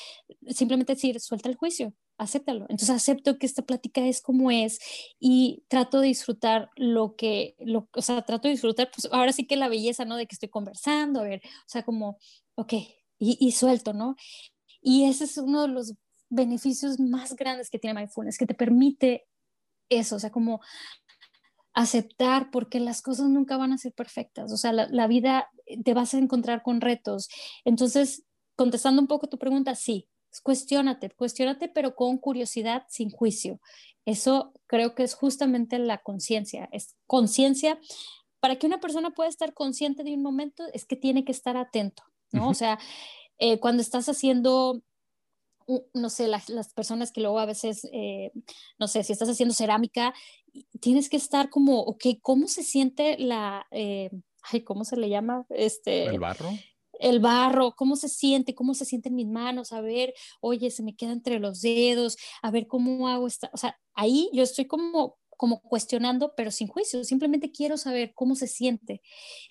simplemente 0.47 0.93
decir, 0.95 1.19
suelta 1.19 1.47
el 1.47 1.55
juicio, 1.55 1.93
acéptalo. 2.17 2.65
Entonces 2.69 2.89
acepto 2.89 3.37
que 3.37 3.45
esta 3.45 3.63
plática 3.63 4.05
es 4.05 4.21
como 4.21 4.51
es 4.51 4.79
y 5.19 5.63
trato 5.67 5.99
de 5.99 6.07
disfrutar 6.07 6.69
lo 6.75 7.15
que, 7.15 7.55
lo, 7.59 7.89
o 7.93 8.01
sea, 8.01 8.21
trato 8.23 8.47
de 8.47 8.53
disfrutar, 8.53 8.89
pues 8.91 9.11
ahora 9.11 9.33
sí 9.33 9.45
que 9.47 9.55
la 9.55 9.67
belleza, 9.67 10.05
¿no? 10.05 10.15
De 10.15 10.27
que 10.27 10.35
estoy 10.35 10.49
conversando, 10.49 11.21
a 11.21 11.23
ver, 11.23 11.41
o 11.43 11.69
sea, 11.69 11.83
como, 11.83 12.17
ok, 12.55 12.73
y, 13.19 13.37
y 13.39 13.51
suelto, 13.51 13.93
¿no? 13.93 14.15
Y 14.81 15.05
ese 15.05 15.25
es 15.25 15.37
uno 15.37 15.63
de 15.63 15.67
los 15.69 15.93
beneficios 16.29 16.99
más 16.99 17.35
grandes 17.35 17.69
que 17.69 17.79
tiene 17.79 17.99
mindfulness, 17.99 18.37
que 18.37 18.45
te 18.45 18.53
permite 18.53 19.27
eso, 19.89 20.15
o 20.15 20.19
sea, 20.19 20.31
como 20.31 20.61
aceptar 21.73 22.51
porque 22.51 22.79
las 22.79 23.01
cosas 23.01 23.27
nunca 23.29 23.57
van 23.57 23.73
a 23.73 23.77
ser 23.77 23.93
perfectas, 23.93 24.51
o 24.51 24.57
sea, 24.57 24.71
la, 24.71 25.07
vida 25.07 25.49
te 25.83 25.93
vas 25.93 26.13
a 26.13 26.17
encontrar 26.17 26.63
con 26.63 26.81
retos. 26.81 27.29
Entonces, 27.65 28.23
contestando 28.55 29.01
un 29.01 29.07
poco 29.07 29.27
tu 29.27 29.37
pregunta, 29.37 29.75
sí, 29.75 30.07
cuestionate, 30.41 31.09
cuestionate, 31.11 31.69
pero 31.69 31.95
con 31.95 32.17
curiosidad, 32.17 32.83
sin 32.89 33.09
juicio. 33.09 33.59
Eso 34.05 34.53
creo 34.67 34.95
que 34.95 35.03
es 35.03 35.15
justamente 35.15 35.79
la 35.79 35.99
conciencia. 35.99 36.69
Es 36.71 36.95
conciencia. 37.07 37.79
Para 38.39 38.57
que 38.57 38.67
una 38.67 38.79
persona 38.79 39.11
pueda 39.11 39.29
estar 39.29 39.53
consciente 39.53 40.03
de 40.03 40.13
un 40.13 40.21
momento, 40.21 40.63
es 40.73 40.85
que 40.85 40.95
tiene 40.95 41.25
que 41.25 41.31
estar 41.31 41.57
atento, 41.57 42.03
¿no? 42.31 42.49
O 42.49 42.53
sea, 42.53 42.77
eh, 43.39 43.59
cuando 43.59 43.81
estás 43.81 44.07
haciendo 44.07 44.83
no 45.93 46.09
sé, 46.09 46.27
las, 46.27 46.73
personas 46.73 47.11
que 47.11 47.21
luego 47.21 47.39
a 47.39 47.45
veces, 47.45 47.87
eh, 47.91 48.31
no 48.77 48.87
sé, 48.87 49.03
si 49.03 49.13
estás 49.13 49.29
haciendo 49.29 49.53
cerámica, 49.53 50.13
tienes 50.79 51.09
que 51.09 51.17
estar 51.17 51.49
como, 51.49 51.79
ok, 51.81 52.05
¿cómo 52.21 52.47
se 52.47 52.63
siente 52.63 53.17
la, 53.17 53.65
eh, 53.71 54.11
ay, 54.43 54.63
¿cómo 54.63 54.85
se 54.85 54.97
le 54.97 55.09
llama? 55.09 55.45
Este, 55.49 56.05
el 56.05 56.19
barro. 56.19 56.51
El 56.99 57.19
barro, 57.19 57.75
cómo 57.75 57.95
se 57.95 58.09
siente, 58.09 58.55
cómo 58.55 58.73
se 58.73 58.85
sienten 58.85 59.15
mis 59.15 59.27
manos, 59.27 59.71
a 59.71 59.81
ver, 59.81 60.13
oye, 60.41 60.71
se 60.71 60.83
me 60.83 60.95
queda 60.95 61.11
entre 61.11 61.39
los 61.39 61.61
dedos, 61.61 62.17
a 62.41 62.51
ver 62.51 62.67
cómo 62.67 63.07
hago 63.07 63.27
esta, 63.27 63.49
o 63.53 63.57
sea, 63.57 63.77
ahí 63.93 64.29
yo 64.33 64.43
estoy 64.43 64.65
como 64.65 65.17
como 65.37 65.61
cuestionando, 65.61 66.33
pero 66.35 66.49
sin 66.49 66.69
juicio, 66.69 67.03
simplemente 67.03 67.51
quiero 67.51 67.75
saber 67.75 68.13
cómo 68.15 68.35
se 68.35 68.47
siente. 68.47 69.01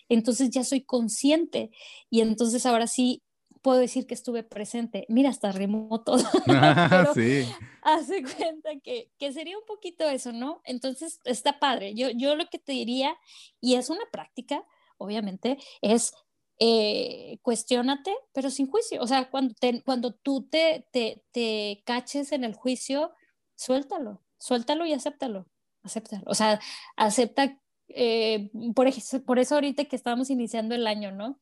Entonces 0.08 0.48
ya 0.48 0.64
soy 0.64 0.82
consciente 0.82 1.70
y 2.10 2.22
entonces 2.22 2.64
ahora 2.66 2.86
sí 2.86 3.22
puedo 3.64 3.80
decir 3.80 4.06
que 4.06 4.12
estuve 4.12 4.42
presente. 4.42 5.06
Mira, 5.08 5.30
hasta 5.30 5.50
remoto. 5.50 6.16
sí. 7.14 7.46
Hace 7.80 8.22
cuenta 8.22 8.70
que, 8.82 9.10
que, 9.18 9.32
sería 9.32 9.56
un 9.56 9.64
poquito 9.64 10.04
eso, 10.08 10.32
¿no? 10.32 10.60
Entonces, 10.64 11.18
está 11.24 11.58
padre. 11.58 11.94
Yo, 11.94 12.10
yo 12.10 12.36
lo 12.36 12.46
que 12.50 12.58
te 12.58 12.72
diría, 12.72 13.16
y 13.62 13.76
es 13.76 13.88
una 13.88 14.04
práctica, 14.12 14.66
obviamente, 14.98 15.56
es 15.80 16.12
eh, 16.58 17.38
cuestionate, 17.42 18.12
pero 18.32 18.50
sin 18.50 18.70
juicio. 18.70 19.00
O 19.02 19.06
sea, 19.06 19.30
cuando, 19.30 19.54
cuando 19.84 20.12
tú 20.14 20.48
te, 20.48 20.86
te, 20.92 21.22
te 21.32 21.82
caches 21.86 22.32
en 22.32 22.44
el 22.44 22.54
juicio, 22.54 23.12
suéltalo, 23.56 24.22
suéltalo 24.38 24.86
y 24.86 24.92
acéptalo, 24.92 25.46
acéptalo. 25.82 26.22
O 26.26 26.34
sea, 26.34 26.60
acepta 26.96 27.58
eh, 27.96 28.50
por, 28.74 28.88
por, 29.24 29.38
eso 29.38 29.54
ahorita 29.54 29.84
que 29.84 29.94
estamos 29.94 30.28
iniciando 30.28 30.74
el 30.74 30.86
año, 30.86 31.12
¿no? 31.12 31.38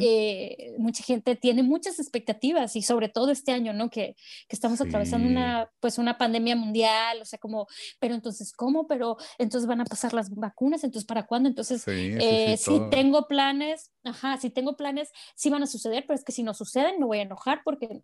Eh, 0.00 0.74
mucha 0.78 1.02
gente 1.02 1.36
tiene 1.36 1.62
muchas 1.62 1.98
expectativas 1.98 2.76
y 2.76 2.82
sobre 2.82 3.08
todo 3.08 3.30
este 3.30 3.52
año, 3.52 3.72
¿no? 3.72 3.88
Que, 3.88 4.14
que 4.46 4.56
estamos 4.56 4.80
atravesando 4.82 5.26
una, 5.26 5.70
pues 5.80 5.96
una 5.96 6.18
pandemia 6.18 6.54
mundial, 6.54 7.22
o 7.22 7.24
sea, 7.24 7.38
como, 7.38 7.66
pero 7.98 8.14
entonces, 8.14 8.52
¿cómo? 8.52 8.86
Pero 8.86 9.16
entonces 9.38 9.66
van 9.66 9.80
a 9.80 9.84
pasar 9.84 10.12
las 10.12 10.34
vacunas, 10.34 10.84
entonces, 10.84 11.06
¿para 11.06 11.26
cuándo? 11.26 11.48
Entonces, 11.48 11.82
eh, 11.86 12.56
si 12.58 12.78
tengo 12.90 13.26
planes, 13.26 13.90
ajá, 14.04 14.36
si 14.36 14.50
tengo 14.50 14.76
planes, 14.76 15.10
sí 15.34 15.48
van 15.48 15.62
a 15.62 15.66
suceder, 15.66 16.04
pero 16.06 16.18
es 16.18 16.24
que 16.24 16.32
si 16.32 16.42
no 16.42 16.52
suceden, 16.52 17.00
me 17.00 17.06
voy 17.06 17.18
a 17.18 17.22
enojar 17.22 17.62
porque 17.64 18.02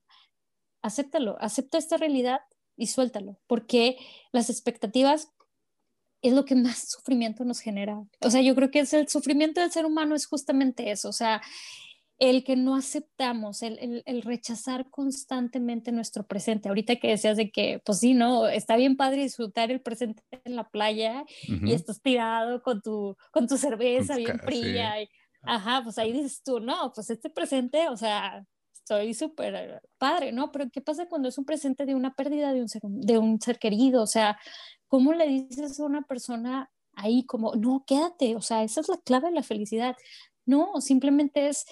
acéptalo, 0.81 1.37
acepta 1.41 1.77
esta 1.77 1.99
realidad 1.99 2.41
y 2.75 2.87
suéltalo, 2.87 3.39
porque 3.47 3.99
las 4.33 4.49
expectativas 4.49 5.29
es 6.23 6.33
lo 6.33 6.45
que 6.45 6.55
más 6.55 6.89
sufrimiento 6.91 7.45
nos 7.45 7.61
genera. 7.61 8.01
O 8.21 8.31
sea, 8.31 8.41
yo 8.41 8.55
creo 8.55 8.71
que 8.71 8.81
es 8.81 8.93
el 8.95 9.09
sufrimiento 9.09 9.61
del 9.61 9.71
ser 9.71 9.85
humano 9.85 10.15
es 10.15 10.27
justamente 10.27 10.91
eso, 10.91 11.09
o 11.09 11.13
sea, 11.13 11.43
el 12.19 12.45
que 12.45 12.55
no 12.55 12.77
aceptamos, 12.77 13.63
el, 13.63 14.05
el, 14.07 14.23
rechazar 14.23 14.89
constantemente 14.91 15.91
nuestro 15.91 16.25
presente. 16.25 16.69
Ahorita 16.69 16.95
que 16.95 17.09
decías 17.09 17.37
de 17.37 17.51
que, 17.51 17.83
pues 17.85 17.99
sí, 17.99 18.15
¿no? 18.15 18.47
Está 18.47 18.77
bien 18.77 18.97
padre 18.97 19.23
disfrutar 19.23 19.73
el 19.73 19.81
presente 19.81 20.23
en 20.45 20.55
la 20.55 20.69
playa 20.69 21.25
y 21.49 21.73
estás 21.73 22.01
tirado 22.01 22.63
con 22.63 22.81
tu, 22.81 23.17
con 23.33 23.49
tu 23.49 23.57
cerveza 23.57 24.15
bien 24.15 24.39
fría. 24.39 25.03
Y, 25.03 25.09
ajá, 25.43 25.81
pues 25.83 25.99
ahí 25.99 26.13
dices 26.13 26.43
tú, 26.45 26.61
no, 26.61 26.93
pues 26.95 27.11
este 27.11 27.29
presente, 27.29 27.89
o 27.89 27.97
sea, 27.97 28.47
estoy 28.73 29.15
súper 29.15 29.83
padre, 29.99 30.31
¿no? 30.31 30.53
Pero 30.53 30.71
¿qué 30.71 30.81
pasa 30.81 31.07
cuando 31.07 31.29
es 31.29 31.39
un 31.39 31.45
presente 31.45 31.87
de 31.87 31.97
una 31.97 32.15
pérdida 32.15 32.53
de 32.53 32.61
un 32.61 32.69
ser, 32.69 32.83
de 32.85 33.19
un 33.19 33.41
ser 33.41 33.59
querido? 33.59 34.01
O 34.01 34.07
sea, 34.07 34.39
¿cómo 34.93 35.15
le 35.15 35.27
dices 35.27 35.81
a 35.81 35.85
una 35.87 36.03
persona 36.03 36.71
ahí 36.93 37.25
como, 37.25 37.55
no, 37.55 37.83
quédate? 37.87 38.37
O 38.37 38.43
sea, 38.43 38.63
esa 38.63 38.83
es 38.83 38.91
la 38.91 38.99
clave 38.99 39.29
de 39.29 39.35
la 39.35 39.43
felicidad. 39.43 39.97
No, 40.45 40.83
simplemente 40.83 41.49
es 41.49 41.65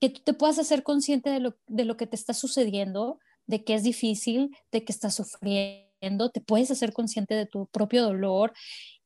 que 0.00 0.10
tú 0.10 0.20
te 0.24 0.32
puedas 0.32 0.60
hacer 0.60 0.84
consciente 0.84 1.28
de 1.28 1.40
lo, 1.40 1.56
de 1.66 1.84
lo 1.84 1.96
que 1.96 2.06
te 2.06 2.14
está 2.14 2.34
sucediendo, 2.34 3.18
de 3.48 3.64
que 3.64 3.74
es 3.74 3.82
difícil, 3.82 4.56
de 4.70 4.84
que 4.84 4.92
estás 4.92 5.16
sufriendo, 5.16 6.30
te 6.32 6.40
puedes 6.40 6.70
hacer 6.70 6.92
consciente 6.92 7.34
de 7.34 7.46
tu 7.46 7.66
propio 7.66 8.04
dolor 8.04 8.52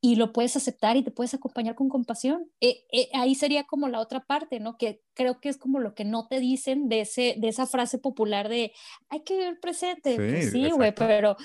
y 0.02 0.16
lo 0.16 0.34
puedes 0.34 0.54
aceptar 0.54 0.98
y 0.98 1.02
te 1.02 1.10
puedes 1.10 1.32
acompañar 1.32 1.76
con 1.76 1.88
compasión. 1.88 2.50
Eh, 2.60 2.84
eh, 2.92 3.08
ahí 3.14 3.34
sería 3.34 3.64
como 3.64 3.88
la 3.88 4.00
otra 4.00 4.20
parte, 4.20 4.60
¿no? 4.60 4.76
Que 4.76 5.00
creo 5.14 5.40
que 5.40 5.48
es 5.48 5.56
como 5.56 5.80
lo 5.80 5.94
que 5.94 6.04
no 6.04 6.28
te 6.28 6.40
dicen 6.40 6.90
de, 6.90 7.00
ese, 7.00 7.36
de 7.38 7.48
esa 7.48 7.66
frase 7.66 7.96
popular 7.96 8.50
de 8.50 8.74
hay 9.08 9.20
que 9.24 9.38
vivir 9.38 9.60
presente. 9.60 10.42
Sí, 10.50 10.60
pues 10.60 10.74
güey, 10.74 10.94
pero 10.94 11.38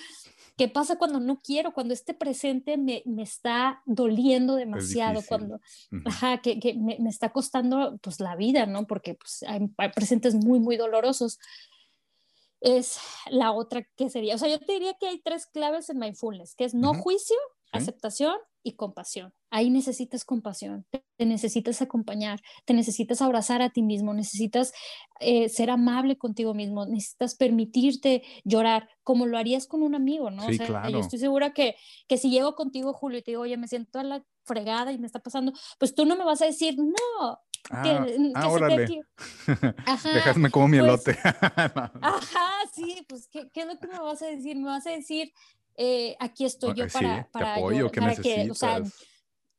¿Qué 0.61 0.67
pasa 0.67 0.99
cuando 0.99 1.19
no 1.19 1.41
quiero? 1.41 1.73
Cuando 1.73 1.91
este 1.91 2.13
presente 2.13 2.77
me, 2.77 3.01
me 3.07 3.23
está 3.23 3.81
doliendo 3.87 4.53
demasiado, 4.53 5.23
cuando, 5.27 5.59
ajá, 6.05 6.39
que, 6.39 6.59
que 6.59 6.75
me, 6.75 6.99
me, 6.99 7.09
está 7.09 7.31
costando 7.31 7.97
pues 7.97 8.19
la 8.19 8.35
vida, 8.35 8.67
¿no? 8.67 8.85
Porque 8.85 9.15
pues, 9.15 9.43
hay, 9.47 9.71
presentes 9.89 10.35
muy, 10.35 10.59
muy 10.59 10.77
dolorosos. 10.77 11.39
Es 12.59 12.99
la 13.31 13.53
otra 13.53 13.87
que 13.95 14.11
sería, 14.11 14.35
o 14.35 14.37
sea, 14.37 14.49
yo 14.49 14.59
te 14.59 14.73
diría 14.73 14.93
que 14.99 15.07
hay 15.07 15.19
tres 15.23 15.47
claves 15.47 15.89
en 15.89 15.97
mindfulness, 15.97 16.53
que 16.53 16.65
es 16.65 16.75
no 16.75 16.93
juicio, 16.93 17.37
aceptación 17.71 18.35
y 18.61 18.73
compasión. 18.73 19.33
Ahí 19.51 19.69
necesitas 19.69 20.25
compasión, 20.25 20.85
te 21.17 21.25
necesitas 21.25 21.81
acompañar, 21.81 22.41
te 22.65 22.73
necesitas 22.73 23.21
abrazar 23.21 23.61
a 23.61 23.69
ti 23.69 23.83
mismo, 23.83 24.13
necesitas 24.13 24.73
eh, 25.19 25.49
ser 25.49 25.69
amable 25.69 26.17
contigo 26.17 26.53
mismo, 26.53 26.85
necesitas 26.85 27.35
permitirte 27.35 28.23
llorar 28.43 28.89
como 29.03 29.25
lo 29.27 29.37
harías 29.37 29.67
con 29.67 29.83
un 29.83 29.93
amigo, 29.93 30.31
¿no? 30.31 30.47
Sí, 30.47 30.57
claro. 30.57 30.89
Yo 30.89 30.99
estoy 30.99 31.19
segura 31.19 31.53
que, 31.53 31.75
que 32.07 32.17
si 32.17 32.29
llego 32.29 32.55
contigo, 32.55 32.93
Julio, 32.93 33.19
y 33.19 33.21
te 33.21 33.31
digo, 33.31 33.43
oye, 33.43 33.57
me 33.57 33.67
siento 33.67 33.99
a 33.99 34.03
la 34.03 34.25
fregada 34.45 34.91
y 34.91 34.97
me 34.97 35.05
está 35.05 35.19
pasando, 35.19 35.53
pues 35.77 35.93
tú 35.93 36.05
no 36.05 36.15
me 36.15 36.23
vas 36.23 36.41
a 36.41 36.45
decir, 36.45 36.75
no, 36.77 37.39
Ah, 37.69 37.83
que, 37.83 38.31
ah, 38.35 38.49
órale. 38.49 39.01
Déjame 40.13 40.49
como 40.49 40.67
mi 40.67 40.79
pues 40.79 40.87
elote. 40.87 41.19
ajá, 42.01 42.49
sí, 42.73 43.05
pues 43.07 43.27
¿qué, 43.31 43.49
¿qué, 43.53 43.61
es 43.61 43.67
lo 43.67 43.79
que 43.79 43.87
me 43.87 43.99
vas 43.99 44.21
a 44.21 44.25
decir? 44.25 44.57
Me 44.57 44.65
vas 44.65 44.85
a 44.87 44.91
decir, 44.91 45.31
eh, 45.77 46.15
aquí 46.19 46.45
estoy 46.45 46.73
yo 46.73 46.87
para, 46.87 47.27
para, 47.31 47.55
que, 48.21 48.49
o 48.51 48.55
sea, 48.55 48.81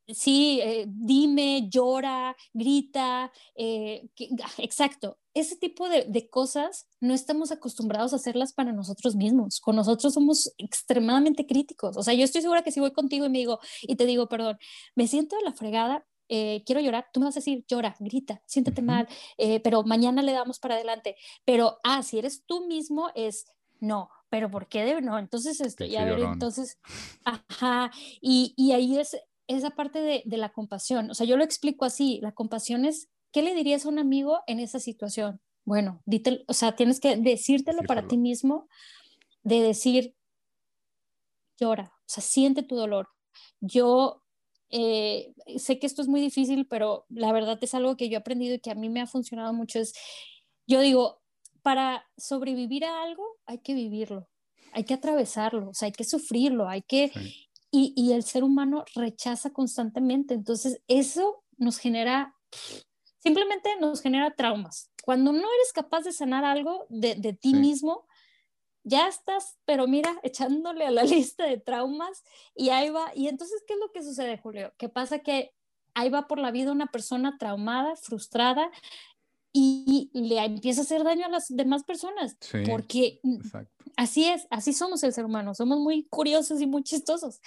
sí, 0.08 0.60
eh, 0.62 0.86
dime, 0.88 1.68
llora, 1.68 2.36
grita, 2.52 3.32
eh, 3.54 4.08
ah, 4.42 4.50
exacto. 4.58 5.18
Ese 5.34 5.56
tipo 5.56 5.88
de, 5.88 6.04
de, 6.04 6.28
cosas 6.28 6.88
no 7.00 7.14
estamos 7.14 7.52
acostumbrados 7.52 8.12
a 8.12 8.16
hacerlas 8.16 8.52
para 8.52 8.72
nosotros 8.72 9.16
mismos. 9.16 9.60
Con 9.60 9.76
nosotros 9.76 10.12
somos 10.14 10.52
extremadamente 10.58 11.46
críticos. 11.46 11.96
O 11.96 12.02
sea, 12.02 12.14
yo 12.14 12.24
estoy 12.24 12.42
segura 12.42 12.62
que 12.62 12.72
si 12.72 12.80
voy 12.80 12.92
contigo 12.92 13.26
y 13.26 13.30
me 13.30 13.38
digo, 13.38 13.58
y 13.82 13.96
te 13.96 14.06
digo, 14.06 14.28
perdón, 14.28 14.58
me 14.94 15.06
siento 15.06 15.36
de 15.36 15.42
la 15.42 15.52
fregada, 15.52 16.06
quiero 16.28 16.80
llorar, 16.80 17.08
tú 17.12 17.20
me 17.20 17.26
vas 17.26 17.36
a 17.36 17.40
decir, 17.40 17.62
llora, 17.68 17.94
grita, 18.00 18.40
siéntete 18.46 18.80
mal, 18.80 19.06
pero 19.62 19.82
mañana 19.82 20.22
le 20.22 20.32
damos 20.32 20.58
para 20.60 20.76
adelante. 20.76 21.16
Pero, 21.44 21.78
ah, 21.84 22.02
si 22.02 22.18
eres 22.18 22.44
tú 22.46 22.66
mismo, 22.66 23.10
es, 23.14 23.44
no, 23.80 24.08
pero 24.30 24.50
¿por 24.50 24.66
qué 24.66 24.82
debe? 24.82 25.02
No, 25.02 25.18
entonces, 25.18 25.60
esto, 25.60 25.84
y 25.84 25.94
a 25.96 26.06
ver, 26.06 26.20
entonces, 26.20 26.78
ajá, 27.24 27.90
y, 28.22 28.54
y, 28.56 28.72
ahí 28.72 28.98
es 28.98 29.14
esa 29.52 29.70
parte 29.70 30.00
de, 30.00 30.22
de, 30.24 30.36
la 30.36 30.52
compasión, 30.52 31.10
o 31.10 31.14
sea, 31.14 31.26
yo 31.26 31.36
lo 31.36 31.44
explico 31.44 31.84
así, 31.84 32.18
la 32.22 32.32
compasión 32.32 32.84
es, 32.84 33.08
¿qué 33.32 33.42
le 33.42 33.54
dirías 33.54 33.84
a 33.84 33.88
un 33.88 33.98
amigo 33.98 34.40
en 34.46 34.60
esa 34.60 34.78
situación? 34.78 35.40
Bueno, 35.64 36.02
dite, 36.06 36.44
o 36.48 36.54
sea, 36.54 36.74
tienes 36.74 37.00
que 37.00 37.16
decírtelo 37.16 37.82
para 37.82 38.06
ti 38.06 38.16
mismo, 38.16 38.68
de 39.42 39.60
decir, 39.60 40.14
llora, 41.58 41.92
o 41.94 42.04
sea, 42.06 42.22
siente 42.22 42.62
tu 42.62 42.76
dolor. 42.76 43.08
Yo 43.60 44.22
eh, 44.70 45.32
sé 45.58 45.78
que 45.78 45.86
esto 45.86 46.02
es 46.02 46.08
muy 46.08 46.20
difícil, 46.20 46.66
pero 46.66 47.06
la 47.08 47.32
verdad 47.32 47.58
es 47.60 47.74
algo 47.74 47.96
que 47.96 48.08
yo 48.08 48.14
he 48.14 48.20
aprendido 48.20 48.54
y 48.54 48.60
que 48.60 48.70
a 48.70 48.74
mí 48.74 48.88
me 48.88 49.00
ha 49.00 49.06
funcionado 49.06 49.52
mucho, 49.52 49.78
es, 49.78 49.92
yo 50.66 50.80
digo, 50.80 51.20
para 51.62 52.04
sobrevivir 52.16 52.84
a 52.84 53.02
algo 53.02 53.24
hay 53.46 53.58
que 53.58 53.74
vivirlo, 53.74 54.28
hay 54.72 54.84
que 54.84 54.94
atravesarlo, 54.94 55.70
o 55.70 55.74
sea, 55.74 55.86
hay 55.86 55.92
que 55.92 56.04
sufrirlo, 56.04 56.68
hay 56.68 56.82
que... 56.82 57.12
Y, 57.74 57.94
y, 57.96 58.12
el 58.12 58.22
ser 58.22 58.44
humano 58.44 58.84
rechaza 58.94 59.50
constantemente, 59.50 60.34
entonces 60.34 60.82
eso 60.88 61.42
nos 61.56 61.78
genera, 61.78 62.36
simplemente 63.18 63.70
nos 63.80 64.02
genera 64.02 64.34
traumas. 64.34 64.90
Cuando 65.02 65.32
no 65.32 65.38
eres 65.38 65.72
capaz 65.74 66.02
de 66.02 66.12
sanar 66.12 66.44
algo 66.44 66.86
de, 66.90 67.14
de 67.14 67.32
ti 67.32 67.54
mismo, 67.54 68.06
ya 68.84 69.08
estás, 69.08 69.58
pero 69.64 69.86
mira, 69.86 70.18
echándole 70.22 70.86
a 70.86 70.90
la 70.90 71.04
lista 71.04 71.46
de 71.46 71.58
traumas 71.58 72.22
y 72.54 72.70
ahí 72.70 72.90
va. 72.90 73.10
Y 73.14 73.28
entonces, 73.28 73.62
¿qué 73.66 73.74
es 73.74 73.80
lo 73.80 73.90
que 73.90 74.02
sucede, 74.02 74.38
Julio? 74.38 74.74
¿Qué 74.76 74.88
pasa 74.88 75.20
que 75.20 75.54
ahí 75.94 76.08
va 76.08 76.26
por 76.26 76.38
la 76.38 76.50
vida 76.50 76.72
una 76.72 76.86
persona 76.86 77.36
traumada, 77.38 77.96
frustrada, 77.96 78.70
y 79.52 80.10
le 80.14 80.38
empieza 80.44 80.80
a 80.80 80.84
hacer 80.84 81.04
daño 81.04 81.26
a 81.26 81.28
las 81.28 81.46
demás 81.48 81.84
personas. 81.84 82.36
porque 82.66 83.20
así 83.96 84.24
es, 84.24 84.46
así 84.50 84.72
somos 84.72 85.02
el 85.02 85.12
ser 85.12 85.24
humano, 85.24 85.54
somos 85.54 85.78
muy 85.78 86.06
curiosos 86.08 86.60
y 86.60 86.66
muy 86.66 86.82
chistosos. 86.82 87.40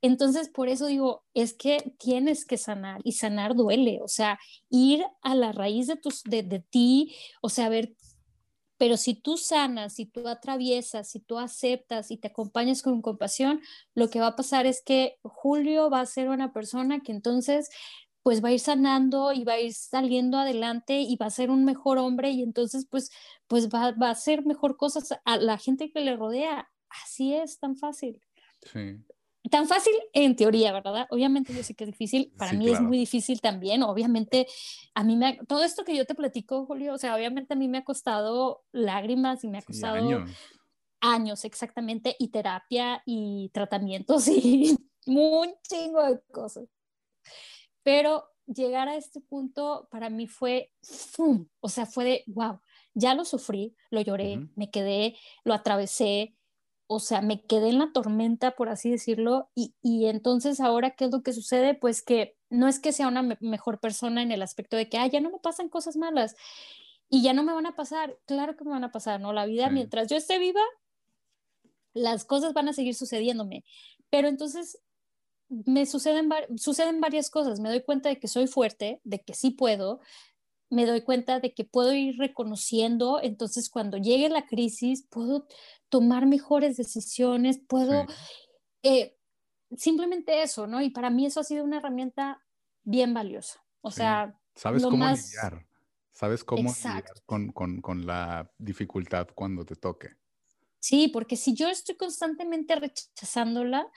Entonces, 0.00 0.48
por 0.48 0.68
eso 0.68 0.86
digo, 0.86 1.24
es 1.34 1.54
que 1.54 1.94
tienes 1.98 2.44
que 2.44 2.56
sanar 2.56 3.00
y 3.02 3.12
sanar 3.12 3.56
duele, 3.56 3.98
o 4.02 4.06
sea, 4.08 4.38
ir 4.70 5.04
a 5.22 5.34
la 5.34 5.50
raíz 5.50 5.88
de, 5.88 5.96
tus, 5.96 6.22
de, 6.22 6.44
de 6.44 6.60
ti, 6.60 7.16
o 7.42 7.48
sea, 7.48 7.68
ver 7.68 7.94
Pero 8.76 8.96
si 8.96 9.14
tú 9.14 9.36
sanas, 9.36 9.94
si 9.94 10.06
tú 10.06 10.28
atraviesas, 10.28 11.10
si 11.10 11.18
tú 11.18 11.36
aceptas 11.38 12.12
y 12.12 12.16
te 12.16 12.28
acompañas 12.28 12.80
con 12.82 13.02
compasión, 13.02 13.60
lo 13.94 14.08
que 14.08 14.20
va 14.20 14.28
a 14.28 14.36
pasar 14.36 14.66
es 14.66 14.82
que 14.84 15.16
Julio 15.22 15.90
va 15.90 16.00
a 16.00 16.06
ser 16.06 16.28
una 16.28 16.52
persona 16.52 17.00
que 17.00 17.10
entonces 17.10 17.68
pues 18.28 18.44
va 18.44 18.50
a 18.50 18.52
ir 18.52 18.60
sanando 18.60 19.32
y 19.32 19.42
va 19.42 19.54
a 19.54 19.58
ir 19.58 19.72
saliendo 19.72 20.36
adelante 20.36 21.00
y 21.00 21.16
va 21.16 21.24
a 21.24 21.30
ser 21.30 21.48
un 21.48 21.64
mejor 21.64 21.96
hombre 21.96 22.28
y 22.28 22.42
entonces 22.42 22.86
pues, 22.90 23.10
pues 23.46 23.70
va, 23.70 23.92
va 23.92 24.08
a 24.08 24.10
hacer 24.10 24.44
mejor 24.44 24.76
cosas 24.76 25.18
a 25.24 25.38
la 25.38 25.56
gente 25.56 25.90
que 25.90 26.00
le 26.00 26.14
rodea. 26.14 26.68
Así 26.90 27.32
es, 27.32 27.58
tan 27.58 27.74
fácil. 27.74 28.20
Sí. 28.70 28.98
Tan 29.50 29.66
fácil 29.66 29.94
en 30.12 30.36
teoría, 30.36 30.74
¿verdad? 30.74 31.06
Obviamente 31.08 31.54
yo 31.54 31.62
sé 31.62 31.74
que 31.74 31.84
es 31.84 31.90
difícil, 31.90 32.30
para 32.36 32.52
mí 32.52 32.68
es 32.68 32.82
muy 32.82 32.98
difícil 32.98 33.40
también, 33.40 33.82
obviamente 33.82 34.46
a 34.94 35.04
mí 35.04 35.16
me, 35.16 35.38
todo 35.48 35.64
esto 35.64 35.82
que 35.86 35.96
yo 35.96 36.04
te 36.04 36.14
platico, 36.14 36.66
Julio, 36.66 36.92
o 36.92 36.98
sea, 36.98 37.14
obviamente 37.14 37.54
a 37.54 37.56
mí 37.56 37.66
me 37.66 37.78
ha 37.78 37.84
costado 37.84 38.62
lágrimas 38.72 39.42
y 39.42 39.48
me 39.48 39.56
ha 39.56 39.62
costado 39.62 39.94
años. 39.94 40.30
años 41.00 41.46
exactamente, 41.46 42.14
y 42.18 42.28
terapia 42.28 43.02
y 43.06 43.48
tratamientos 43.54 44.28
y 44.28 44.76
un 45.06 45.48
chingo 45.66 46.02
de 46.02 46.20
cosas. 46.30 46.68
Pero 47.88 48.28
llegar 48.44 48.86
a 48.86 48.96
este 48.96 49.18
punto 49.18 49.88
para 49.90 50.10
mí 50.10 50.26
fue, 50.26 50.70
¡fum! 50.82 51.46
o 51.60 51.70
sea, 51.70 51.86
fue 51.86 52.04
de, 52.04 52.24
wow, 52.26 52.60
ya 52.92 53.14
lo 53.14 53.24
sufrí, 53.24 53.74
lo 53.88 54.02
lloré, 54.02 54.46
me 54.56 54.70
quedé, 54.70 55.16
lo 55.42 55.54
atravesé, 55.54 56.36
o 56.86 57.00
sea, 57.00 57.22
me 57.22 57.46
quedé 57.46 57.70
en 57.70 57.78
la 57.78 57.90
tormenta, 57.94 58.50
por 58.56 58.68
así 58.68 58.90
decirlo, 58.90 59.48
y, 59.54 59.72
entonces 60.04 60.60
ahora, 60.60 60.90
¿qué 60.90 61.06
es 61.06 61.10
lo 61.10 61.22
que 61.22 61.32
sucede? 61.32 61.72
Pues 61.72 62.02
que 62.02 62.36
no 62.50 62.68
es 62.68 62.78
que 62.78 62.92
sea 62.92 63.08
una 63.08 63.22
mejor 63.40 63.80
persona 63.80 64.20
en 64.20 64.32
el 64.32 64.42
aspecto 64.42 64.76
de 64.76 64.90
que, 64.90 64.98
ah, 64.98 65.06
ya 65.06 65.22
no 65.22 65.30
me 65.30 65.38
pasan 65.38 65.70
cosas 65.70 65.96
malas 65.96 66.36
y 67.08 67.22
ya 67.22 67.32
no 67.32 67.42
me 67.42 67.54
van 67.54 67.64
a 67.64 67.74
pasar, 67.74 68.18
claro 68.26 68.54
que 68.54 68.64
me 68.64 68.72
van 68.72 68.84
a 68.84 68.92
pasar, 68.92 69.18
¿no? 69.18 69.32
La 69.32 69.46
vida, 69.46 69.70
mientras 69.70 70.08
yo 70.08 70.18
esté 70.18 70.38
viva, 70.38 70.60
las 71.94 72.26
cosas 72.26 72.52
van 72.52 72.68
a 72.68 72.74
seguir 72.74 72.94
sucediéndome, 72.94 73.64
pero 74.10 74.28
entonces 74.28 74.78
me 75.48 75.86
suceden, 75.86 76.28
suceden 76.56 77.00
varias 77.00 77.30
cosas, 77.30 77.60
me 77.60 77.68
doy 77.68 77.82
cuenta 77.82 78.08
de 78.08 78.18
que 78.18 78.28
soy 78.28 78.46
fuerte, 78.46 79.00
de 79.04 79.20
que 79.20 79.34
sí 79.34 79.50
puedo, 79.50 80.00
me 80.70 80.86
doy 80.86 81.02
cuenta 81.02 81.40
de 81.40 81.54
que 81.54 81.64
puedo 81.64 81.92
ir 81.94 82.18
reconociendo, 82.18 83.20
entonces 83.22 83.70
cuando 83.70 83.96
llegue 83.96 84.28
la 84.28 84.46
crisis 84.46 85.06
puedo 85.08 85.46
tomar 85.88 86.26
mejores 86.26 86.76
decisiones, 86.76 87.58
puedo 87.66 88.06
eh, 88.82 89.16
simplemente 89.76 90.42
eso, 90.42 90.66
¿no? 90.66 90.82
Y 90.82 90.90
para 90.90 91.10
mí 91.10 91.26
eso 91.26 91.40
ha 91.40 91.44
sido 91.44 91.64
una 91.64 91.78
herramienta 91.78 92.44
bien 92.84 93.14
valiosa. 93.14 93.64
O 93.80 93.90
sea, 93.90 94.38
sabes 94.54 94.82
cómo 94.82 95.06
lidiar, 95.06 95.66
sabes 96.10 96.44
cómo 96.44 96.70
lidiar 96.70 97.04
con, 97.24 97.52
con, 97.52 97.80
con 97.80 98.06
la 98.06 98.52
dificultad 98.58 99.28
cuando 99.34 99.64
te 99.64 99.76
toque. 99.76 100.10
Sí, 100.80 101.08
porque 101.08 101.36
si 101.36 101.54
yo 101.54 101.68
estoy 101.68 101.96
constantemente 101.96 102.76
rechazándola, 102.76 103.90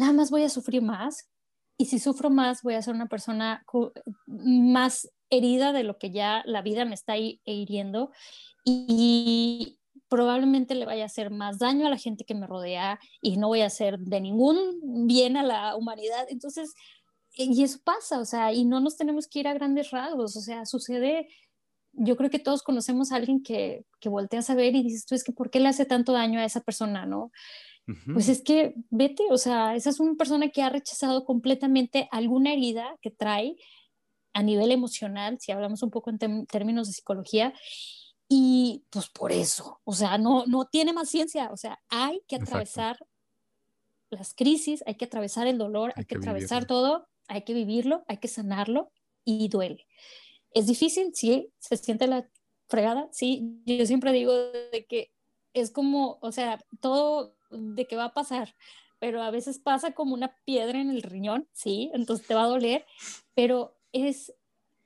nada 0.00 0.12
más 0.14 0.30
voy 0.30 0.42
a 0.42 0.48
sufrir 0.48 0.82
más. 0.82 1.28
Y 1.76 1.86
si 1.86 1.98
sufro 1.98 2.30
más, 2.30 2.62
voy 2.62 2.74
a 2.74 2.82
ser 2.82 2.94
una 2.94 3.06
persona 3.06 3.64
más 4.26 5.10
herida 5.30 5.72
de 5.72 5.84
lo 5.84 5.98
que 5.98 6.10
ya 6.10 6.42
la 6.44 6.62
vida 6.62 6.84
me 6.84 6.94
está 6.94 7.16
hiriendo 7.16 8.10
y 8.64 9.78
probablemente 10.08 10.74
le 10.74 10.86
vaya 10.86 11.04
a 11.04 11.06
hacer 11.06 11.30
más 11.30 11.58
daño 11.58 11.86
a 11.86 11.90
la 11.90 11.96
gente 11.96 12.24
que 12.24 12.34
me 12.34 12.46
rodea 12.46 12.98
y 13.22 13.36
no 13.36 13.48
voy 13.48 13.60
a 13.60 13.66
hacer 13.66 13.98
de 13.98 14.20
ningún 14.20 15.06
bien 15.06 15.36
a 15.36 15.42
la 15.42 15.76
humanidad. 15.76 16.26
Entonces, 16.28 16.74
y 17.34 17.62
eso 17.62 17.78
pasa, 17.84 18.18
o 18.18 18.24
sea, 18.24 18.52
y 18.52 18.64
no 18.64 18.80
nos 18.80 18.96
tenemos 18.96 19.28
que 19.28 19.40
ir 19.40 19.48
a 19.48 19.54
grandes 19.54 19.90
rasgos, 19.90 20.36
o 20.36 20.40
sea, 20.40 20.66
sucede, 20.66 21.28
yo 21.92 22.16
creo 22.16 22.28
que 22.28 22.38
todos 22.38 22.62
conocemos 22.62 23.12
a 23.12 23.16
alguien 23.16 23.42
que, 23.42 23.84
que 24.00 24.08
volteas 24.08 24.50
a 24.50 24.54
ver 24.54 24.74
y 24.74 24.82
dices, 24.82 25.06
tú 25.06 25.14
es 25.14 25.24
que, 25.24 25.32
¿por 25.32 25.50
qué 25.50 25.60
le 25.60 25.68
hace 25.68 25.86
tanto 25.86 26.12
daño 26.12 26.40
a 26.40 26.44
esa 26.44 26.60
persona, 26.60 27.06
no? 27.06 27.30
Pues 28.12 28.28
es 28.28 28.42
que 28.42 28.74
vete, 28.90 29.24
o 29.30 29.38
sea, 29.38 29.74
esa 29.74 29.90
es 29.90 29.98
una 29.98 30.14
persona 30.14 30.50
que 30.50 30.62
ha 30.62 30.70
rechazado 30.70 31.24
completamente 31.24 32.08
alguna 32.12 32.52
herida 32.52 32.96
que 33.02 33.10
trae 33.10 33.56
a 34.32 34.42
nivel 34.42 34.70
emocional, 34.70 35.38
si 35.40 35.50
hablamos 35.50 35.82
un 35.82 35.90
poco 35.90 36.10
en 36.10 36.46
términos 36.46 36.86
de 36.86 36.94
psicología, 36.94 37.52
y 38.28 38.84
pues 38.90 39.08
por 39.08 39.32
eso, 39.32 39.80
o 39.82 39.92
sea, 39.92 40.18
no, 40.18 40.46
no 40.46 40.66
tiene 40.66 40.92
más 40.92 41.08
ciencia, 41.08 41.50
o 41.50 41.56
sea, 41.56 41.80
hay 41.88 42.22
que 42.28 42.36
atravesar 42.36 42.96
las 44.10 44.34
crisis, 44.34 44.84
hay 44.86 44.94
que 44.94 45.06
atravesar 45.06 45.48
el 45.48 45.58
dolor, 45.58 45.92
hay, 45.96 46.04
que, 46.04 46.16
atravesar 46.16 46.64
todo, 46.66 47.08
hay 47.26 47.42
que 47.42 47.54
vivirlo, 47.54 48.04
hay 48.06 48.18
que 48.18 48.28
sanarlo 48.28 48.92
y 49.24 49.48
duele. 49.48 49.86
Es 50.52 50.66
difícil, 50.66 51.10
sí, 51.12 51.52
se 51.58 51.76
siente 51.76 52.06
la 52.06 52.28
fregada, 52.68 53.08
sí, 53.10 53.62
yo 53.66 53.84
siempre 53.86 54.12
digo 54.12 54.32
de 54.32 54.86
que 54.88 55.10
es 55.52 55.72
como, 55.72 56.18
o 56.22 56.30
sea, 56.30 56.60
todo 56.80 57.34
de 57.50 57.86
que 57.86 57.96
va 57.96 58.06
a 58.06 58.14
pasar, 58.14 58.54
pero 58.98 59.22
a 59.22 59.30
veces 59.30 59.58
pasa 59.58 59.92
como 59.92 60.14
una 60.14 60.36
piedra 60.44 60.80
en 60.80 60.90
el 60.90 61.02
riñón, 61.02 61.48
sí, 61.52 61.90
entonces 61.94 62.26
te 62.26 62.34
va 62.34 62.44
a 62.44 62.48
doler, 62.48 62.84
pero 63.34 63.76
es, 63.92 64.34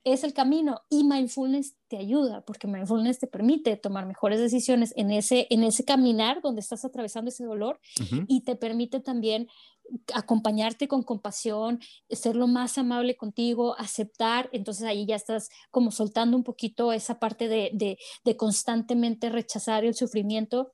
es 0.04 0.22
el 0.22 0.32
camino 0.32 0.82
y 0.88 1.04
mindfulness 1.04 1.76
te 1.88 1.96
ayuda 1.96 2.44
porque 2.44 2.66
mindfulness 2.66 3.18
te 3.18 3.26
permite 3.26 3.76
tomar 3.76 4.06
mejores 4.06 4.38
decisiones 4.38 4.92
en 4.96 5.10
ese, 5.10 5.46
en 5.50 5.64
ese 5.64 5.84
caminar 5.84 6.40
donde 6.42 6.60
estás 6.60 6.84
atravesando 6.84 7.30
ese 7.30 7.44
dolor 7.44 7.80
y 8.28 8.42
te 8.42 8.56
permite 8.56 9.00
también 9.00 9.48
acompañarte 10.14 10.88
con 10.88 11.02
compasión, 11.02 11.80
ser 12.08 12.36
lo 12.36 12.46
más 12.46 12.78
amable 12.78 13.16
contigo, 13.16 13.76
aceptar, 13.78 14.48
entonces 14.52 14.84
ahí 14.84 15.06
ya 15.06 15.16
estás 15.16 15.48
como 15.70 15.90
soltando 15.90 16.36
un 16.36 16.44
poquito 16.44 16.92
esa 16.92 17.18
parte 17.18 17.48
de, 17.48 17.70
de, 17.74 17.98
de 18.24 18.36
constantemente 18.36 19.28
rechazar 19.28 19.84
el 19.84 19.94
sufrimiento 19.94 20.72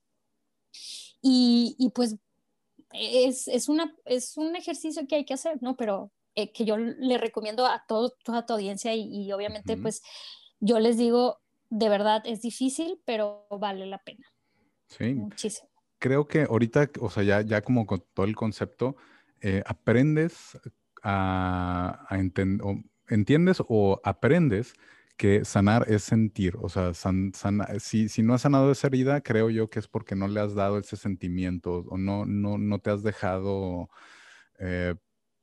y, 1.22 1.76
y 1.78 1.90
pues 1.90 2.16
es, 2.92 3.48
es, 3.48 3.68
una, 3.68 3.94
es 4.04 4.36
un 4.36 4.56
ejercicio 4.56 5.06
que 5.06 5.16
hay 5.16 5.24
que 5.24 5.34
hacer, 5.34 5.62
¿no? 5.62 5.76
Pero 5.76 6.12
eh, 6.34 6.52
que 6.52 6.64
yo 6.64 6.76
le 6.76 7.18
recomiendo 7.18 7.66
a 7.66 7.84
todo, 7.86 8.14
toda 8.24 8.46
tu 8.46 8.54
audiencia 8.54 8.94
y, 8.94 9.30
obviamente 9.32 9.76
pues 9.76 10.02
yo 10.60 10.78
les 10.78 10.96
digo, 10.96 11.40
de 11.70 11.88
verdad 11.88 12.22
es 12.24 12.42
difícil, 12.42 13.00
pero 13.04 13.46
vale 13.50 13.86
la 13.86 13.98
pena. 13.98 14.26
Sí. 14.88 15.14
Muchísimo. 15.14 15.68
Creo 15.98 16.26
que 16.26 16.42
ahorita, 16.42 16.90
o 17.00 17.10
sea, 17.10 17.22
ya, 17.22 17.42
ya 17.42 17.62
como 17.62 17.86
con 17.86 18.04
todo 18.14 18.26
el 18.26 18.34
concepto, 18.34 18.96
eh, 19.40 19.62
aprendes 19.66 20.58
a, 21.02 22.06
a 22.08 22.18
entender, 22.18 22.66
entiendes 23.08 23.62
o 23.68 24.00
aprendes 24.04 24.74
que 25.20 25.44
sanar 25.44 25.84
es 25.86 26.02
sentir, 26.02 26.56
o 26.62 26.70
sea, 26.70 26.92
si, 27.78 28.08
si, 28.08 28.22
no 28.22 28.32
has 28.32 28.40
sanado 28.40 28.72
esa 28.72 28.86
herida, 28.86 29.20
creo 29.20 29.50
yo 29.50 29.68
que 29.68 29.78
es 29.78 29.86
porque 29.86 30.16
no 30.16 30.26
le 30.28 30.40
has 30.40 30.54
dado 30.54 30.78
ese 30.78 30.96
sentimiento 30.96 31.84
o 31.90 31.98
no, 31.98 32.24
no, 32.24 32.56
no 32.56 32.78
te 32.78 32.88
has 32.88 33.02
dejado 33.02 33.90
eh, 34.58 34.94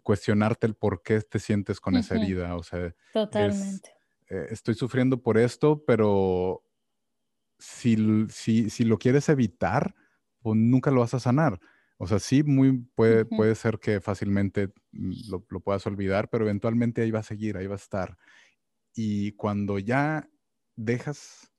cuestionarte 0.01 0.65
el 0.65 0.73
por 0.73 1.03
qué 1.03 1.21
te 1.21 1.37
sientes 1.37 1.79
con 1.79 1.95
esa 1.95 2.15
herida. 2.15 2.55
O 2.55 2.63
sea, 2.63 2.91
totalmente. 3.13 3.91
Eh, 4.31 4.47
estoy 4.49 4.73
sufriendo 4.73 5.21
por 5.21 5.37
esto, 5.37 5.83
pero 5.85 6.63
si, 7.59 8.25
si, 8.31 8.71
si, 8.71 8.83
lo 8.83 8.97
quieres 8.97 9.29
evitar, 9.29 9.93
pues 10.41 10.57
nunca 10.57 10.89
lo 10.89 11.01
vas 11.01 11.13
a 11.13 11.19
sanar. 11.19 11.59
O 11.99 12.07
sea, 12.07 12.17
sí, 12.17 12.41
muy 12.41 12.79
puede, 12.95 13.25
puede 13.25 13.53
ser 13.53 13.77
que 13.77 14.01
fácilmente 14.01 14.73
mm, 14.91 15.29
lo, 15.29 15.45
lo, 15.49 15.59
puedas 15.59 15.85
olvidar, 15.85 16.31
pero 16.31 16.45
eventualmente 16.45 17.03
ahí 17.03 17.11
va 17.11 17.19
a 17.19 17.23
seguir, 17.23 17.57
ahí 17.57 17.67
va 17.67 17.75
a 17.75 17.77
estar. 17.77 18.17
Y 18.99 19.33
cuando 19.33 19.77
ya 19.77 20.27
dejas 20.75 21.53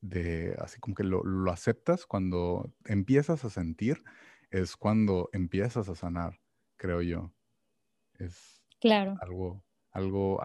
de, 0.00 0.54
así 0.60 0.78
como 0.78 0.94
que 0.94 1.02
lo, 1.02 1.24
lo 1.24 1.50
aceptas, 1.50 2.06
cuando 2.06 2.72
empiezas 2.84 3.44
a 3.44 3.50
sentir, 3.50 4.04
es 4.52 4.76
cuando 4.76 5.28
empiezas 5.32 5.88
a 5.88 5.96
sanar, 5.96 6.38
creo 6.76 7.02
yo. 7.02 7.32
Es 8.20 8.62
claro. 8.80 9.16
algo, 9.20 9.64
algo, 9.90 10.40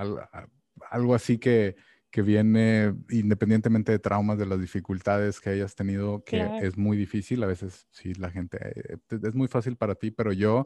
algo, 0.90 1.14
así 1.14 1.38
que, 1.38 1.76
que, 2.10 2.24
viene 2.24 2.96
independientemente 3.12 3.92
de 3.92 4.00
traumas, 4.00 4.40
de 4.40 4.48
las 4.48 4.60
dificultades 4.60 5.40
que 5.40 5.52
hayas 5.52 5.76
tenido, 5.76 6.24
que 6.24 6.58
es 6.64 6.76
muy 6.76 6.98
difícil. 6.98 7.44
A 7.44 7.48
veces 7.48 7.88
sí, 7.92 8.16
la 8.16 8.32
gente, 8.32 8.58
eh, 8.64 8.98
es 9.10 9.36
muy 9.36 9.48
fácil 9.48 9.78
para 9.78 9.94
ti, 9.94 10.10
pero 10.10 10.34
yo 10.34 10.66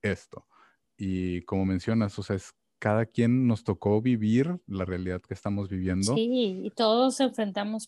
esto. 0.00 0.48
Y 0.96 1.42
como 1.42 1.66
mencionas, 1.66 2.18
o 2.18 2.22
sea, 2.22 2.36
es 2.36 2.54
cada 2.84 3.06
quien 3.06 3.46
nos 3.46 3.64
tocó 3.64 4.02
vivir 4.02 4.60
la 4.66 4.84
realidad 4.84 5.22
que 5.22 5.32
estamos 5.32 5.70
viviendo. 5.70 6.14
Sí, 6.14 6.60
y 6.64 6.70
todos 6.70 7.18
enfrentamos. 7.18 7.86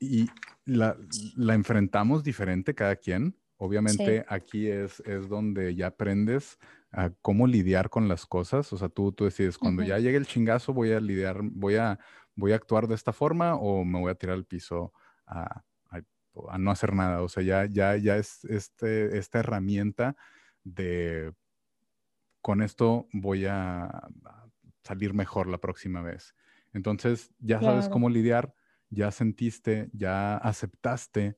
Y 0.00 0.26
la, 0.64 0.96
la, 1.36 1.52
enfrentamos 1.52 2.24
diferente 2.24 2.74
cada 2.74 2.96
quien. 2.96 3.36
Obviamente 3.58 4.24
aquí 4.26 4.68
es, 4.68 5.00
es 5.00 5.28
donde 5.28 5.74
ya 5.74 5.88
aprendes 5.88 6.58
a 6.92 7.10
cómo 7.20 7.46
lidiar 7.46 7.90
con 7.90 8.08
las 8.08 8.24
cosas. 8.24 8.72
O 8.72 8.78
sea, 8.78 8.88
tú, 8.88 9.12
tú 9.12 9.26
decides, 9.26 9.58
cuando 9.58 9.82
ya 9.82 9.98
llegue 9.98 10.16
el 10.16 10.26
chingazo, 10.26 10.72
voy 10.72 10.92
a 10.92 11.00
lidiar, 11.00 11.42
voy 11.42 11.76
a, 11.76 11.98
voy 12.34 12.52
a 12.52 12.56
actuar 12.56 12.88
de 12.88 12.94
esta 12.94 13.12
forma 13.12 13.56
o 13.56 13.84
me 13.84 14.00
voy 14.00 14.10
a 14.10 14.14
tirar 14.14 14.36
al 14.36 14.46
piso 14.46 14.94
a, 15.26 15.62
a, 15.90 16.58
no 16.58 16.70
hacer 16.70 16.94
nada. 16.94 17.20
O 17.20 17.28
sea, 17.28 17.42
ya, 17.42 17.66
ya, 17.66 17.98
ya 17.98 18.16
es 18.16 18.46
este, 18.46 19.18
esta 19.18 19.40
herramienta 19.40 20.16
de, 20.64 21.34
con 22.42 22.60
esto 22.60 23.08
voy 23.12 23.46
a, 23.46 24.08
salir 24.84 25.14
mejor 25.14 25.46
la 25.46 25.58
próxima 25.58 26.02
vez. 26.02 26.34
Entonces, 26.72 27.32
ya 27.38 27.60
sabes 27.60 27.88
cómo 27.88 28.10
lidiar, 28.10 28.52
ya 28.90 29.12
sentiste, 29.12 29.90
ya 29.92 30.36
aceptaste, 30.38 31.36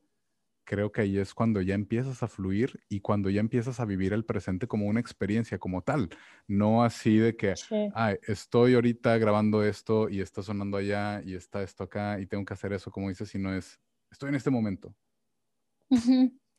creo 0.65 0.91
que 0.91 1.01
ahí 1.01 1.17
es 1.19 1.33
cuando 1.33 1.61
ya 1.61 1.75
empiezas 1.75 2.23
a 2.23 2.27
fluir 2.27 2.83
y 2.89 3.01
cuando 3.01 3.29
ya 3.29 3.39
empiezas 3.39 3.79
a 3.79 3.85
vivir 3.85 4.13
el 4.13 4.25
presente 4.25 4.67
como 4.67 4.87
una 4.87 4.99
experiencia 4.99 5.59
como 5.59 5.83
tal, 5.83 6.09
no 6.47 6.83
así 6.83 7.17
de 7.17 7.35
que, 7.35 7.53
ay, 7.93 8.17
estoy 8.23 8.73
ahorita 8.73 9.17
grabando 9.19 9.63
esto 9.63 10.09
y 10.09 10.21
está 10.21 10.41
sonando 10.41 10.77
allá 10.77 11.21
y 11.23 11.35
está 11.35 11.61
esto 11.61 11.83
acá 11.83 12.19
y 12.19 12.25
tengo 12.25 12.43
que 12.45 12.53
hacer 12.53 12.73
eso, 12.73 12.89
como 12.89 13.09
dices, 13.09 13.29
sino 13.29 13.53
es, 13.53 13.79
estoy 14.11 14.29
en 14.29 14.35
este 14.35 14.49
momento. 14.49 14.95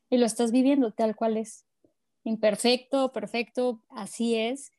Y 0.08 0.18
lo 0.18 0.26
estás 0.26 0.52
viviendo 0.52 0.92
tal 0.92 1.16
cual 1.16 1.36
es. 1.36 1.65
Imperfecto, 2.26 3.12
perfecto, 3.12 3.84
así 3.88 4.34
es. 4.34 4.72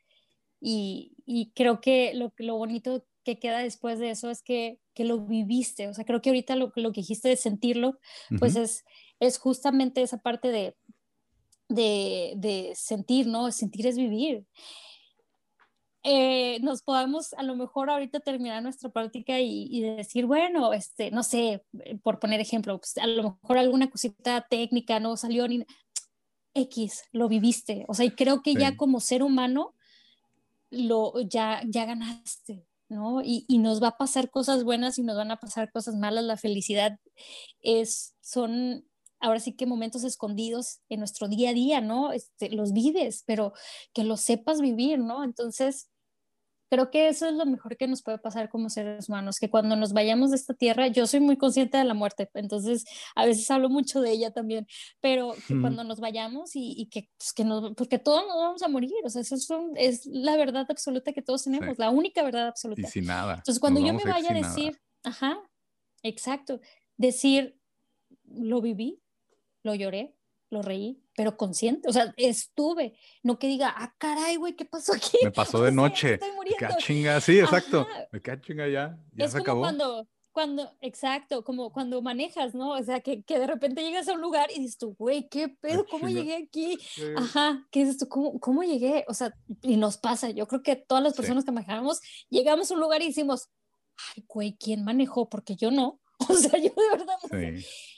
Y, 0.60 1.16
y 1.26 1.52
creo 1.56 1.80
que 1.80 2.14
lo, 2.14 2.34
lo 2.38 2.58
bonito 2.58 3.06
que 3.24 3.40
queda 3.40 3.60
después 3.60 4.00
de 4.00 4.10
eso 4.10 4.30
es 4.30 4.42
que, 4.42 4.80
que 4.94 5.06
lo 5.06 5.20
viviste. 5.20 5.88
O 5.88 5.94
sea, 5.94 6.04
creo 6.04 6.22
que 6.22 6.30
ahorita 6.30 6.58
lo, 6.58 6.74
lo 6.76 6.92
que 6.92 7.00
dijiste 7.00 7.30
de 7.30 7.38
sentirlo, 7.38 8.00
pues 8.38 8.58
es, 8.58 8.84
es 9.22 9.38
justamente 9.38 10.02
esa 10.02 10.18
parte 10.18 10.50
de, 10.50 10.76
de, 11.70 12.34
de 12.36 12.74
sentir, 12.76 13.28
¿no? 13.28 13.50
Sentir 13.52 13.88
es 13.88 13.98
vivir. 13.98 14.46
Eh, 16.04 16.60
nos 16.62 16.84
podamos 16.84 17.34
a 17.34 17.44
lo 17.44 17.56
mejor 17.56 17.90
ahorita 17.90 18.20
terminar 18.20 18.64
nuestra 18.64 18.90
práctica 18.90 19.40
y, 19.40 19.68
y, 19.70 19.82
decir, 19.82 20.26
bueno, 20.26 20.74
este, 20.74 21.12
no 21.12 21.24
sé, 21.24 21.66
por 22.04 22.20
poner 22.20 22.40
ejemplo, 22.40 22.78
pues 22.78 22.98
a 22.98 23.08
lo 23.08 23.24
mejor 23.24 23.58
alguna 23.58 23.90
cosita 23.90 24.46
técnica 24.50 25.00
no 25.00 25.18
salió 25.18 25.48
ni 25.48 25.66
X, 26.58 27.04
lo 27.12 27.28
viviste. 27.28 27.86
O 27.88 27.94
sea, 27.94 28.06
y 28.06 28.12
creo 28.12 28.42
que 28.42 28.54
ya 28.54 28.76
como 28.76 29.00
ser 29.00 29.24
humano, 29.24 29.76
lo, 30.70 31.20
ya, 31.22 31.62
ya 31.68 31.86
ganaste. 31.86 32.66
¿no? 32.90 33.22
Y, 33.22 33.46
y, 33.50 33.58
nos 33.58 33.84
va 33.84 33.90
a 33.90 33.98
pasar 33.98 34.30
cosas 34.30 34.64
buenas 34.64 34.98
y 34.98 35.04
nos 35.04 35.18
van 35.18 35.32
a 35.32 35.40
pasar 35.42 35.72
cosas 35.72 35.96
malas. 35.96 36.24
La 36.24 36.38
felicidad 36.38 37.00
es, 37.62 38.16
son 38.22 38.86
ahora 39.20 39.40
sí 39.40 39.54
que 39.54 39.66
momentos 39.66 40.04
escondidos 40.04 40.80
en 40.90 41.00
nuestro 41.00 41.28
día 41.28 41.50
a 41.50 41.54
día, 41.54 41.82
¿no? 41.82 42.12
Este, 42.12 42.50
los 42.50 42.74
vives, 42.74 43.24
pero 43.26 43.54
que 43.94 44.04
los 44.04 44.22
sepas 44.22 44.62
vivir, 44.62 45.00
¿no? 45.00 45.24
Entonces, 45.24 45.90
creo 46.70 46.92
que 46.92 47.08
eso 47.08 47.28
es 47.28 47.34
lo 47.34 47.46
mejor 47.46 47.78
que 47.78 47.88
nos 47.88 48.02
puede 48.02 48.18
pasar 48.18 48.50
como 48.50 48.70
seres 48.70 49.10
humanos, 49.10 49.38
que 49.40 49.50
cuando 49.50 49.76
nos 49.76 49.94
vayamos 49.94 50.32
de 50.32 50.38
esta 50.38 50.54
tierra, 50.54 50.88
yo 50.88 51.08
soy 51.08 51.20
muy 51.20 51.38
consciente 51.38 51.78
de 51.78 51.84
la 51.84 51.94
muerte, 51.94 52.30
entonces 52.34 52.86
a 53.16 53.26
veces 53.26 53.50
hablo 53.52 53.70
mucho 53.70 54.02
de 54.02 54.12
ella 54.12 54.32
también, 54.32 54.68
pero 55.00 55.34
que 55.48 55.60
cuando 55.60 55.84
nos 55.84 56.00
vayamos 56.00 56.56
y, 56.56 56.74
y 56.78 56.88
que, 56.88 57.10
pues, 57.18 57.34
que 57.34 57.46
nos, 57.46 57.74
porque 57.76 58.00
todos 58.00 58.26
nos 58.28 58.38
vamos 58.38 58.62
a 58.64 58.68
morir, 58.68 58.92
o 59.04 59.10
sea, 59.10 59.22
eso 59.22 59.36
es, 59.36 59.50
un, 59.50 59.74
es 59.76 60.06
la 60.06 60.36
verdad 60.38 60.66
absoluta 60.70 61.14
que 61.14 61.22
todos 61.22 61.44
tenemos, 61.44 61.76
sí. 61.76 61.82
la 61.82 61.90
única 61.90 62.24
verdad 62.24 62.48
absoluta. 62.48 62.82
Y 62.82 62.86
sin 62.86 63.06
nada. 63.06 63.36
Entonces, 63.36 63.60
cuando 63.60 63.80
yo 63.80 63.94
me 63.94 64.04
vaya 64.04 64.32
a 64.32 64.34
decir, 64.34 64.80
nada. 65.04 65.16
ajá, 65.16 65.40
exacto, 66.04 66.60
decir, 66.98 67.60
lo 68.26 68.62
viví, 68.62 69.02
lo 69.64 69.76
lloré, 69.76 70.16
lo 70.50 70.62
reí, 70.62 71.02
pero 71.18 71.36
consciente, 71.36 71.90
o 71.90 71.92
sea, 71.92 72.14
estuve, 72.16 72.96
no 73.24 73.40
que 73.40 73.48
diga, 73.48 73.74
ah, 73.76 73.92
caray, 73.98 74.36
güey, 74.36 74.56
¿qué 74.56 74.66
pasó 74.66 74.94
aquí? 74.94 75.18
Me 75.24 75.32
pasó 75.32 75.64
de 75.64 75.72
noche, 75.74 76.14
estoy 76.14 76.32
muriendo. 76.34 76.68
Me 76.68 76.76
chinga, 76.78 77.20
sí, 77.22 77.40
exacto, 77.40 77.88
Ajá. 77.90 78.08
me 78.12 78.22
queda 78.22 78.40
chinga 78.40 78.68
ya, 78.68 79.00
ya 79.14 79.26
es 79.26 79.32
se 79.32 79.40
como 79.40 79.42
acabó. 79.42 79.62
Cuando, 79.62 80.08
cuando, 80.32 80.72
exacto, 80.80 81.44
como 81.44 81.74
cuando 81.74 82.04
manejas, 82.04 82.54
¿no? 82.54 82.74
O 82.74 82.84
sea, 82.84 83.00
que, 83.00 83.24
que 83.24 83.40
de 83.40 83.48
repente 83.48 83.82
llegas 83.82 84.08
a 84.08 84.14
un 84.14 84.22
lugar 84.22 84.52
y 84.56 84.60
dices 84.60 84.78
tú, 84.78 84.96
güey, 85.00 85.28
¿qué 85.28 85.50
pedo? 85.50 85.88
¿Cómo 85.90 86.08
llegué 86.08 86.36
aquí? 86.36 86.78
Ajá, 87.16 87.66
¿qué 87.72 87.80
dices 87.80 87.98
tú? 87.98 88.08
¿Cómo, 88.08 88.40
¿Cómo 88.40 88.62
llegué? 88.62 89.04
O 89.08 89.16
sea, 89.16 89.34
y 89.64 89.76
nos 89.76 89.98
pasa, 89.98 90.30
yo 90.30 90.48
creo 90.48 90.62
que 90.62 90.76
todas 90.76 91.04
las 91.04 91.16
personas 91.16 91.42
sí. 91.42 91.48
que 91.48 91.52
manejamos, 91.52 92.00
llegamos 92.30 92.70
a 92.70 92.76
un 92.76 92.80
lugar 92.80 93.02
y 93.02 93.08
decimos, 93.08 93.50
ay, 94.16 94.24
güey, 94.28 94.56
¿quién 94.56 94.84
manejó? 94.84 95.28
Porque 95.28 95.56
yo 95.56 95.72
no. 95.72 96.00
O 96.30 96.34
sea, 96.36 96.60
yo 96.60 96.72
de 96.76 96.90
verdad 96.92 97.16
no 97.24 97.30
sí. 97.30 97.62
sé 97.64 97.97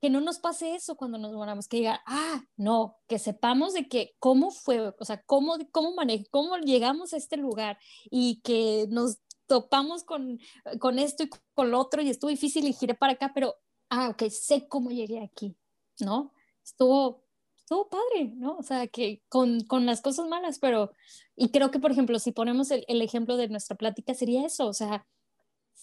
que 0.00 0.10
no 0.10 0.20
nos 0.20 0.38
pase 0.38 0.74
eso 0.74 0.96
cuando 0.96 1.18
nos 1.18 1.32
moramos, 1.32 1.68
que 1.68 1.78
diga, 1.78 2.02
ah, 2.06 2.42
no, 2.56 2.96
que 3.08 3.18
sepamos 3.18 3.74
de 3.74 3.88
que 3.88 4.14
cómo 4.18 4.50
fue, 4.50 4.94
o 4.98 5.04
sea, 5.04 5.22
cómo, 5.22 5.56
cómo 5.72 5.94
manejé, 5.94 6.26
cómo 6.30 6.56
llegamos 6.58 7.12
a 7.12 7.16
este 7.16 7.36
lugar 7.36 7.78
y 8.10 8.40
que 8.42 8.86
nos 8.90 9.18
topamos 9.46 10.04
con, 10.04 10.38
con 10.80 10.98
esto 10.98 11.22
y 11.22 11.30
con 11.54 11.70
lo 11.70 11.80
otro 11.80 12.02
y 12.02 12.10
estuvo 12.10 12.30
difícil 12.30 12.66
y 12.66 12.72
giré 12.72 12.94
para 12.94 13.14
acá, 13.14 13.32
pero, 13.34 13.54
ah, 13.90 14.10
ok, 14.10 14.28
sé 14.30 14.68
cómo 14.68 14.90
llegué 14.90 15.22
aquí, 15.22 15.56
¿no? 16.00 16.32
Estuvo, 16.64 17.24
estuvo 17.56 17.88
padre, 17.88 18.32
¿no? 18.34 18.56
O 18.56 18.62
sea, 18.62 18.88
que 18.88 19.22
con, 19.28 19.60
con 19.64 19.86
las 19.86 20.02
cosas 20.02 20.28
malas, 20.28 20.58
pero, 20.58 20.92
y 21.36 21.50
creo 21.50 21.70
que, 21.70 21.78
por 21.78 21.92
ejemplo, 21.92 22.18
si 22.18 22.32
ponemos 22.32 22.70
el, 22.70 22.84
el 22.88 23.02
ejemplo 23.02 23.36
de 23.36 23.48
nuestra 23.48 23.76
plática, 23.76 24.14
sería 24.14 24.44
eso, 24.44 24.66
o 24.66 24.72
sea, 24.72 25.06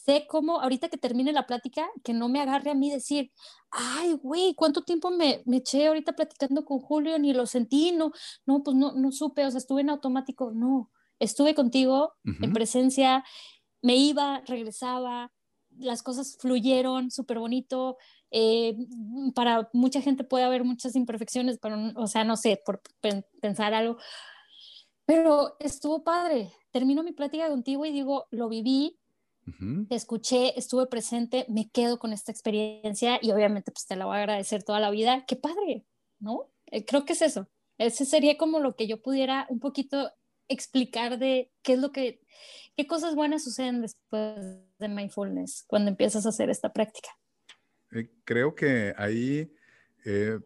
sé 0.06 0.26
cómo, 0.28 0.60
ahorita 0.60 0.90
que 0.90 0.98
termine 0.98 1.32
la 1.32 1.46
plática, 1.46 1.90
que 2.04 2.14
no 2.14 2.28
me 2.28 2.42
agarre 2.42 2.72
a 2.72 2.76
mí 2.76 2.92
decir, 2.92 3.32
ay, 3.72 4.14
güey, 4.14 4.54
¿cuánto 4.56 4.84
tiempo 4.84 5.12
me, 5.12 5.42
me, 5.46 5.58
eché 5.58 5.88
ahorita 5.88 6.14
platicando 6.14 6.66
con 6.66 6.80
Julio? 6.80 7.18
Ni 7.20 7.34
lo 7.34 7.46
sentí, 7.46 7.92
no, 7.92 8.12
no, 8.46 8.64
pues 8.64 8.76
no, 8.76 8.94
no 8.94 9.12
supe, 9.12 9.46
o 9.46 9.52
sea, 9.52 9.60
estuve 9.60 9.82
en 9.82 9.90
automático, 9.90 10.52
no, 10.54 10.92
estuve 11.20 11.56
contigo 11.56 12.14
uh 12.26 12.32
-huh. 12.32 12.44
en 12.44 12.54
presencia, 12.54 13.24
me 13.82 13.96
iba, 13.96 14.42
regresaba, 14.46 15.32
las 15.80 16.04
cosas 16.04 16.38
fluyeron 16.40 17.10
súper 17.10 17.40
bonito, 17.40 17.98
eh, 18.32 18.76
para 19.36 19.70
mucha 19.74 20.02
gente 20.02 20.24
puede 20.24 20.44
haber 20.44 20.64
muchas 20.64 20.96
imperfecciones, 20.96 21.60
pero, 21.60 21.78
o 21.96 22.08
sea, 22.08 22.24
no 22.24 22.36
sé, 22.36 22.62
por 22.66 22.82
pensar 23.42 23.74
algo, 23.74 23.98
pero 25.06 25.56
estuvo 25.60 26.04
padre, 26.04 26.52
termino 26.72 27.04
mi 27.04 27.14
plática 27.14 27.48
contigo 27.50 27.86
y 27.86 27.92
digo, 27.92 28.28
lo 28.32 28.50
viví, 28.50 29.00
Uh 29.46 29.52
-huh. 29.52 29.88
Te 29.88 29.96
escuché, 29.96 30.58
estuve 30.58 30.88
presente, 30.88 31.46
me 31.50 31.70
quedo 31.70 32.00
con 32.00 32.14
esta 32.14 32.32
experiencia 32.32 33.20
y 33.22 33.32
obviamente 33.32 33.72
pues 33.72 33.86
te 33.86 33.96
la 33.96 34.06
voy 34.06 34.16
a 34.16 34.20
agradecer 34.20 34.64
toda 34.64 34.80
la 34.80 34.92
vida. 34.92 35.26
Qué 35.26 35.36
padre, 35.36 35.86
¿no? 36.20 36.50
Eh, 36.68 36.86
creo 36.86 37.06
que 37.06 37.14
es 37.14 37.22
eso. 37.22 37.50
Ese 37.78 38.06
sería 38.06 38.38
como 38.38 38.60
lo 38.60 38.76
que 38.76 38.88
yo 38.88 39.02
pudiera 39.02 39.46
un 39.50 39.60
poquito 39.60 40.12
explicar 40.48 41.20
de 41.20 41.52
qué 41.62 41.74
es 41.74 41.80
lo 41.80 41.92
que, 41.92 42.22
qué 42.76 42.88
cosas 42.88 43.16
buenas 43.16 43.44
suceden 43.44 43.82
después 43.82 44.38
de 44.80 44.88
mindfulness 44.88 45.64
cuando 45.68 45.90
empiezas 45.90 46.26
a 46.26 46.30
hacer 46.30 46.50
esta 46.50 46.72
práctica. 46.72 47.10
Eh, 47.92 48.10
creo 48.26 48.56
que 48.56 48.94
ahí 48.98 49.52
eh, 50.06 50.40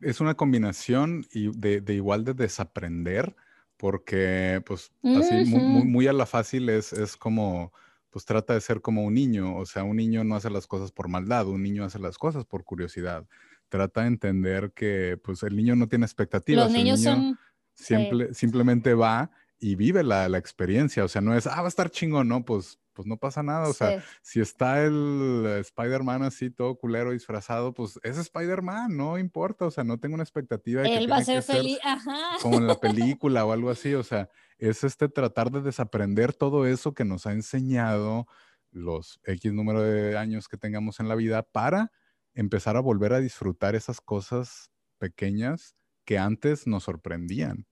es 0.00 0.20
una 0.20 0.34
combinación 0.34 1.26
de, 1.32 1.80
de, 1.80 1.94
igual 1.94 2.24
de 2.24 2.34
desaprender, 2.34 3.34
porque 3.76 4.62
pues 4.64 4.92
así 5.02 5.34
uh 5.34 5.38
-huh. 5.38 5.46
muy, 5.46 5.60
muy, 5.60 5.84
muy, 5.84 6.06
a 6.06 6.12
la 6.12 6.26
fácil 6.26 6.68
es, 6.68 6.92
es 6.92 7.16
como 7.16 7.72
pues 8.14 8.24
trata 8.26 8.54
de 8.54 8.60
ser 8.60 8.80
como 8.80 9.02
un 9.02 9.14
niño, 9.14 9.56
o 9.56 9.66
sea, 9.66 9.82
un 9.82 9.96
niño 9.96 10.22
no 10.22 10.36
hace 10.36 10.48
las 10.48 10.68
cosas 10.68 10.92
por 10.92 11.08
maldad, 11.08 11.48
un 11.48 11.64
niño 11.64 11.82
hace 11.82 11.98
las 11.98 12.16
cosas 12.16 12.44
por 12.44 12.62
curiosidad. 12.62 13.26
Trata 13.68 14.02
de 14.02 14.06
entender 14.06 14.70
que 14.72 15.18
pues 15.20 15.42
el 15.42 15.56
niño 15.56 15.74
no 15.74 15.88
tiene 15.88 16.06
expectativas. 16.06 16.66
Los 16.66 16.72
niños 16.72 17.00
niño 17.00 17.12
son... 17.12 17.38
Simple, 17.72 18.28
sí. 18.28 18.34
Simplemente 18.34 18.94
va 18.94 19.32
y 19.58 19.74
vive 19.74 20.04
la, 20.04 20.28
la, 20.28 20.38
experiencia, 20.38 21.02
o 21.02 21.08
sea, 21.08 21.22
no 21.22 21.36
es, 21.36 21.48
ah, 21.48 21.56
va 21.56 21.64
a 21.64 21.68
estar 21.68 21.90
chingón, 21.90 22.28
no, 22.28 22.44
pues, 22.44 22.78
pues 22.94 23.06
no 23.06 23.18
pasa 23.18 23.42
nada, 23.42 23.68
o 23.68 23.72
sí. 23.72 23.78
sea, 23.78 24.04
si 24.22 24.40
está 24.40 24.84
el 24.84 25.44
Spider-Man 25.60 26.22
así 26.22 26.50
todo 26.50 26.76
culero 26.76 27.10
disfrazado, 27.10 27.74
pues 27.74 27.98
es 28.02 28.16
Spider-Man, 28.16 28.96
no 28.96 29.18
importa, 29.18 29.66
o 29.66 29.70
sea, 29.70 29.84
no 29.84 29.98
tengo 29.98 30.14
una 30.14 30.22
expectativa 30.22 30.82
de 30.82 30.94
Él 30.94 31.06
que 31.06 31.10
va 31.10 31.18
a 31.18 31.24
ser 31.24 31.42
feliz, 31.42 31.78
ajá. 31.82 32.38
Como 32.40 32.56
en 32.56 32.66
la 32.66 32.76
película 32.80 33.44
o 33.44 33.52
algo 33.52 33.70
así, 33.70 33.94
o 33.94 34.02
sea, 34.02 34.30
es 34.58 34.84
este 34.84 35.08
tratar 35.08 35.50
de 35.50 35.60
desaprender 35.60 36.32
todo 36.32 36.66
eso 36.66 36.94
que 36.94 37.04
nos 37.04 37.26
ha 37.26 37.32
enseñado 37.32 38.26
los 38.70 39.20
X 39.24 39.52
número 39.52 39.82
de 39.82 40.16
años 40.16 40.48
que 40.48 40.56
tengamos 40.56 41.00
en 41.00 41.08
la 41.08 41.14
vida 41.14 41.42
para 41.42 41.92
empezar 42.34 42.76
a 42.76 42.80
volver 42.80 43.12
a 43.12 43.20
disfrutar 43.20 43.74
esas 43.74 44.00
cosas 44.00 44.70
pequeñas 44.98 45.76
que 46.04 46.18
antes 46.18 46.66
nos 46.66 46.84
sorprendían. 46.84 47.66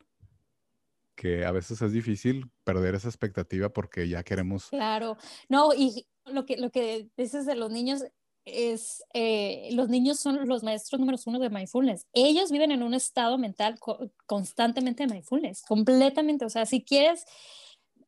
Que 1.14 1.44
a 1.44 1.52
veces 1.52 1.82
es 1.82 1.92
difícil 1.92 2.50
perder 2.64 2.94
esa 2.94 3.08
expectativa 3.08 3.68
porque 3.68 4.08
ya 4.08 4.22
queremos. 4.22 4.68
Claro, 4.70 5.16
no, 5.48 5.74
y 5.74 6.06
lo 6.26 6.46
que, 6.46 6.56
lo 6.56 6.70
que 6.70 7.08
dices 7.16 7.46
de 7.46 7.54
los 7.54 7.70
niños 7.70 8.04
es, 8.44 9.04
eh, 9.14 9.68
los 9.72 9.88
niños 9.88 10.18
son 10.18 10.48
los 10.48 10.62
maestros 10.62 10.98
números 10.98 11.26
uno 11.26 11.38
de 11.38 11.50
mindfulness. 11.50 12.06
Ellos 12.12 12.50
viven 12.50 12.72
en 12.72 12.82
un 12.82 12.94
estado 12.94 13.38
mental 13.38 13.78
co 13.78 14.10
constantemente 14.26 15.06
de 15.06 15.12
mindfulness, 15.12 15.62
completamente. 15.62 16.44
O 16.44 16.50
sea, 16.50 16.66
si 16.66 16.82
quieres, 16.82 17.24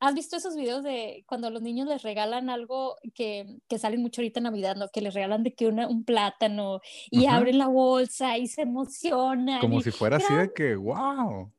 ¿has 0.00 0.14
visto 0.14 0.36
esos 0.36 0.56
videos 0.56 0.82
de 0.82 1.24
cuando 1.26 1.50
los 1.50 1.62
niños 1.62 1.86
les 1.86 2.02
regalan 2.02 2.50
algo 2.50 2.96
que, 3.14 3.58
que 3.68 3.78
salen 3.78 4.02
mucho 4.02 4.20
ahorita 4.20 4.40
en 4.40 4.44
Navidad, 4.44 4.76
¿no? 4.76 4.88
Que 4.88 5.00
les 5.00 5.14
regalan 5.14 5.44
de 5.44 5.54
que 5.54 5.68
una, 5.68 5.86
un 5.88 6.04
plátano 6.04 6.80
y 7.10 7.20
uh 7.20 7.22
-huh. 7.22 7.36
abren 7.36 7.58
la 7.58 7.68
bolsa 7.68 8.36
y 8.38 8.48
se 8.48 8.62
emocionan. 8.62 9.60
Como 9.60 9.78
y, 9.78 9.82
si 9.84 9.92
fuera 9.92 10.16
así 10.16 10.34
de 10.34 10.52
que, 10.52 10.74
wow. 10.74 11.52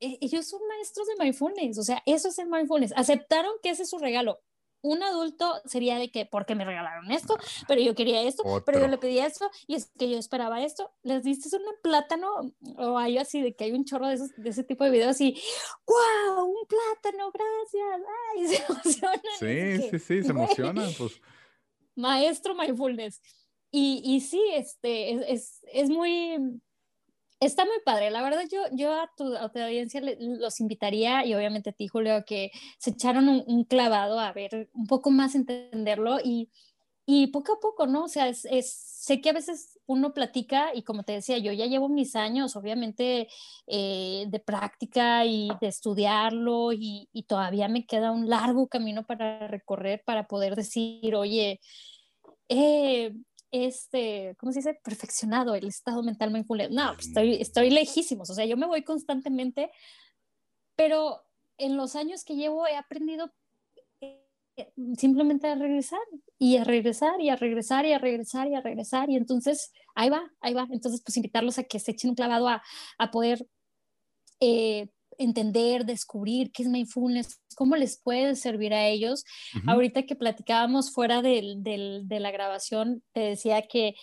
E, 0.00 0.18
ellos 0.20 0.46
son 0.46 0.60
maestros 0.68 1.06
de 1.08 1.22
mindfulness, 1.22 1.78
o 1.78 1.82
sea, 1.82 2.02
eso 2.06 2.28
es 2.28 2.38
el 2.38 2.48
mindfulness. 2.48 2.92
Aceptaron 2.96 3.52
que 3.62 3.70
ese 3.70 3.82
es 3.82 3.90
su 3.90 3.98
regalo 3.98 4.40
un 4.82 5.02
adulto 5.02 5.60
sería 5.64 5.98
de 5.98 6.10
que, 6.10 6.26
porque 6.26 6.54
me 6.54 6.64
regalaron 6.64 7.10
esto? 7.10 7.36
Pero 7.66 7.80
yo 7.80 7.94
quería 7.94 8.22
esto, 8.22 8.42
Otro. 8.44 8.64
pero 8.64 8.80
yo 8.80 8.88
le 8.88 8.98
pedí 8.98 9.18
esto, 9.18 9.50
y 9.66 9.74
es 9.74 9.90
que 9.98 10.08
yo 10.08 10.18
esperaba 10.18 10.62
esto. 10.62 10.92
Les 11.02 11.24
diste 11.24 11.54
un 11.56 11.62
plátano, 11.82 12.54
o 12.76 12.98
hay 12.98 13.18
así 13.18 13.42
de 13.42 13.54
que 13.54 13.64
hay 13.64 13.72
un 13.72 13.84
chorro 13.84 14.08
de, 14.08 14.14
esos, 14.14 14.30
de 14.36 14.50
ese 14.50 14.64
tipo 14.64 14.84
de 14.84 14.90
videos 14.90 15.20
y, 15.20 15.40
¡wow! 15.86 16.44
Un 16.44 16.66
plátano, 16.66 17.32
gracias. 17.32 18.02
¡Ay! 18.36 18.48
Se 18.84 19.02
emocionan. 19.02 19.20
Sí, 19.38 19.90
sí, 19.90 19.98
sí, 19.98 20.22
se 20.22 20.30
emocionan. 20.30 20.90
Pues 20.96 21.20
maestro 21.96 22.54
mindfulness. 22.54 23.20
Y, 23.70 24.00
y 24.04 24.20
sí, 24.20 24.42
este, 24.54 25.12
es, 25.12 25.22
es, 25.26 25.60
es, 25.72 25.90
muy, 25.90 26.38
está 27.40 27.64
muy 27.64 27.78
padre. 27.84 28.10
La 28.10 28.22
verdad, 28.22 28.42
yo, 28.50 28.62
yo 28.72 28.92
a, 28.92 29.10
tu, 29.16 29.36
audiencia 29.36 30.00
los 30.18 30.60
invitaría 30.60 31.24
y 31.24 31.34
obviamente 31.34 31.70
a 31.70 31.72
ti, 31.72 31.88
Julio, 31.88 32.24
que 32.26 32.50
se 32.78 32.90
echaron 32.90 33.28
un, 33.28 33.64
clavado 33.64 34.18
a 34.20 34.32
ver 34.32 34.70
un 34.74 34.86
poco 34.86 35.10
más, 35.10 35.34
entenderlo 35.34 36.18
y, 36.22 36.50
y 37.06 37.28
poco 37.28 37.54
a 37.54 37.60
poco, 37.60 37.86
¿no? 37.86 38.04
O 38.04 38.08
sea, 38.08 38.28
es, 38.28 38.44
es, 38.46 38.72
sé 38.72 39.20
que 39.20 39.30
a 39.30 39.32
veces 39.32 39.78
uno 39.86 40.12
platica 40.12 40.74
y 40.74 40.82
como 40.82 41.04
te 41.04 41.12
decía, 41.12 41.38
yo 41.38 41.52
ya 41.52 41.66
llevo 41.66 41.88
mis 41.88 42.16
años, 42.16 42.56
obviamente, 42.56 43.28
eh, 43.66 44.26
de 44.28 44.40
práctica 44.40 45.24
y 45.24 45.50
de 45.60 45.68
estudiarlo 45.68 46.72
y, 46.72 47.08
y 47.12 47.22
todavía 47.24 47.68
me 47.68 47.86
queda 47.86 48.12
un 48.12 48.28
largo 48.28 48.68
camino 48.68 49.06
para 49.06 49.48
recorrer 49.48 50.02
para 50.04 50.26
poder 50.26 50.56
decir, 50.56 51.14
oye, 51.14 51.60
eh, 52.48 53.14
este, 53.50 54.36
¿cómo 54.38 54.52
se 54.52 54.60
dice? 54.60 54.78
Perfeccionado 54.82 55.54
el 55.54 55.68
estado 55.68 56.02
mental 56.02 56.30
mindfulness. 56.30 56.70
No, 56.70 56.94
pues, 56.94 57.08
estoy, 57.08 57.34
estoy 57.40 57.70
lejísimos, 57.70 58.30
o 58.30 58.34
sea, 58.34 58.44
yo 58.44 58.56
me 58.56 58.66
voy 58.66 58.82
constantemente, 58.82 59.70
pero 60.76 61.22
en 61.56 61.76
los 61.76 61.96
años 61.96 62.24
que 62.24 62.36
llevo 62.36 62.66
he 62.66 62.76
aprendido 62.76 63.32
eh, 64.00 64.72
simplemente 64.96 65.48
a 65.48 65.54
regresar 65.54 66.00
y 66.38 66.56
a 66.56 66.64
regresar 66.64 67.20
y 67.20 67.30
a 67.30 67.36
regresar 67.36 67.86
y 67.86 67.92
a 67.92 67.98
regresar 67.98 68.48
y 68.48 68.54
a 68.54 68.60
regresar 68.60 69.10
y 69.10 69.16
entonces 69.16 69.72
ahí 69.94 70.10
va, 70.10 70.30
ahí 70.40 70.54
va. 70.54 70.66
Entonces, 70.70 71.02
pues 71.04 71.16
invitarlos 71.16 71.58
a 71.58 71.64
que 71.64 71.80
se 71.80 71.92
echen 71.92 72.10
un 72.10 72.16
clavado 72.16 72.48
a, 72.48 72.62
a 72.98 73.10
poder 73.10 73.46
eh, 74.40 74.88
entender, 75.18 75.84
descubrir 75.84 76.50
qué 76.52 76.62
es 76.62 76.68
mindfulness, 76.68 77.40
cómo 77.56 77.76
les 77.76 78.00
puede 78.00 78.36
servir 78.36 78.72
a 78.72 78.86
ellos. 78.86 79.24
Uh 79.54 79.58
-huh. 79.58 79.72
Ahorita 79.72 80.04
que 80.04 80.16
platicábamos 80.16 80.92
fuera 80.92 81.22
del, 81.22 81.62
del, 81.62 82.08
de 82.08 82.20
la 82.20 82.30
grabación, 82.30 83.02
te 83.12 83.20
decía 83.20 83.62
que 83.62 83.94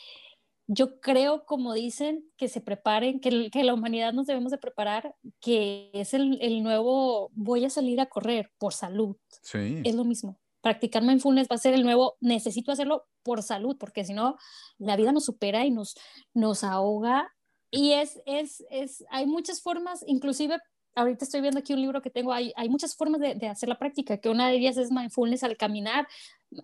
yo 0.68 1.00
creo, 1.00 1.46
como 1.46 1.74
dicen, 1.74 2.24
que 2.38 2.48
se 2.48 2.62
preparen, 2.62 3.20
que, 3.20 3.50
que 3.52 3.64
la 3.64 3.74
humanidad 3.74 4.14
nos 4.14 4.26
debemos 4.26 4.52
de 4.52 4.58
preparar, 4.58 5.16
que 5.40 5.92
es 5.94 6.14
el, 6.14 6.40
el, 6.42 6.64
nuevo, 6.64 7.30
voy 7.34 7.66
a 7.66 7.70
salir 7.70 8.02
a 8.02 8.08
correr 8.08 8.52
por 8.58 8.74
salud. 8.74 9.16
Sí. 9.44 9.82
Es 9.84 9.96
lo 9.96 10.04
mismo. 10.04 10.40
Practicar 10.62 11.04
mindfulness 11.04 11.48
va 11.52 11.56
a 11.56 11.60
ser 11.60 11.76
el 11.76 11.84
nuevo, 11.84 12.16
necesito 12.20 12.72
hacerlo 12.72 13.06
por 13.22 13.44
salud, 13.44 13.78
porque 13.80 14.06
si 14.06 14.14
no, 14.14 14.38
la 14.80 14.96
vida 14.96 15.12
nos 15.12 15.26
supera 15.26 15.66
y 15.66 15.72
nos, 15.72 15.96
nos 16.34 16.64
ahoga. 16.64 17.32
Y 17.70 17.92
es, 17.92 18.20
es, 18.26 18.64
es, 18.72 19.06
hay 19.12 19.28
muchas 19.28 19.62
formas, 19.62 20.04
inclusive 20.08 20.58
ahorita 20.96 21.26
estoy 21.26 21.42
viendo 21.42 21.60
aquí 21.60 21.74
un 21.74 21.82
libro 21.82 22.02
que 22.02 22.10
tengo, 22.10 22.34
hay, 22.34 22.54
hay 22.56 22.70
muchas 22.70 22.96
formas 22.96 23.22
de, 23.22 23.36
de, 23.36 23.48
hacer 23.48 23.70
la 23.70 23.78
práctica, 23.78 24.18
que 24.18 24.30
una 24.30 24.50
de 24.50 24.56
ellas 24.56 24.78
es 24.78 24.92
mindfulness 24.92 25.44
al 25.44 25.58
caminar, 25.58 26.08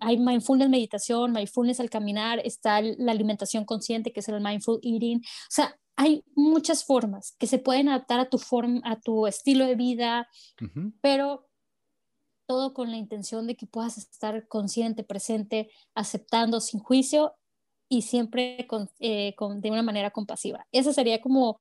hay 0.00 0.18
mindfulness 0.18 0.68
meditación, 0.68 1.32
mindfulness 1.32 1.80
al 1.80 1.90
caminar, 1.90 2.40
está 2.44 2.80
la 2.80 3.12
alimentación 3.12 3.64
consciente, 3.64 4.12
que 4.12 4.20
es 4.20 4.28
el 4.28 4.40
mindful 4.40 4.80
eating, 4.82 5.18
o 5.18 5.50
sea, 5.50 5.76
hay 5.96 6.24
muchas 6.34 6.84
formas 6.84 7.36
que 7.38 7.46
se 7.46 7.58
pueden 7.58 7.88
adaptar 7.88 8.18
a 8.18 8.28
tu 8.30 8.38
forma, 8.38 8.80
a 8.84 8.98
tu 8.98 9.26
estilo 9.26 9.66
de 9.66 9.74
vida, 9.76 10.28
uh 10.60 10.64
-huh. 10.64 10.92
pero 11.02 11.48
todo 12.46 12.74
con 12.74 12.90
la 12.90 12.96
intención 12.96 13.46
de 13.46 13.56
que 13.56 13.66
puedas 13.66 13.98
estar 13.98 14.46
consciente, 14.48 15.04
presente, 15.04 15.70
aceptando 15.94 16.60
sin 16.60 16.80
juicio 16.80 17.34
y 17.88 18.02
siempre 18.02 18.66
con, 18.66 18.90
eh, 19.00 19.34
con, 19.36 19.60
de 19.60 19.70
una 19.70 19.82
manera 19.82 20.10
compasiva. 20.10 20.66
Esa 20.72 20.92
sería 20.92 21.20
como 21.20 21.60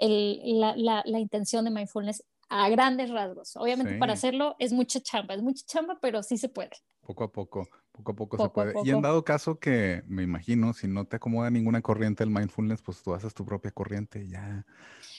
el, 0.00 0.60
la, 0.60 0.74
la, 0.76 1.02
la, 1.04 1.18
intención 1.18 1.64
de 1.64 1.70
mindfulness 1.70 2.24
a 2.48 2.68
grandes 2.68 3.10
rasgos. 3.10 3.56
Obviamente 3.56 3.94
sí. 3.94 3.98
para 3.98 4.14
hacerlo 4.14 4.56
es 4.58 4.72
mucha 4.72 5.00
chamba, 5.00 5.34
es 5.34 5.42
mucha 5.42 5.64
chamba, 5.64 5.98
pero 6.00 6.22
sí 6.22 6.36
se 6.36 6.48
puede. 6.48 6.72
Poco 7.00 7.24
a 7.24 7.32
poco, 7.32 7.68
poco 7.92 8.12
a 8.12 8.16
poco, 8.16 8.36
poco 8.36 8.42
se 8.42 8.48
puede. 8.50 8.72
Poco. 8.72 8.86
Y 8.86 8.90
en 8.90 9.02
dado 9.02 9.24
caso 9.24 9.58
que, 9.58 10.02
me 10.08 10.22
imagino, 10.22 10.72
si 10.72 10.88
no 10.88 11.04
te 11.04 11.16
acomoda 11.16 11.50
ninguna 11.50 11.80
corriente 11.80 12.24
del 12.24 12.32
mindfulness, 12.32 12.82
pues 12.82 13.02
tú 13.02 13.14
haces 13.14 13.34
tu 13.34 13.44
propia 13.44 13.70
corriente 13.70 14.24
y 14.24 14.30
ya. 14.30 14.66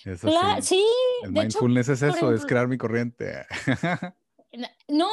Eso 0.03 0.27
claro, 0.27 0.61
sí. 0.61 0.83
El 1.23 1.31
mindfulness 1.31 1.87
hecho, 1.87 1.93
es 1.93 2.01
eso, 2.01 2.15
ejemplo, 2.17 2.35
es 2.35 2.45
crear 2.45 2.67
mi 2.67 2.77
corriente. 2.77 3.45
No, 4.89 5.07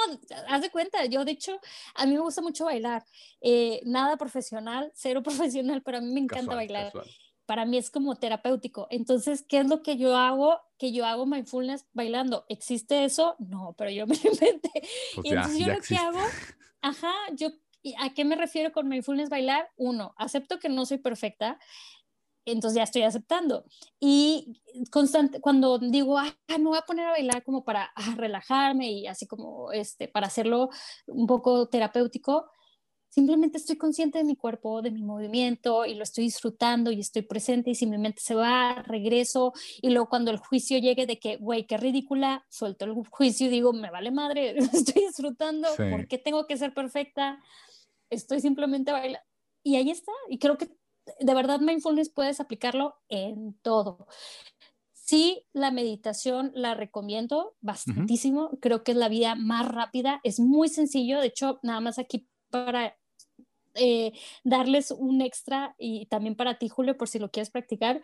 haz 0.48 0.62
de 0.62 0.70
cuenta, 0.70 1.04
yo 1.04 1.24
de 1.24 1.30
hecho, 1.30 1.60
a 1.94 2.06
mí 2.06 2.14
me 2.14 2.18
gusta 2.18 2.42
mucho 2.42 2.64
bailar. 2.64 3.04
Eh, 3.40 3.80
nada 3.84 4.16
profesional, 4.16 4.90
cero 4.96 5.22
profesional, 5.22 5.80
pero 5.84 5.98
a 5.98 6.00
mí 6.00 6.12
me 6.12 6.18
encanta 6.18 6.46
casual, 6.46 6.56
bailar. 6.56 6.86
Casual 6.86 7.06
para 7.48 7.64
mí 7.64 7.78
es 7.78 7.90
como 7.90 8.14
terapéutico. 8.14 8.88
Entonces, 8.90 9.42
¿qué 9.42 9.60
es 9.60 9.66
lo 9.66 9.82
que 9.82 9.96
yo 9.96 10.14
hago? 10.14 10.60
Que 10.76 10.92
yo 10.92 11.06
hago 11.06 11.24
mindfulness 11.24 11.86
bailando. 11.94 12.44
¿Existe 12.50 13.06
eso? 13.06 13.36
No, 13.38 13.74
pero 13.78 13.90
yo 13.90 14.06
me 14.06 14.16
inventé. 14.16 14.70
Pues 15.14 15.26
y 15.26 15.30
entonces 15.30 15.58
ya, 15.58 15.60
yo 15.60 15.66
ya 15.66 15.72
lo 15.72 15.78
existe. 15.78 15.94
que 15.94 16.00
hago, 16.00 16.18
ajá, 16.82 17.12
yo, 17.32 17.48
¿a 18.00 18.12
qué 18.12 18.26
me 18.26 18.36
refiero 18.36 18.70
con 18.70 18.86
mindfulness 18.86 19.30
bailar? 19.30 19.66
Uno, 19.78 20.12
acepto 20.18 20.58
que 20.58 20.68
no 20.68 20.84
soy 20.84 20.98
perfecta, 20.98 21.58
entonces 22.44 22.76
ya 22.76 22.82
estoy 22.82 23.02
aceptando. 23.04 23.64
Y 23.98 24.60
constante, 24.90 25.40
cuando 25.40 25.78
digo, 25.78 26.18
ah, 26.18 26.36
me 26.48 26.64
voy 26.64 26.76
a 26.76 26.82
poner 26.82 27.06
a 27.06 27.12
bailar 27.12 27.44
como 27.44 27.64
para 27.64 27.90
ah, 27.96 28.14
relajarme 28.14 28.92
y 28.92 29.06
así 29.06 29.26
como 29.26 29.72
este, 29.72 30.06
para 30.06 30.26
hacerlo 30.26 30.68
un 31.06 31.26
poco 31.26 31.66
terapéutico, 31.70 32.50
Simplemente 33.08 33.56
estoy 33.56 33.76
consciente 33.76 34.18
de 34.18 34.24
mi 34.24 34.36
cuerpo, 34.36 34.82
de 34.82 34.90
mi 34.90 35.02
movimiento 35.02 35.86
y 35.86 35.94
lo 35.94 36.02
estoy 36.02 36.24
disfrutando 36.24 36.90
y 36.90 37.00
estoy 37.00 37.22
presente 37.22 37.70
y 37.70 37.74
si 37.74 37.86
mi 37.86 37.96
mente 37.96 38.20
se 38.20 38.34
va, 38.34 38.82
regreso 38.82 39.52
y 39.80 39.90
luego 39.90 40.08
cuando 40.08 40.30
el 40.30 40.36
juicio 40.36 40.78
llegue 40.78 41.06
de 41.06 41.18
que, 41.18 41.36
güey, 41.36 41.66
qué 41.66 41.78
ridícula, 41.78 42.44
suelto 42.50 42.84
el 42.84 42.94
juicio 43.10 43.46
y 43.46 43.50
digo, 43.50 43.72
me 43.72 43.90
vale 43.90 44.10
madre, 44.10 44.56
estoy 44.72 45.06
disfrutando, 45.06 45.68
sí. 45.76 45.84
¿por 45.90 46.06
qué 46.06 46.18
tengo 46.18 46.46
que 46.46 46.58
ser 46.58 46.74
perfecta? 46.74 47.42
Estoy 48.10 48.40
simplemente 48.40 48.92
bailando. 48.92 49.26
Y 49.62 49.76
ahí 49.76 49.90
está. 49.90 50.12
Y 50.28 50.38
creo 50.38 50.56
que 50.56 50.68
de 51.20 51.34
verdad 51.34 51.60
mindfulness 51.60 52.10
puedes 52.10 52.40
aplicarlo 52.40 52.94
en 53.08 53.54
todo. 53.62 54.06
Sí, 54.92 55.46
la 55.52 55.70
meditación 55.70 56.52
la 56.54 56.74
recomiendo 56.74 57.56
bastantísimo. 57.60 58.44
Uh 58.44 58.50
-huh. 58.50 58.58
Creo 58.60 58.84
que 58.84 58.92
es 58.92 58.98
la 58.98 59.08
vida 59.08 59.34
más 59.34 59.66
rápida. 59.66 60.20
Es 60.22 60.38
muy 60.38 60.68
sencillo. 60.68 61.20
De 61.20 61.28
hecho, 61.28 61.60
nada 61.62 61.80
más 61.80 61.98
aquí 61.98 62.28
para 62.50 62.96
eh, 63.74 64.12
darles 64.44 64.90
un 64.90 65.20
extra 65.20 65.74
y 65.78 66.06
también 66.06 66.34
para 66.34 66.58
ti, 66.58 66.68
Julio, 66.68 66.96
por 66.96 67.08
si 67.08 67.18
lo 67.18 67.30
quieres 67.30 67.50
practicar. 67.50 68.02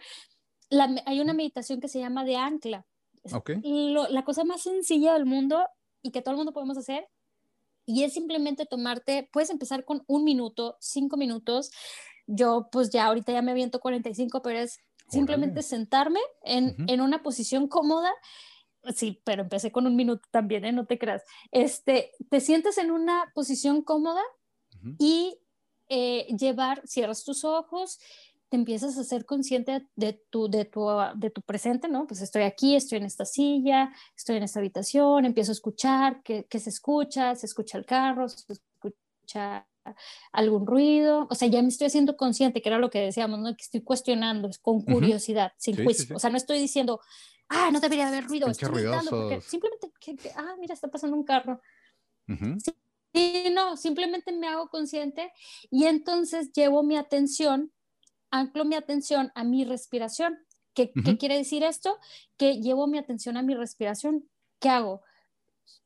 La, 0.71 0.95
hay 1.07 1.21
una 1.21 1.35
meditación 1.35 1.81
que 1.81 1.89
se 1.89 2.01
llama 2.01 2.25
de 2.25 2.37
ancla. 2.37 2.87
Okay. 3.33 3.61
Lo, 3.63 4.09
la 4.09 4.25
cosa 4.25 4.45
más 4.45 4.63
sencilla 4.63 5.15
del 5.15 5.25
mundo 5.25 5.67
y 6.03 6.11
que 6.11 6.21
todo 6.21 6.33
el 6.33 6.37
mundo 6.37 6.53
podemos 6.53 6.77
hacer. 6.79 7.09
Y 7.87 8.05
es 8.05 8.13
simplemente 8.13 8.67
tomarte, 8.67 9.29
puedes 9.33 9.51
empezar 9.51 9.85
con 9.85 10.05
un 10.07 10.25
minuto, 10.25 10.77
cinco 10.81 11.17
minutos. 11.17 11.71
Yo 12.27 12.69
pues 12.71 12.91
ya 12.91 13.07
ahorita 13.07 13.33
ya 13.33 13.43
me 13.43 13.51
aviento 13.51 13.81
45, 13.81 14.43
pero 14.43 14.59
es 14.59 14.79
simplemente 15.09 15.63
sentarme 15.63 16.21
en, 16.43 16.67
uh 16.67 16.69
-huh. 16.69 16.93
en 16.93 17.01
una 17.01 17.23
posición 17.23 17.69
cómoda 17.69 18.11
sí, 18.95 19.21
pero 19.25 19.43
empecé 19.43 19.73
con 19.73 19.87
un 19.87 19.97
minuto 19.97 20.27
también, 20.31 20.65
¿eh? 20.65 20.73
no 20.73 20.87
te 20.87 20.99
creas. 20.99 21.23
Este, 21.51 22.13
te 22.31 22.41
sientes 22.41 22.79
en 22.79 22.91
una 22.91 23.31
posición 23.35 23.83
cómoda 23.83 24.23
uh 24.83 24.89
-huh. 24.89 24.97
y 24.99 25.39
eh, 25.89 26.27
llevar, 26.37 26.83
cierras 26.87 27.25
tus 27.25 27.45
ojos, 27.45 27.99
te 28.49 28.57
empiezas 28.57 28.97
a 28.99 29.05
ser 29.05 29.25
consciente 29.25 29.87
de 29.97 30.13
tu, 30.31 30.49
de, 30.49 30.65
tu, 30.65 30.87
de 31.17 31.31
tu 31.31 31.43
presente, 31.43 31.89
¿no? 31.89 32.07
Pues 32.07 32.21
estoy 32.21 32.43
aquí, 32.43 32.77
estoy 32.77 32.99
en 32.99 33.05
esta 33.05 33.25
silla, 33.25 33.93
estoy 34.17 34.37
en 34.37 34.45
esta 34.45 34.61
habitación, 34.61 35.25
empiezo 35.25 35.51
a 35.51 35.55
escuchar, 35.55 36.23
¿qué, 36.23 36.47
qué 36.49 36.59
se 36.61 36.71
escucha? 36.71 37.35
Se 37.35 37.47
escucha 37.47 37.79
el 37.79 37.85
carro, 37.85 38.29
se 38.29 38.53
escucha 38.53 39.67
algún 40.33 40.67
ruido, 40.67 41.27
o 41.31 41.35
sea, 41.35 41.49
ya 41.49 41.61
me 41.63 41.69
estoy 41.69 41.89
haciendo 41.89 42.17
consciente, 42.17 42.63
que 42.63 42.69
era 42.69 42.79
lo 42.79 42.91
que 42.91 43.01
decíamos, 43.01 43.39
¿no? 43.41 43.55
Que 43.57 43.63
estoy 43.63 43.83
cuestionando, 43.83 44.51
con 44.63 44.83
curiosidad, 44.83 45.53
uh 45.53 45.57
-huh. 45.57 45.59
sin 45.59 45.77
sí, 45.77 45.85
juicio, 45.85 46.03
sí, 46.03 46.09
sí. 46.09 46.15
o 46.15 46.19
sea, 46.19 46.31
no 46.31 46.37
estoy 46.37 46.59
diciendo, 46.59 47.01
ah, 47.55 47.71
no 47.71 47.81
debería 47.81 48.09
haber 48.09 48.25
ruido, 48.25 48.49
estoy 48.49 48.69
porque 49.09 49.41
simplemente, 49.41 49.93
que, 50.01 50.17
que, 50.17 50.31
ah, 50.37 50.57
mira, 50.59 50.75
está 50.75 50.89
pasando 50.89 51.17
un 51.17 51.25
carro. 51.25 51.61
Uh 52.29 52.33
-huh. 52.33 52.61
sí, 52.61 52.73
sí, 53.13 53.51
no, 53.53 53.77
simplemente 53.77 54.33
me 54.33 54.49
hago 54.49 54.69
consciente 54.69 55.33
y 55.71 55.85
entonces 55.85 56.53
llevo 56.53 56.83
mi 56.83 56.97
atención, 56.97 57.73
anclo 58.31 58.65
mi 58.65 58.75
atención 58.75 59.31
a 59.35 59.45
mi 59.45 59.65
respiración. 59.65 60.39
¿Qué, 60.75 60.93
uh 60.95 60.99
-huh. 60.99 61.05
¿Qué 61.05 61.19
quiere 61.19 61.37
decir 61.37 61.63
esto? 61.63 61.99
Que 62.37 62.61
llevo 62.61 62.87
mi 62.87 62.99
atención 62.99 63.37
a 63.37 63.43
mi 63.43 63.55
respiración. 63.55 64.29
¿Qué 64.61 64.69
hago? 64.69 65.03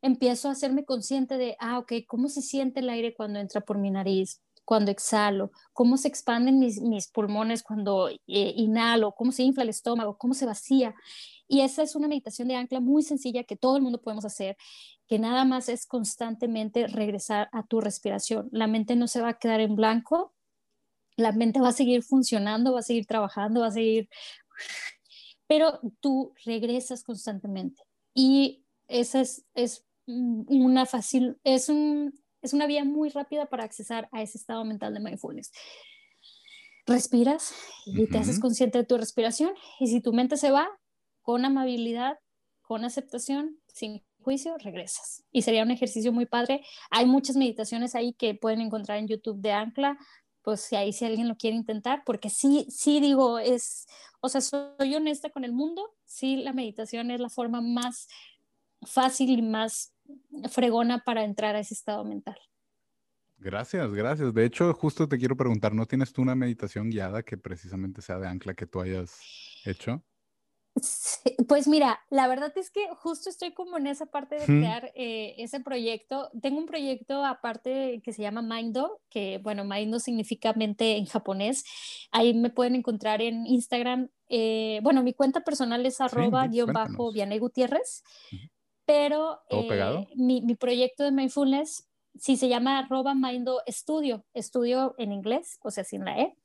empiezo 0.03 0.49
a 0.49 0.53
hacerme 0.53 0.85
consciente 0.85 1.39
de, 1.39 1.57
ah, 1.61 1.79
ok, 1.79 1.93
¿cómo 2.07 2.29
se 2.29 2.43
siente 2.43 2.81
el 2.81 2.91
aire 2.91 3.15
cuando 3.15 3.39
entra 3.39 3.61
por 3.61 3.79
mi 3.79 3.91
nariz? 3.91 4.41
Cuando 4.65 4.91
exhalo, 4.91 5.51
cómo 5.73 5.97
se 5.97 6.09
expanden 6.09 6.59
mis, 6.59 6.81
mis 6.83 7.09
pulmones 7.09 7.63
cuando 7.63 8.09
eh, 8.09 8.19
inhalo, 8.27 9.13
cómo 9.13 9.33
se 9.33 9.43
infla 9.43 9.63
el 9.63 9.71
estómago, 9.71 10.19
cómo 10.19 10.35
se 10.35 10.47
vacía. 10.47 10.95
Y 11.49 11.63
esa 11.63 11.83
es 11.83 11.97
una 11.97 12.09
meditación 12.09 12.47
de 12.49 12.57
ancla 12.57 12.81
muy 12.81 13.03
sencilla 13.03 13.43
que 13.45 13.57
todo 13.57 13.77
el 13.77 13.83
mundo 13.83 14.01
podemos 14.01 14.27
hacer, 14.27 14.57
que 15.07 15.19
nada 15.19 15.45
más 15.47 15.71
es 15.71 15.87
constantemente 15.87 16.87
regresar 16.87 17.49
a 17.53 17.67
tu 17.67 17.81
respiración. 17.81 18.49
La 18.53 18.67
mente 18.67 18.95
no 18.95 19.09
se 19.09 19.23
va 19.23 19.31
a 19.31 19.39
quedar 19.39 19.61
en 19.61 19.75
blanco, 19.75 20.35
la 21.17 21.33
mente 21.33 21.61
va 21.61 21.71
a 21.71 21.73
seguir 21.73 22.03
funcionando, 22.03 22.75
va 22.75 22.81
a 22.81 22.83
seguir 22.83 23.07
trabajando, 23.07 23.63
va 23.63 23.69
a 23.69 23.73
seguir, 23.73 24.09
pero 25.47 25.81
tú 26.01 26.35
regresas 26.45 27.03
constantemente. 27.03 27.83
Y 28.15 28.65
esa 28.87 29.23
es, 29.23 29.45
es 29.55 29.87
una 30.07 30.87
fácil, 30.87 31.39
es 31.45 31.69
un, 31.71 32.13
es 32.43 32.53
una 32.53 32.67
vía 32.67 32.85
muy 32.85 33.09
rápida 33.09 33.47
para 33.47 33.65
accesar 33.65 34.09
a 34.13 34.23
ese 34.23 34.39
estado 34.39 34.65
mental 34.65 34.95
de 34.95 35.01
mindfulness. 35.01 35.51
Respiras 36.87 37.55
y 37.87 38.07
te 38.07 38.19
haces 38.19 38.39
consciente 38.39 38.79
de 38.79 38.85
tu 38.85 38.97
respiración 38.97 39.51
y 39.81 39.89
si 39.89 40.01
tu 40.01 40.13
mente 40.13 40.37
se 40.37 40.51
va, 40.51 40.69
con 41.29 41.45
amabilidad, 41.45 42.19
con 42.63 42.87
aceptación, 42.87 43.59
sin 43.67 44.03
juicio, 44.23 44.57
regresas. 44.57 45.25
Y 45.31 45.43
sería 45.43 45.63
un 45.63 45.71
ejercicio 45.71 46.11
muy 46.11 46.25
padre. 46.25 46.65
Hay 46.91 47.05
muchas 47.05 47.37
meditaciones 47.37 47.95
ahí 47.95 48.15
que 48.15 48.35
pueden 48.35 48.63
encontrar 48.63 48.97
en 48.97 49.09
YouTube 49.09 49.39
de 49.43 49.53
Ancla, 49.53 49.99
pues 50.41 50.63
si 50.63 50.77
ahí 50.77 50.91
si 50.91 51.05
alguien 51.05 51.29
lo 51.29 51.37
quiere 51.37 51.55
intentar, 51.55 52.03
porque 52.07 52.31
sí, 52.31 52.67
sí 52.71 52.99
digo, 53.01 53.39
es, 53.39 53.87
o 54.23 54.31
sea, 54.31 54.41
soy 54.41 54.95
honesta 54.95 55.29
con 55.29 55.45
el 55.45 55.53
mundo, 55.53 55.95
sí, 56.07 56.37
la 56.37 56.55
meditación 56.55 57.11
es 57.11 57.21
la 57.21 57.29
forma 57.29 57.61
más 57.61 58.09
fácil 58.81 59.29
y 59.39 59.43
más 59.43 59.93
fregona 60.51 61.05
para 61.05 61.25
entrar 61.25 61.57
a 61.57 61.61
ese 61.61 61.75
estado 61.75 62.07
mental. 62.07 62.39
Gracias, 63.37 63.93
gracias. 63.93 64.33
De 64.33 64.47
hecho, 64.47 64.73
justo 64.73 65.07
te 65.07 65.19
quiero 65.19 65.37
preguntar, 65.37 65.75
¿no 65.75 65.85
tienes 65.85 66.11
tú 66.11 66.23
una 66.23 66.35
meditación 66.35 66.89
guiada 66.89 67.23
que 67.23 67.37
precisamente 67.37 68.01
sea 68.01 68.19
de 68.19 68.29
ancla 68.29 68.55
que 68.55 68.67
tú 68.67 68.81
hayas 68.81 69.21
hecho? 69.67 70.03
Pues 71.49 71.69
mira, 71.69 72.01
la 72.11 72.29
verdad 72.29 72.53
es 72.57 72.71
que 72.71 72.87
justo 72.97 73.31
estoy 73.31 73.53
como 73.53 73.79
en 73.79 73.87
esa 73.87 74.07
parte 74.07 74.37
de 74.37 74.45
crear 74.45 74.93
eh, 74.95 75.35
ese 75.39 75.61
proyecto. 75.61 76.31
Tengo 76.41 76.59
un 76.59 76.67
proyecto 76.67 77.25
aparte 77.25 78.01
que 78.05 78.13
se 78.13 78.23
llama 78.23 78.43
Mindo, 78.43 79.01
que 79.09 79.39
bueno, 79.39 79.65
Mindo 79.65 79.99
significa 79.99 80.53
mente 80.53 80.97
en 80.97 81.07
japonés. 81.07 81.65
Ahí 82.11 82.35
me 82.35 82.51
pueden 82.51 82.75
encontrar 82.75 83.23
en 83.23 83.47
Instagram. 83.47 84.11
Eh, 84.29 84.81
bueno, 84.83 85.03
mi 85.03 85.15
cuenta 85.15 85.41
personal 85.43 85.85
es 85.87 86.01
arroba 86.01 86.47
guion 86.47 86.73
bajo 86.73 87.13
Vianey 87.13 87.39
Gutiérrez, 87.39 88.03
pero 88.85 89.41
eh, 89.51 90.07
mi, 90.17 90.43
mi 90.43 90.55
proyecto 90.55 91.05
de 91.05 91.13
mindfulness 91.13 91.88
sí 92.19 92.37
se 92.37 92.49
llama 92.49 92.79
arroba 92.79 93.15
Mindo 93.15 93.61
Studio, 93.69 94.25
estudio 94.35 94.95
en 94.99 95.13
inglés, 95.13 95.59
o 95.63 95.71
sea, 95.71 95.85
sin 95.85 96.05
la 96.05 96.19
E. 96.19 96.37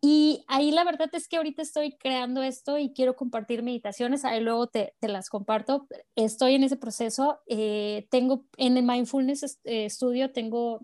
Y 0.00 0.44
ahí 0.48 0.70
la 0.70 0.84
verdad 0.84 1.08
es 1.12 1.28
que 1.28 1.36
ahorita 1.36 1.62
estoy 1.62 1.96
creando 1.96 2.42
esto 2.42 2.78
y 2.78 2.92
quiero 2.92 3.16
compartir 3.16 3.62
meditaciones, 3.62 4.24
ahí 4.24 4.40
luego 4.40 4.66
te, 4.66 4.94
te 5.00 5.08
las 5.08 5.28
comparto. 5.28 5.86
Estoy 6.16 6.54
en 6.54 6.64
ese 6.64 6.76
proceso. 6.76 7.38
Eh, 7.46 8.06
tengo 8.10 8.46
en 8.56 8.76
el 8.76 8.84
Mindfulness 8.84 9.60
eh, 9.64 9.88
Studio, 9.90 10.32
tengo 10.32 10.80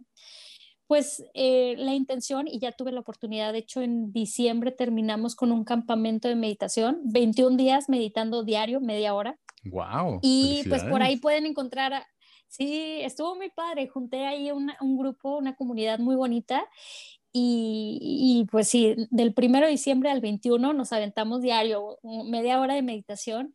pues 0.91 1.25
eh, 1.35 1.77
la 1.79 1.95
intención 1.95 2.49
y 2.49 2.59
ya 2.59 2.73
tuve 2.73 2.91
la 2.91 2.99
oportunidad, 2.99 3.53
de 3.53 3.61
hecho 3.61 3.81
en 3.81 4.11
diciembre 4.13 4.73
terminamos 4.73 5.37
con 5.37 5.53
un 5.53 5.63
campamento 5.63 6.27
de 6.27 6.35
meditación, 6.35 7.01
21 7.05 7.57
días 7.57 7.89
meditando 7.89 8.43
diario, 8.43 8.81
media 8.81 9.15
hora. 9.15 9.39
Wow. 9.67 10.19
Y 10.21 10.65
pues 10.69 10.83
por 10.83 11.01
ahí 11.01 11.17
pueden 11.17 11.47
encontrar 11.47 12.05
Sí, 12.53 13.01
estuvo 13.03 13.37
muy 13.37 13.49
padre. 13.51 13.87
Junté 13.89 14.27
ahí 14.27 14.51
un 14.51 14.99
grupo, 14.99 15.39
una 15.39 15.55
comunidad 15.55 16.01
muy 16.01 16.17
bonita. 16.17 16.67
Y, 17.33 18.47
pues 18.51 18.67
sí, 18.69 18.97
del 19.11 19.33
1 19.37 19.67
de 19.67 19.73
diciembre 19.73 20.11
al 20.11 20.21
21 20.21 20.73
nos 20.73 20.93
aventamos 20.93 21.43
diario, 21.43 21.99
media 22.03 22.61
hora 22.61 22.75
de 22.75 22.83
meditación. 22.83 23.55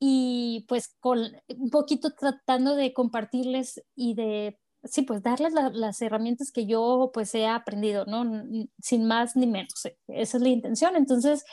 Y 0.00 0.64
pues 0.68 0.94
con 1.00 1.20
un 1.58 1.70
poquito 1.70 2.10
tratando 2.18 2.76
de 2.76 2.92
compartirles 2.94 3.82
y 3.96 4.14
de, 4.14 4.58
sí, 4.84 5.02
pues 5.02 5.22
darles 5.22 5.52
las 5.54 6.02
herramientas 6.02 6.52
que 6.52 6.66
yo 6.66 7.10
pues 7.14 7.34
he 7.34 7.46
aprendido, 7.46 8.06
¿no? 8.06 8.24
Sin 8.80 9.06
más 9.06 9.36
ni 9.36 9.46
menos. 9.48 9.74
Esa 10.08 10.36
es 10.38 10.42
la 10.42 10.48
intención. 10.50 10.96
Entonces, 10.96 11.44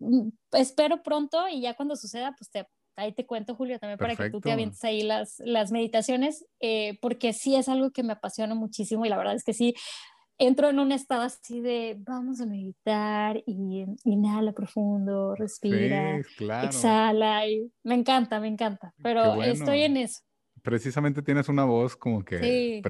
mm, 0.00 0.28
espero 0.52 1.02
pronto 1.02 1.48
y 1.48 1.62
ya 1.62 1.74
cuando 1.74 1.96
suceda, 1.96 2.34
pues 2.38 2.50
te 2.50 2.66
ahí 2.96 3.12
te 3.12 3.26
cuento, 3.26 3.54
Julio, 3.54 3.78
también 3.78 3.98
para 3.98 4.16
que 4.16 4.30
tú 4.30 4.40
te 4.40 4.50
avientes 4.50 4.82
ahí 4.84 5.02
las, 5.02 5.40
las 5.40 5.70
meditaciones, 5.70 6.46
eh, 6.60 6.98
porque 7.00 7.32
sí 7.32 7.54
es 7.54 7.68
algo 7.68 7.90
que 7.90 8.02
me 8.02 8.14
apasiona 8.14 8.54
muchísimo 8.54 9.04
y 9.04 9.08
la 9.08 9.18
verdad 9.18 9.34
es 9.34 9.44
que 9.44 9.52
sí, 9.52 9.74
entro 10.38 10.70
en 10.70 10.78
un 10.78 10.92
estado 10.92 11.22
así 11.22 11.60
de 11.60 11.96
vamos 11.98 12.40
a 12.40 12.46
meditar 12.46 13.42
y 13.46 13.84
inhala 14.04 14.52
profundo, 14.52 15.34
respira, 15.34 16.18
exhala 16.62 17.46
y 17.46 17.70
me 17.82 17.94
encanta, 17.94 18.40
me 18.40 18.48
encanta, 18.48 18.94
pero 19.02 19.42
estoy 19.42 19.82
en 19.82 19.98
eso. 19.98 20.22
Precisamente 20.62 21.22
tienes 21.22 21.48
una 21.48 21.64
voz 21.64 21.94
como 21.96 22.24
que 22.24 22.82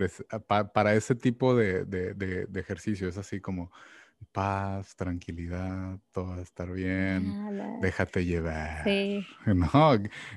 para 0.72 0.94
ese 0.94 1.14
tipo 1.14 1.54
de, 1.54 1.84
de, 1.84 2.14
de 2.14 2.60
ejercicio, 2.60 3.08
es 3.08 3.18
así 3.18 3.40
como 3.40 3.70
paz, 4.32 4.94
tranquilidad, 4.96 5.98
todo 6.12 6.26
va 6.26 6.36
a 6.36 6.42
estar 6.42 6.70
bien, 6.70 7.80
déjate 7.80 8.24
llevar. 8.24 8.84
Sí. 8.84 9.26
No, 9.46 9.92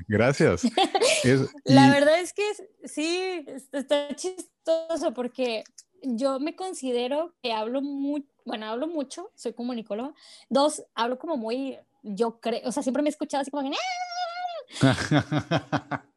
gracias. 0.08 0.64
La 1.66 1.90
verdad 1.90 2.20
es 2.20 2.34
que 2.34 2.44
sí, 2.86 3.46
está 3.72 4.16
chistoso 4.16 5.14
porque 5.14 5.64
yo 6.02 6.40
me 6.40 6.56
considero 6.56 7.34
que 7.42 7.52
hablo 7.52 7.82
muy, 7.82 8.26
bueno, 8.46 8.68
hablo 8.68 8.88
mucho, 8.88 9.32
soy 9.36 9.54
comunicóloga. 9.54 10.14
Dos, 10.50 10.84
hablo 10.96 11.20
como 11.20 11.38
muy, 11.38 11.78
yo 12.02 12.40
creo, 12.40 12.62
o 12.66 12.72
sea, 12.72 12.84
siempre 12.84 13.04
me 13.04 13.10
he 13.10 13.12
escuchado 13.12 13.42
así 13.42 13.52
como 13.52 13.70
que... 13.70 13.76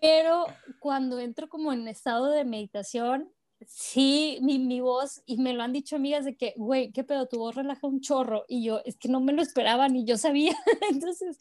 Pero 0.00 0.46
cuando 0.80 1.20
entro 1.20 1.48
como 1.48 1.72
en 1.72 1.88
estado 1.88 2.30
de 2.30 2.44
meditación, 2.44 3.30
sí, 3.66 4.38
mi, 4.42 4.58
mi, 4.58 4.80
voz, 4.80 5.22
y 5.26 5.38
me 5.38 5.52
lo 5.52 5.62
han 5.62 5.72
dicho 5.72 5.96
amigas 5.96 6.24
de 6.24 6.36
que, 6.36 6.54
güey, 6.56 6.92
qué 6.92 7.04
pedo, 7.04 7.26
tu 7.26 7.38
voz 7.38 7.54
relaja 7.54 7.86
un 7.86 8.00
chorro, 8.00 8.44
y 8.48 8.64
yo, 8.64 8.80
es 8.84 8.96
que 8.96 9.08
no 9.08 9.20
me 9.20 9.32
lo 9.32 9.42
esperaba 9.42 9.88
ni 9.88 10.04
yo 10.04 10.16
sabía, 10.16 10.56
entonces, 10.90 11.38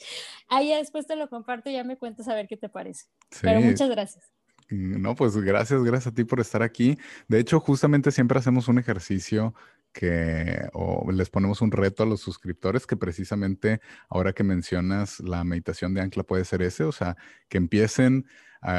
ahí 0.47 0.70
después 0.70 1.07
te 1.07 1.15
lo 1.15 1.30
comparto 1.30 1.70
y 1.70 1.74
ya 1.74 1.84
me 1.84 1.97
cuentas 1.97 2.28
a 2.28 2.36
ver 2.36 2.47
qué 2.47 2.57
te 2.57 2.70
parece. 2.70 3.05
Pero 3.41 3.61
muchas 3.61 3.89
gracias. 3.89 4.32
Mm, 4.70 5.01
no, 5.01 5.15
pues 5.15 5.36
gracias, 5.38 5.84
gracias 5.84 6.11
a 6.11 6.15
ti 6.15 6.24
por 6.24 6.39
estar 6.39 6.61
aquí. 6.61 6.97
De 7.28 7.39
hecho, 7.39 7.59
justamente 7.59 8.11
siempre 8.11 8.39
hacemos 8.39 8.68
un 8.68 8.80
ejercicio 8.80 9.53
que 9.98 10.70
o 10.74 11.12
les 11.12 11.32
ponemos 11.32 11.60
un 11.64 11.72
reto 11.72 12.04
a 12.04 12.06
los 12.06 12.22
suscriptores 12.22 12.86
que 12.86 12.95
precisamente 12.95 13.82
ahora 14.10 14.32
que 14.32 14.43
mencionas 14.43 15.20
la 15.22 15.43
meditación 15.43 15.95
de 15.95 16.02
ancla 16.02 16.22
puede 16.22 16.45
ser 16.45 16.62
ese, 16.62 16.84
o 16.84 16.91
sea, 16.91 17.18
que 17.50 17.58
empiecen 17.58 18.28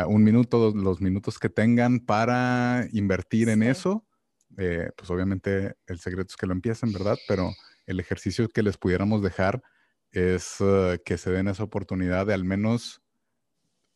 un 0.06 0.22
minuto, 0.22 0.72
los 0.76 1.00
minutos 1.00 1.40
que 1.40 1.48
tengan 1.48 1.98
para 1.98 2.86
invertir 2.92 3.48
en 3.48 3.64
eso. 3.64 4.06
Eh, 4.58 4.90
pues 4.96 5.10
obviamente 5.10 5.74
el 5.86 5.98
secreto 5.98 6.28
es 6.30 6.36
que 6.36 6.46
lo 6.46 6.52
empiecen, 6.52 6.92
¿verdad? 6.92 7.16
Pero 7.26 7.50
el 7.86 7.98
ejercicio 7.98 8.48
que 8.48 8.62
les 8.62 8.76
pudiéramos 8.76 9.20
dejar 9.20 9.60
es 10.12 10.56
eh, 10.60 11.00
que 11.04 11.18
se 11.18 11.32
den 11.32 11.48
esa 11.48 11.64
oportunidad 11.64 12.26
de 12.26 12.34
al 12.34 12.44
menos 12.44 13.02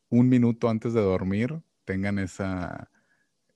un 0.09 0.29
minuto 0.29 0.69
antes 0.69 0.93
de 0.93 1.01
dormir 1.01 1.63
tengan 1.85 2.19
esa, 2.19 2.91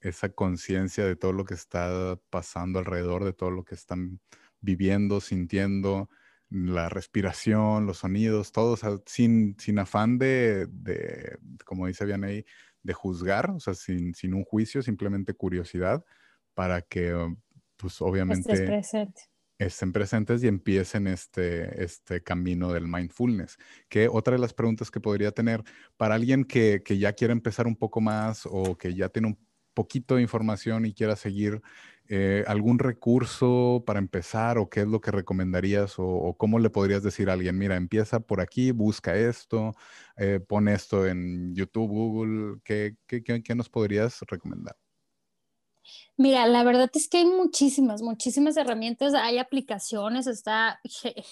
esa 0.08 0.28
conciencia 0.30 1.04
de 1.04 1.16
todo 1.16 1.32
lo 1.32 1.44
que 1.44 1.54
está 1.54 2.18
pasando 2.30 2.78
alrededor, 2.78 3.24
de 3.24 3.32
todo 3.32 3.50
lo 3.50 3.64
que 3.64 3.74
están 3.74 4.20
viviendo, 4.60 5.20
sintiendo, 5.20 6.08
la 6.48 6.88
respiración, 6.88 7.86
los 7.86 7.98
sonidos, 7.98 8.52
todo, 8.52 8.76
sin, 9.06 9.56
sin 9.58 9.78
afán 9.78 10.18
de, 10.18 10.66
de, 10.66 11.38
como 11.64 11.86
dice 11.86 12.04
Vianey, 12.04 12.44
de 12.82 12.92
juzgar, 12.92 13.50
o 13.50 13.60
sea, 13.60 13.74
sin, 13.74 14.14
sin 14.14 14.32
un 14.32 14.44
juicio, 14.44 14.82
simplemente 14.82 15.34
curiosidad, 15.34 16.04
para 16.54 16.82
que, 16.82 17.14
pues 17.76 18.00
obviamente 18.00 18.52
estén 19.58 19.92
presentes 19.92 20.44
y 20.44 20.48
empiecen 20.48 21.06
este, 21.06 21.82
este 21.82 22.22
camino 22.22 22.72
del 22.72 22.86
mindfulness. 22.86 23.56
Que 23.88 24.08
otra 24.08 24.34
de 24.34 24.40
las 24.40 24.52
preguntas 24.52 24.90
que 24.90 25.00
podría 25.00 25.32
tener 25.32 25.62
para 25.96 26.14
alguien 26.14 26.44
que, 26.44 26.82
que 26.84 26.98
ya 26.98 27.12
quiere 27.14 27.32
empezar 27.32 27.66
un 27.66 27.76
poco 27.76 28.00
más 28.00 28.46
o 28.46 28.76
que 28.76 28.94
ya 28.94 29.08
tiene 29.08 29.28
un 29.28 29.45
poquito 29.76 30.16
de 30.16 30.22
información 30.22 30.86
y 30.86 30.94
quiera 30.94 31.14
seguir 31.16 31.62
eh, 32.08 32.44
algún 32.48 32.78
recurso 32.78 33.84
para 33.86 33.98
empezar 34.00 34.58
o 34.58 34.70
qué 34.70 34.80
es 34.80 34.88
lo 34.88 35.00
que 35.00 35.10
recomendarías 35.12 35.94
o, 35.98 36.34
cómo 36.38 36.58
le 36.58 36.70
podrías 36.70 37.02
decir 37.02 37.30
a 37.30 37.34
alguien, 37.34 37.58
mira, 37.58 37.76
empieza 37.76 38.20
por 38.20 38.40
aquí, 38.40 38.72
busca 38.72 39.16
esto, 39.16 39.74
eh, 40.16 40.40
pon 40.40 40.68
esto 40.68 41.06
en 41.06 41.54
YouTube, 41.54 41.88
Google, 41.88 42.60
¿qué, 42.64 42.96
qué, 43.06 43.22
qué 43.22 43.54
nos 43.54 43.68
podrías 43.68 44.20
recomendar? 44.28 44.85
Mira, 46.18 46.46
la 46.46 46.64
verdad 46.64 46.90
es 46.94 47.08
que 47.08 47.18
hay 47.18 47.26
muchísimas, 47.26 48.00
muchísimas 48.00 48.56
herramientas. 48.56 49.12
Hay 49.12 49.36
aplicaciones, 49.36 50.26
está 50.26 50.80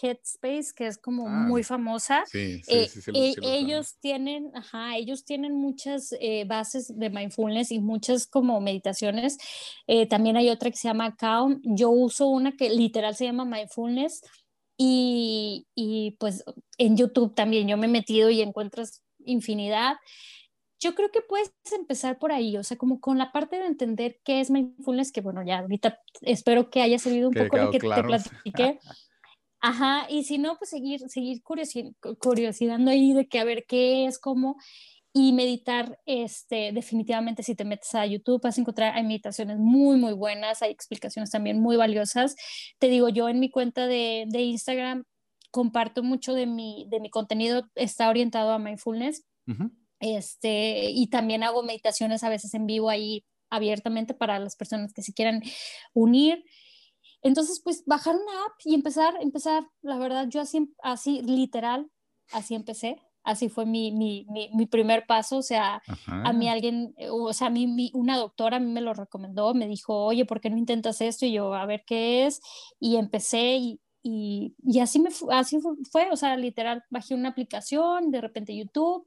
Headspace, 0.02 0.74
que 0.76 0.86
es 0.86 0.98
como 0.98 1.26
ah, 1.26 1.30
muy 1.30 1.62
famosa. 1.62 2.24
Sí, 2.26 2.62
sí, 2.62 2.86
sí, 2.88 3.10
eh, 3.14 3.34
ellos 3.42 3.96
tienen, 4.00 4.50
ajá, 4.54 4.96
ellos 4.98 5.24
tienen 5.24 5.54
muchas 5.54 6.14
eh, 6.20 6.44
bases 6.46 6.98
de 6.98 7.08
mindfulness 7.08 7.72
y 7.72 7.80
muchas 7.80 8.26
como 8.26 8.60
meditaciones. 8.60 9.38
Eh, 9.86 10.06
también 10.06 10.36
hay 10.36 10.50
otra 10.50 10.70
que 10.70 10.76
se 10.76 10.88
llama 10.88 11.16
Calm. 11.16 11.62
Yo 11.64 11.88
uso 11.88 12.26
una 12.26 12.52
que 12.52 12.68
literal 12.68 13.14
se 13.16 13.24
llama 13.24 13.46
mindfulness. 13.46 14.20
Y, 14.76 15.66
y 15.74 16.16
pues 16.18 16.44
en 16.78 16.96
YouTube 16.96 17.34
también 17.34 17.68
yo 17.68 17.76
me 17.76 17.86
he 17.86 17.88
metido 17.88 18.28
y 18.28 18.42
encuentras 18.42 19.02
infinidad 19.24 19.96
yo 20.84 20.94
creo 20.94 21.10
que 21.10 21.22
puedes 21.22 21.50
empezar 21.72 22.18
por 22.18 22.30
ahí, 22.30 22.58
o 22.58 22.62
sea, 22.62 22.76
como 22.76 23.00
con 23.00 23.16
la 23.16 23.32
parte 23.32 23.56
de 23.56 23.66
entender 23.66 24.20
qué 24.22 24.40
es 24.40 24.50
mindfulness, 24.50 25.12
que 25.12 25.22
bueno, 25.22 25.42
ya 25.42 25.60
ahorita 25.60 25.98
espero 26.20 26.68
que 26.68 26.82
haya 26.82 26.98
servido 26.98 27.28
un 27.28 27.34
poco 27.34 27.56
lo 27.56 27.70
que 27.70 27.78
te 27.78 27.88
platiqué. 27.88 28.78
Ajá, 29.60 30.06
y 30.10 30.24
si 30.24 30.36
no, 30.36 30.58
pues 30.58 30.68
seguir, 30.68 31.00
seguir 31.08 31.42
curiosidando 31.42 32.90
ahí 32.90 33.14
de 33.14 33.26
que 33.26 33.38
a 33.38 33.44
ver 33.44 33.64
qué 33.66 34.04
es, 34.04 34.18
cómo. 34.18 34.56
y 35.16 35.32
meditar, 35.32 35.98
este, 36.04 36.72
definitivamente 36.72 37.42
si 37.42 37.54
te 37.54 37.64
metes 37.64 37.94
a 37.94 38.04
YouTube 38.04 38.42
vas 38.42 38.58
a 38.58 38.60
encontrar, 38.60 38.94
hay 38.94 39.04
meditaciones 39.04 39.58
muy, 39.58 39.96
muy 39.96 40.12
buenas, 40.12 40.60
hay 40.60 40.70
explicaciones 40.72 41.30
también 41.30 41.60
muy 41.60 41.76
valiosas. 41.76 42.34
Te 42.78 42.88
digo, 42.88 43.08
yo 43.08 43.28
en 43.28 43.40
mi 43.40 43.48
cuenta 43.50 43.86
de, 43.86 44.26
de 44.28 44.42
Instagram 44.42 45.04
comparto 45.50 46.02
mucho 46.02 46.34
de 46.34 46.46
mi, 46.46 46.86
de 46.90 47.00
mi 47.00 47.08
contenido, 47.08 47.70
está 47.74 48.10
orientado 48.10 48.52
a 48.52 48.58
mindfulness. 48.58 49.24
Este, 50.04 50.90
y 50.90 51.08
también 51.08 51.42
hago 51.42 51.62
meditaciones 51.62 52.22
a 52.22 52.28
veces 52.28 52.54
en 52.54 52.66
vivo 52.66 52.90
ahí 52.90 53.24
abiertamente 53.50 54.14
para 54.14 54.38
las 54.38 54.56
personas 54.56 54.92
que 54.92 55.02
se 55.02 55.14
quieran 55.14 55.42
unir. 55.94 56.44
Entonces, 57.22 57.60
pues 57.64 57.82
bajar 57.86 58.14
una 58.14 58.44
app 58.44 58.52
y 58.64 58.74
empezar, 58.74 59.14
empezar, 59.20 59.66
la 59.82 59.96
verdad, 59.98 60.28
yo 60.28 60.40
así, 60.40 60.72
así 60.82 61.22
literal, 61.22 61.90
así 62.32 62.54
empecé 62.54 63.00
así 63.24 63.48
fue 63.48 63.64
mi, 63.64 63.90
mi, 63.90 64.26
mi, 64.52 64.66
primer 64.66 65.06
paso, 65.06 65.38
o 65.38 65.42
sea, 65.42 65.82
a 66.06 66.32
mí 66.32 66.48
alguien, 66.48 66.94
o 67.10 67.32
sea, 67.32 67.46
a 67.46 67.50
mí 67.50 67.90
una 67.94 68.18
doctora 68.18 68.58
a 68.58 68.60
mí 68.60 68.70
me 68.70 68.82
lo 68.82 68.92
recomendó, 68.92 69.54
me 69.54 69.66
dijo, 69.66 70.04
oye, 70.04 70.26
¿por 70.26 70.40
qué 70.40 70.50
no 70.50 70.58
intentas 70.58 71.00
esto? 71.00 71.24
Y 71.24 71.32
yo, 71.32 71.54
a 71.54 71.64
ver 71.64 71.84
qué 71.86 72.26
es, 72.26 72.40
y 72.78 72.96
empecé 72.96 73.56
y, 73.56 73.80
y, 74.02 74.54
y 74.62 74.80
así, 74.80 75.00
me 75.00 75.08
así 75.30 75.58
fue, 75.90 76.10
o 76.10 76.16
sea, 76.16 76.36
literal, 76.36 76.84
bajé 76.90 77.14
una 77.14 77.30
aplicación, 77.30 78.10
de 78.10 78.20
repente 78.20 78.54
YouTube, 78.54 79.06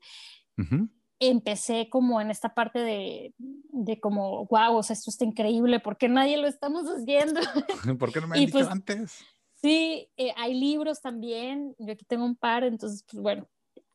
empecé 1.20 1.90
como 1.90 2.22
en 2.22 2.30
esta 2.30 2.54
parte 2.54 2.80
de, 2.80 3.34
de 3.38 4.00
como, 4.00 4.46
wow, 4.46 4.78
o 4.78 4.84
sea, 4.84 4.94
esto 4.94 5.10
está 5.10 5.26
increíble, 5.26 5.80
¿por 5.80 5.98
qué 5.98 6.10
nadie 6.10 6.38
lo 6.38 6.48
estamos 6.48 6.86
haciendo? 6.86 7.42
¿Por 8.00 8.12
qué 8.12 8.22
no 8.22 8.28
me 8.28 8.36
han 8.36 8.46
dicho 8.46 8.54
pues, 8.54 8.68
antes? 8.68 9.20
Sí, 9.56 10.10
eh, 10.18 10.34
hay 10.38 10.54
libros 10.54 11.02
también, 11.02 11.76
yo 11.80 11.94
aquí 11.94 12.06
tengo 12.06 12.26
un 12.26 12.36
par, 12.36 12.64
entonces, 12.64 13.04
pues 13.10 13.22
bueno, 13.22 13.48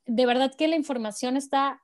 de 0.06 0.26
verdad 0.26 0.52
que 0.56 0.66
la 0.66 0.76
información 0.76 1.36
está, 1.36 1.80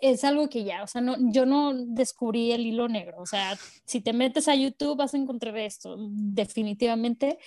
es 0.00 0.24
algo 0.24 0.48
que 0.48 0.64
ya, 0.64 0.82
o 0.82 0.86
sea, 0.86 1.02
no, 1.02 1.16
yo 1.30 1.44
no 1.44 1.74
descubrí 1.74 2.52
el 2.52 2.64
hilo 2.64 2.88
negro, 2.88 3.20
o 3.20 3.26
sea, 3.26 3.58
si 3.84 4.00
te 4.00 4.14
metes 4.14 4.48
a 4.48 4.54
YouTube 4.54 4.96
vas 4.96 5.12
a 5.12 5.18
encontrar 5.18 5.58
esto, 5.58 5.96
definitivamente. 5.98 7.38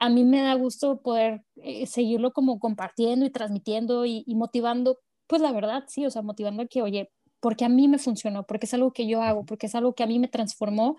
A 0.00 0.08
mí 0.08 0.24
me 0.24 0.42
da 0.42 0.54
gusto 0.54 1.00
poder 1.00 1.44
eh, 1.56 1.86
seguirlo 1.86 2.32
como 2.32 2.58
compartiendo 2.58 3.24
y 3.24 3.30
transmitiendo 3.30 4.04
y, 4.04 4.24
motivando, 4.34 4.98
pues 5.26 5.42
la 5.42 5.52
verdad, 5.52 5.84
sí, 5.88 6.06
o 6.06 6.10
sea, 6.10 6.22
motivando 6.22 6.62
a 6.62 6.66
que, 6.66 6.82
oye, 6.82 7.10
porque 7.40 7.64
a 7.64 7.68
mí 7.68 7.88
me 7.88 7.98
funcionó, 7.98 8.46
porque 8.46 8.66
es 8.66 8.74
algo 8.74 8.92
que 8.92 9.06
yo 9.06 9.22
hago, 9.22 9.44
porque 9.44 9.66
es 9.66 9.74
algo 9.74 9.94
que 9.94 10.02
a 10.02 10.06
mí 10.06 10.18
me 10.18 10.28
transformó, 10.28 10.96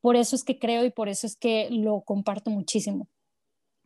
por 0.00 0.16
eso 0.16 0.36
es 0.36 0.44
que 0.44 0.58
creo 0.58 0.84
y 0.84 0.90
por 0.90 1.08
eso 1.08 1.26
es 1.26 1.36
que 1.36 1.68
lo 1.70 2.02
comparto 2.02 2.50
muchísimo. 2.50 3.08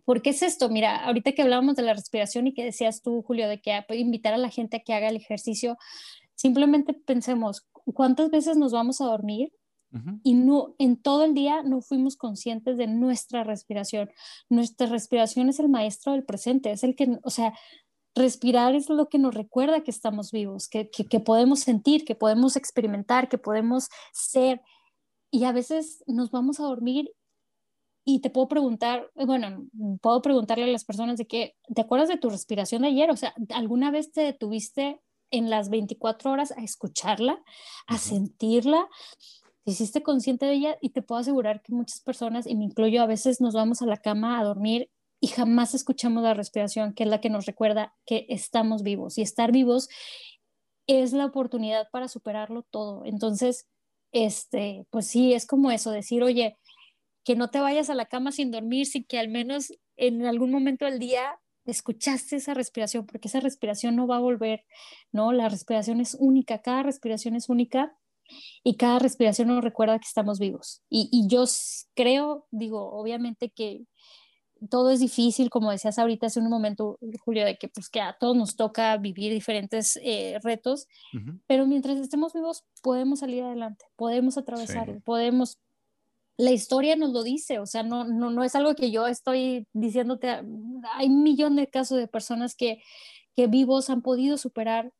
¿Por 0.04 0.22
qué 0.22 0.30
es 0.30 0.42
esto? 0.42 0.68
Mira, 0.68 1.04
ahorita 1.04 1.32
que 1.32 1.42
hablábamos 1.42 1.76
de 1.76 1.82
la 1.82 1.94
respiración 1.94 2.46
y 2.46 2.52
que 2.52 2.64
decías 2.64 3.00
tú, 3.00 3.22
Julio, 3.22 3.48
de 3.48 3.60
que 3.60 3.82
invitar 3.90 4.34
a 4.34 4.38
la 4.38 4.50
gente 4.50 4.78
a 4.78 4.80
que 4.80 4.92
haga 4.92 5.08
el 5.08 5.16
ejercicio, 5.16 5.78
simplemente 6.34 6.94
pensemos, 6.94 7.66
¿cuántas 7.94 8.30
veces 8.30 8.56
nos 8.56 8.72
vamos 8.72 9.00
a 9.00 9.04
dormir 9.04 9.52
y 10.22 10.34
no 10.34 10.74
en 10.78 10.96
todo 10.96 11.24
el 11.24 11.34
día 11.34 11.62
no 11.62 11.80
fuimos 11.80 12.16
conscientes 12.16 12.76
de 12.76 12.86
nuestra 12.86 13.44
respiración? 13.44 14.10
Nuestra 14.48 14.88
respiración 14.88 15.48
es 15.48 15.60
el 15.60 15.68
maestro 15.68 16.12
del 16.12 16.24
presente, 16.24 16.72
es 16.72 16.82
el 16.82 16.96
que, 16.96 17.18
o 17.22 17.30
sea, 17.30 17.54
respirar 18.14 18.74
es 18.74 18.88
lo 18.88 19.08
que 19.08 19.18
nos 19.18 19.34
recuerda 19.34 19.82
que 19.82 19.90
estamos 19.90 20.32
vivos, 20.32 20.68
que, 20.68 20.90
que, 20.90 21.06
que 21.06 21.20
podemos 21.20 21.60
sentir, 21.60 22.04
que 22.04 22.14
podemos 22.14 22.56
experimentar, 22.56 23.28
que 23.28 23.38
podemos 23.38 23.88
ser. 24.12 24.60
Y 25.30 25.44
a 25.44 25.52
veces 25.52 26.02
nos 26.06 26.30
vamos 26.30 26.60
a 26.60 26.64
dormir 26.64 27.10
y 28.04 28.20
te 28.20 28.30
puedo 28.30 28.48
preguntar, 28.48 29.10
bueno, 29.14 29.66
puedo 30.00 30.22
preguntarle 30.22 30.64
a 30.64 30.68
las 30.68 30.84
personas 30.84 31.18
de 31.18 31.26
que, 31.26 31.56
¿te 31.74 31.82
acuerdas 31.82 32.08
de 32.08 32.16
tu 32.16 32.30
respiración 32.30 32.82
de 32.82 32.88
ayer? 32.88 33.10
O 33.10 33.16
sea, 33.16 33.34
¿alguna 33.50 33.90
vez 33.90 34.10
te 34.10 34.22
detuviste 34.22 35.00
en 35.30 35.50
las 35.50 35.70
24 35.70 36.32
horas 36.32 36.52
a 36.52 36.62
escucharla, 36.62 37.42
a 37.86 37.98
sentirla? 37.98 38.88
¿Te 39.64 39.72
hiciste 39.72 40.02
consciente 40.02 40.46
de 40.46 40.54
ella? 40.54 40.78
Y 40.80 40.90
te 40.90 41.02
puedo 41.02 41.20
asegurar 41.20 41.62
que 41.62 41.72
muchas 41.72 42.00
personas, 42.00 42.46
y 42.46 42.56
me 42.56 42.64
incluyo, 42.64 43.02
a 43.02 43.06
veces 43.06 43.40
nos 43.40 43.54
vamos 43.54 43.82
a 43.82 43.86
la 43.86 43.98
cama 43.98 44.40
a 44.40 44.44
dormir 44.44 44.90
y 45.20 45.28
jamás 45.28 45.74
escuchamos 45.74 46.22
la 46.22 46.34
respiración, 46.34 46.94
que 46.94 47.04
es 47.04 47.08
la 47.08 47.20
que 47.20 47.30
nos 47.30 47.46
recuerda 47.46 47.94
que 48.06 48.26
estamos 48.28 48.82
vivos. 48.82 49.18
Y 49.18 49.22
estar 49.22 49.52
vivos 49.52 49.88
es 50.86 51.12
la 51.12 51.26
oportunidad 51.26 51.88
para 51.90 52.08
superarlo 52.08 52.62
todo. 52.70 53.04
Entonces, 53.04 53.68
este, 54.12 54.86
pues 54.90 55.06
sí, 55.06 55.34
es 55.34 55.46
como 55.46 55.70
eso, 55.70 55.90
decir, 55.90 56.22
oye, 56.22 56.58
que 57.24 57.36
no 57.36 57.50
te 57.50 57.60
vayas 57.60 57.90
a 57.90 57.94
la 57.94 58.06
cama 58.06 58.32
sin 58.32 58.50
dormir, 58.50 58.86
sin 58.86 59.04
que 59.04 59.18
al 59.18 59.28
menos 59.28 59.72
en 59.96 60.24
algún 60.24 60.50
momento 60.50 60.86
del 60.86 60.98
día 60.98 61.38
escuchaste 61.66 62.36
esa 62.36 62.54
respiración, 62.54 63.06
porque 63.06 63.28
esa 63.28 63.40
respiración 63.40 63.96
no 63.96 64.06
va 64.06 64.16
a 64.16 64.20
volver, 64.20 64.64
¿no? 65.12 65.32
La 65.32 65.48
respiración 65.48 66.00
es 66.00 66.16
única, 66.18 66.62
cada 66.62 66.82
respiración 66.82 67.36
es 67.36 67.48
única 67.48 67.96
y 68.64 68.76
cada 68.76 68.98
respiración 68.98 69.48
nos 69.48 69.62
recuerda 69.62 69.98
que 69.98 70.06
estamos 70.06 70.38
vivos. 70.38 70.82
Y, 70.88 71.26
yo 71.28 71.44
creo, 71.94 72.46
digo, 72.50 72.90
obviamente 72.92 73.50
que 73.50 73.84
todo 74.68 74.90
es 74.90 75.00
difícil, 75.00 75.48
como 75.48 75.70
decías 75.70 75.98
ahorita 75.98 76.26
hace 76.26 76.40
un 76.40 76.50
momento, 76.50 76.98
Julio, 77.24 77.44
de 77.44 77.56
que 77.56 77.68
pues 77.68 77.88
que 77.88 78.00
a 78.00 78.16
todos 78.18 78.36
nos 78.36 78.56
toca 78.56 78.96
vivir 78.96 79.32
diferentes 79.32 79.98
eh, 80.02 80.38
retos, 80.42 80.86
pero 81.46 81.66
mientras 81.66 81.98
estemos 81.98 82.32
vivos 82.32 82.64
podemos 82.82 83.20
salir 83.20 83.42
adelante, 83.42 83.86
podemos 83.96 84.36
atravesarlo, 84.36 85.00
podemos 85.00 85.58
la 86.36 86.52
historia 86.52 86.96
nos 86.96 87.12
lo 87.12 87.22
dice, 87.22 87.58
o 87.58 87.66
sea, 87.66 87.82
no, 87.82 88.04
no, 88.04 88.30
no 88.30 88.42
es 88.44 88.54
algo 88.54 88.74
que 88.74 88.90
yo 88.90 89.06
estoy 89.06 89.66
diciéndote, 89.74 90.28
hay 90.94 91.08
un 91.08 91.22
millón 91.22 91.56
de 91.56 91.68
casos 91.68 91.98
de 91.98 92.08
personas 92.08 92.54
que, 92.54 92.82
que 93.36 93.46
vivos 93.46 93.90
han 93.90 94.00
podido 94.00 94.38
superar 94.38 94.92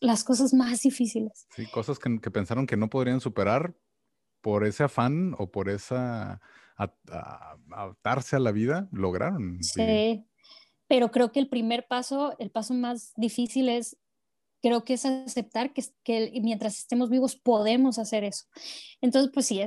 las 0.00 0.22
cosas 0.22 0.54
más 0.54 0.82
difíciles. 0.82 1.48
Sí, 1.56 1.66
cosas 1.66 1.98
que, 1.98 2.20
que, 2.20 2.30
pensaron 2.30 2.66
que 2.66 2.76
no 2.76 2.88
podrían 2.88 3.20
superar 3.20 3.74
por 4.42 4.64
ese 4.64 4.84
afán 4.84 5.34
o 5.38 5.50
por 5.50 5.68
esa 5.68 6.40
adaptarse 7.70 8.36
a, 8.36 8.40
la 8.40 8.52
vida, 8.52 8.88
lograron. 8.92 9.62
Sí, 9.62 10.24
pero 10.88 11.10
creo 11.10 11.32
que 11.32 11.40
el 11.40 11.48
primer 11.48 11.86
paso, 11.86 12.36
el 12.38 12.50
paso 12.50 12.74
más 12.74 13.12
difícil 13.16 13.68
es 13.68 13.98
creo 14.62 14.84
que 14.84 14.94
es 14.94 15.04
aceptar 15.04 15.72
que, 15.72 15.82
que 16.04 16.32
mientras 16.40 16.78
estemos 16.78 17.10
vivos 17.10 17.34
podemos 17.34 17.98
hacer 17.98 18.22
eso. 18.22 18.44
Entonces, 19.00 19.30
pues 19.34 19.46
sí, 19.46 19.60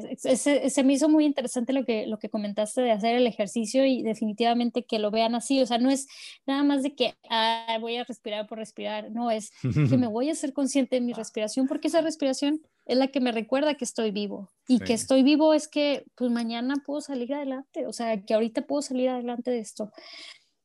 se 0.70 0.84
me 0.84 0.93
hizo 0.93 1.09
muy 1.09 1.26
interesante 1.26 1.74
lo 1.74 1.84
que, 1.84 2.07
lo 2.07 2.18
que 2.18 2.30
comentaste 2.30 2.82
de 2.82 2.91
hacer 2.91 3.16
el 3.16 3.28
ejercicio 3.28 3.86
y 3.86 4.01
definitivamente 4.03 4.86
que 4.86 4.97
lo 4.97 5.11
vean 5.11 5.36
así, 5.36 5.61
o 5.61 5.66
sea, 5.66 5.78
no 5.78 5.91
es 5.91 6.07
nada 6.47 6.63
más 6.63 6.82
de 6.82 6.95
que 6.95 7.13
ah, 7.30 7.78
voy 7.82 7.97
a 7.97 8.05
respirar 8.05 8.47
por 8.47 8.57
respirar, 8.57 9.11
no, 9.11 9.30
es 9.30 9.51
que 9.61 9.97
me 9.97 10.07
voy 10.07 10.30
a 10.30 10.36
ser 10.36 10.53
consciente 10.53 10.95
de 10.95 11.01
mi 11.01 11.11
respiración 11.11 11.68
porque 11.68 11.89
esa 11.89 11.99
respiración 11.99 12.61
es 12.86 12.97
la 12.97 13.07
que 13.07 13.19
me 13.19 13.31
recuerda 13.31 13.75
que 13.75 13.86
estoy 13.86 14.11
vivo 14.11 14.51
y 14.67 14.79
que 14.79 14.93
estoy 14.93 15.23
vivo 15.23 15.53
es 15.53 15.67
que 15.67 16.05
pues 16.15 16.31
mañana 16.31 16.75
puedo 16.86 17.01
salir 17.01 17.33
adelante, 17.33 17.88
o 17.88 17.93
sea, 17.93 18.23
que 18.23 18.33
ahorita 18.33 18.67
puedo 18.67 18.81
salir 18.81 19.09
adelante 19.09 19.51
de 19.51 19.59
esto. 19.59 19.91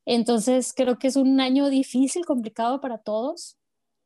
Entonces, 0.07 0.73
creo 0.75 0.99
que 0.99 1.09
es 1.09 1.16
un 1.16 1.41
año 1.41 1.68
difícil, 1.68 2.25
complicado 2.25 2.81
para 2.81 2.99
todos, 2.99 3.59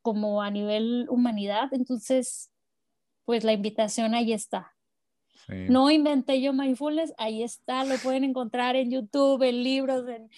como 0.02 0.42
a 0.42 0.50
nivel 0.50 1.06
humanidad. 1.08 1.72
Entonces, 1.72 2.50
pues 3.24 3.42
la 3.42 3.52
invitación 3.52 4.14
ahí 4.14 4.32
está. 4.32 4.74
No 5.48 5.90
inventé 5.90 6.40
yo 6.40 6.54
mindfulness, 6.54 7.12
ahí 7.18 7.42
está, 7.42 7.84
lo 7.84 7.96
pueden 7.98 8.24
encontrar 8.24 8.76
en 8.76 8.90
YouTube, 8.90 9.42
en 9.42 9.62
libros, 9.62 10.08
en, 10.08 10.30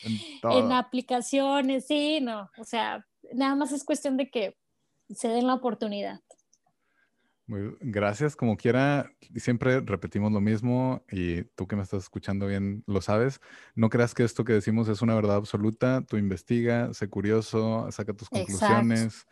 en, 0.50 0.72
aplicaciones, 0.72 1.86
sí, 1.86 2.18
no, 2.20 2.50
o 2.58 2.64
sea, 2.64 3.06
nada 3.32 3.54
más 3.54 3.70
es 3.70 3.84
cuestión 3.84 4.16
de 4.16 4.30
que 4.30 4.56
se 5.10 5.28
den 5.28 5.46
la 5.46 5.54
oportunidad. 5.54 6.20
Muy, 7.46 7.76
gracias, 7.80 8.34
como 8.34 8.56
quiera, 8.56 9.10
siempre 9.36 9.80
repetimos 9.80 10.32
lo 10.32 10.40
mismo 10.40 11.04
y 11.10 11.44
tú 11.54 11.68
que 11.68 11.76
me 11.76 11.82
estás 11.82 12.02
escuchando 12.02 12.46
bien 12.46 12.82
lo 12.86 13.00
sabes. 13.00 13.40
No 13.74 13.88
creas 13.88 14.14
que 14.14 14.24
esto 14.24 14.44
que 14.44 14.52
decimos 14.52 14.88
es 14.88 15.00
una 15.00 15.14
verdad 15.14 15.36
absoluta, 15.36 16.02
tú 16.02 16.16
investiga, 16.16 16.92
sé 16.92 17.08
curioso, 17.08 17.86
saca 17.92 18.12
tus 18.14 18.28
conclusiones 18.28 19.26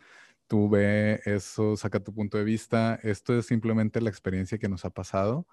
tú 0.47 0.69
ve 0.69 1.21
eso, 1.25 1.75
saca 1.77 1.99
tu 1.99 2.13
punto 2.13 2.37
de 2.37 2.43
vista. 2.43 2.99
Esto 3.03 3.37
es 3.37 3.47
simplemente 3.47 4.01
la 4.01 4.09
experiencia 4.09 4.57
que 4.57 4.69
nos 4.69 4.85
ha 4.85 4.89
pasado. 4.89 5.47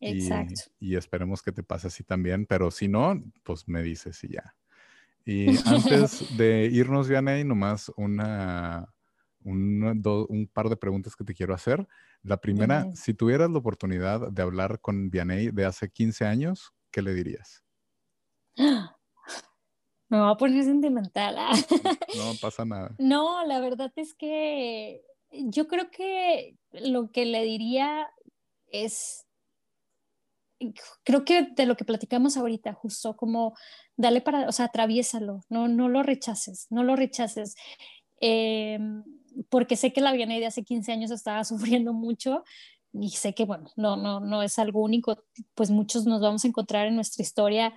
Exacto. 0.00 0.60
Y, 0.80 0.96
esperemos 0.96 1.42
que 1.42 1.52
te 1.52 1.62
pase 1.62 1.86
así 1.86 2.04
también, 2.04 2.46
pero 2.46 2.70
si 2.70 2.88
no, 2.88 3.22
pues 3.42 3.68
me 3.68 3.82
dices 3.82 4.22
y 4.24 4.28
ya. 4.28 4.54
Y 5.26 5.56
antes 5.66 6.36
de 6.36 6.66
irnos, 6.70 7.08
Vianey, 7.08 7.44
nomás 7.44 7.90
una, 7.96 8.92
un 9.44 10.50
par 10.52 10.68
de 10.68 10.76
preguntas 10.76 11.14
que 11.16 11.24
te 11.24 11.34
quiero 11.34 11.54
hacer. 11.54 11.86
La 12.22 12.38
primera, 12.38 12.90
si 12.94 13.14
tuvieras 13.14 13.50
la 13.50 13.58
oportunidad 13.58 14.32
de 14.32 14.42
hablar 14.42 14.80
con 14.80 15.10
Vianey 15.10 15.50
de 15.50 15.64
hace 15.66 15.90
15 15.90 16.24
años, 16.24 16.72
¿qué 16.90 17.02
le 17.02 17.14
dirías? 17.14 17.62
Me 20.08 20.20
voy 20.20 20.30
a 20.30 20.36
poner 20.36 20.64
sentimental. 20.64 21.36
Ah. 21.38 21.52
No 22.16 22.32
pasa 22.40 22.64
nada. 22.64 22.94
No, 22.98 23.44
la 23.46 23.60
verdad 23.60 23.92
es 23.96 24.14
que 24.14 25.02
yo 25.32 25.66
creo 25.66 25.90
que 25.90 26.56
lo 26.70 27.10
que 27.10 27.24
le 27.24 27.42
diría 27.42 28.08
es, 28.68 29.26
creo 31.02 31.24
que 31.24 31.48
de 31.56 31.66
lo 31.66 31.76
que 31.76 31.84
platicamos 31.84 32.36
ahorita, 32.36 32.72
justo 32.74 33.16
como 33.16 33.54
dale 33.96 34.20
para, 34.20 34.48
o 34.48 34.52
sea, 34.52 34.66
atraviésalo, 34.66 35.40
no, 35.48 35.68
no 35.68 35.88
lo 35.88 36.02
rechaces, 36.02 36.66
no 36.70 36.84
lo 36.84 36.96
rechaces. 36.96 37.54
em, 38.20 39.02
porque 39.48 39.76
sé 39.76 39.92
que 39.92 40.00
la 40.00 40.12
Vianey 40.12 40.40
de 40.40 40.46
hace 40.46 40.64
15 40.64 40.92
años 40.92 41.10
estaba 41.10 41.44
sufriendo 41.44 41.92
mucho 41.92 42.44
y 42.92 43.10
sé 43.10 43.34
que, 43.34 43.44
bueno, 43.44 43.66
no, 43.76 43.96
no, 43.96 44.20
no 44.20 44.42
es 44.42 44.58
algo 44.58 44.80
único, 44.80 45.18
pues 45.54 45.70
muchos 45.70 46.06
nos 46.06 46.20
vamos 46.20 46.44
a 46.44 46.48
encontrar 46.48 46.86
en 46.86 46.94
nuestra 46.94 47.22
historia 47.22 47.74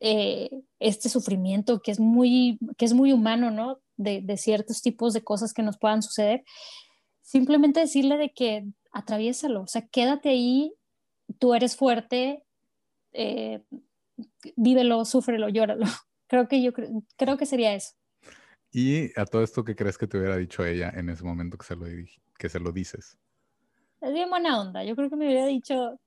eh, 0.00 0.50
este 0.80 1.08
sufrimiento 1.08 1.80
que 1.82 1.92
es 1.92 2.00
muy, 2.00 2.58
que 2.76 2.84
es 2.84 2.92
muy 2.92 3.12
humano, 3.12 3.50
¿no? 3.50 3.78
De, 3.96 4.22
de, 4.22 4.36
ciertos 4.36 4.82
tipos 4.82 5.12
de 5.12 5.22
cosas 5.22 5.52
que 5.52 5.62
nos 5.62 5.78
puedan 5.78 6.02
suceder. 6.02 6.42
Simplemente 7.22 7.80
decirle 7.80 8.16
de 8.16 8.32
que 8.32 8.66
atraviésalo, 8.92 9.62
o 9.62 9.66
sea, 9.66 9.86
quédate 9.86 10.30
ahí, 10.30 10.72
tú 11.38 11.54
eres 11.54 11.76
fuerte, 11.76 12.44
eh, 13.12 13.62
vívelo, 14.56 15.04
súfrelo, 15.04 15.48
llóralo. 15.48 15.86
Creo 16.26 16.48
que 16.48 16.62
yo 16.62 16.72
creo 17.16 17.36
que 17.36 17.44
sería 17.44 17.74
eso. 17.74 17.94
Y 18.72 19.18
a 19.18 19.24
todo 19.24 19.42
esto, 19.42 19.64
¿qué 19.64 19.74
crees 19.74 19.98
que 19.98 20.06
te 20.06 20.18
hubiera 20.18 20.36
dicho 20.36 20.64
ella 20.64 20.90
en 20.94 21.08
ese 21.08 21.24
momento 21.24 21.58
que 21.58 21.66
se 21.66 21.76
lo, 21.76 21.86
que 22.38 22.48
se 22.48 22.60
lo 22.60 22.72
dices? 22.72 23.18
Es 24.00 24.12
bien 24.12 24.30
buena 24.30 24.60
onda. 24.60 24.84
Yo 24.84 24.94
creo 24.94 25.10
que 25.10 25.16
me 25.16 25.26
hubiera 25.26 25.46
dicho, 25.46 25.98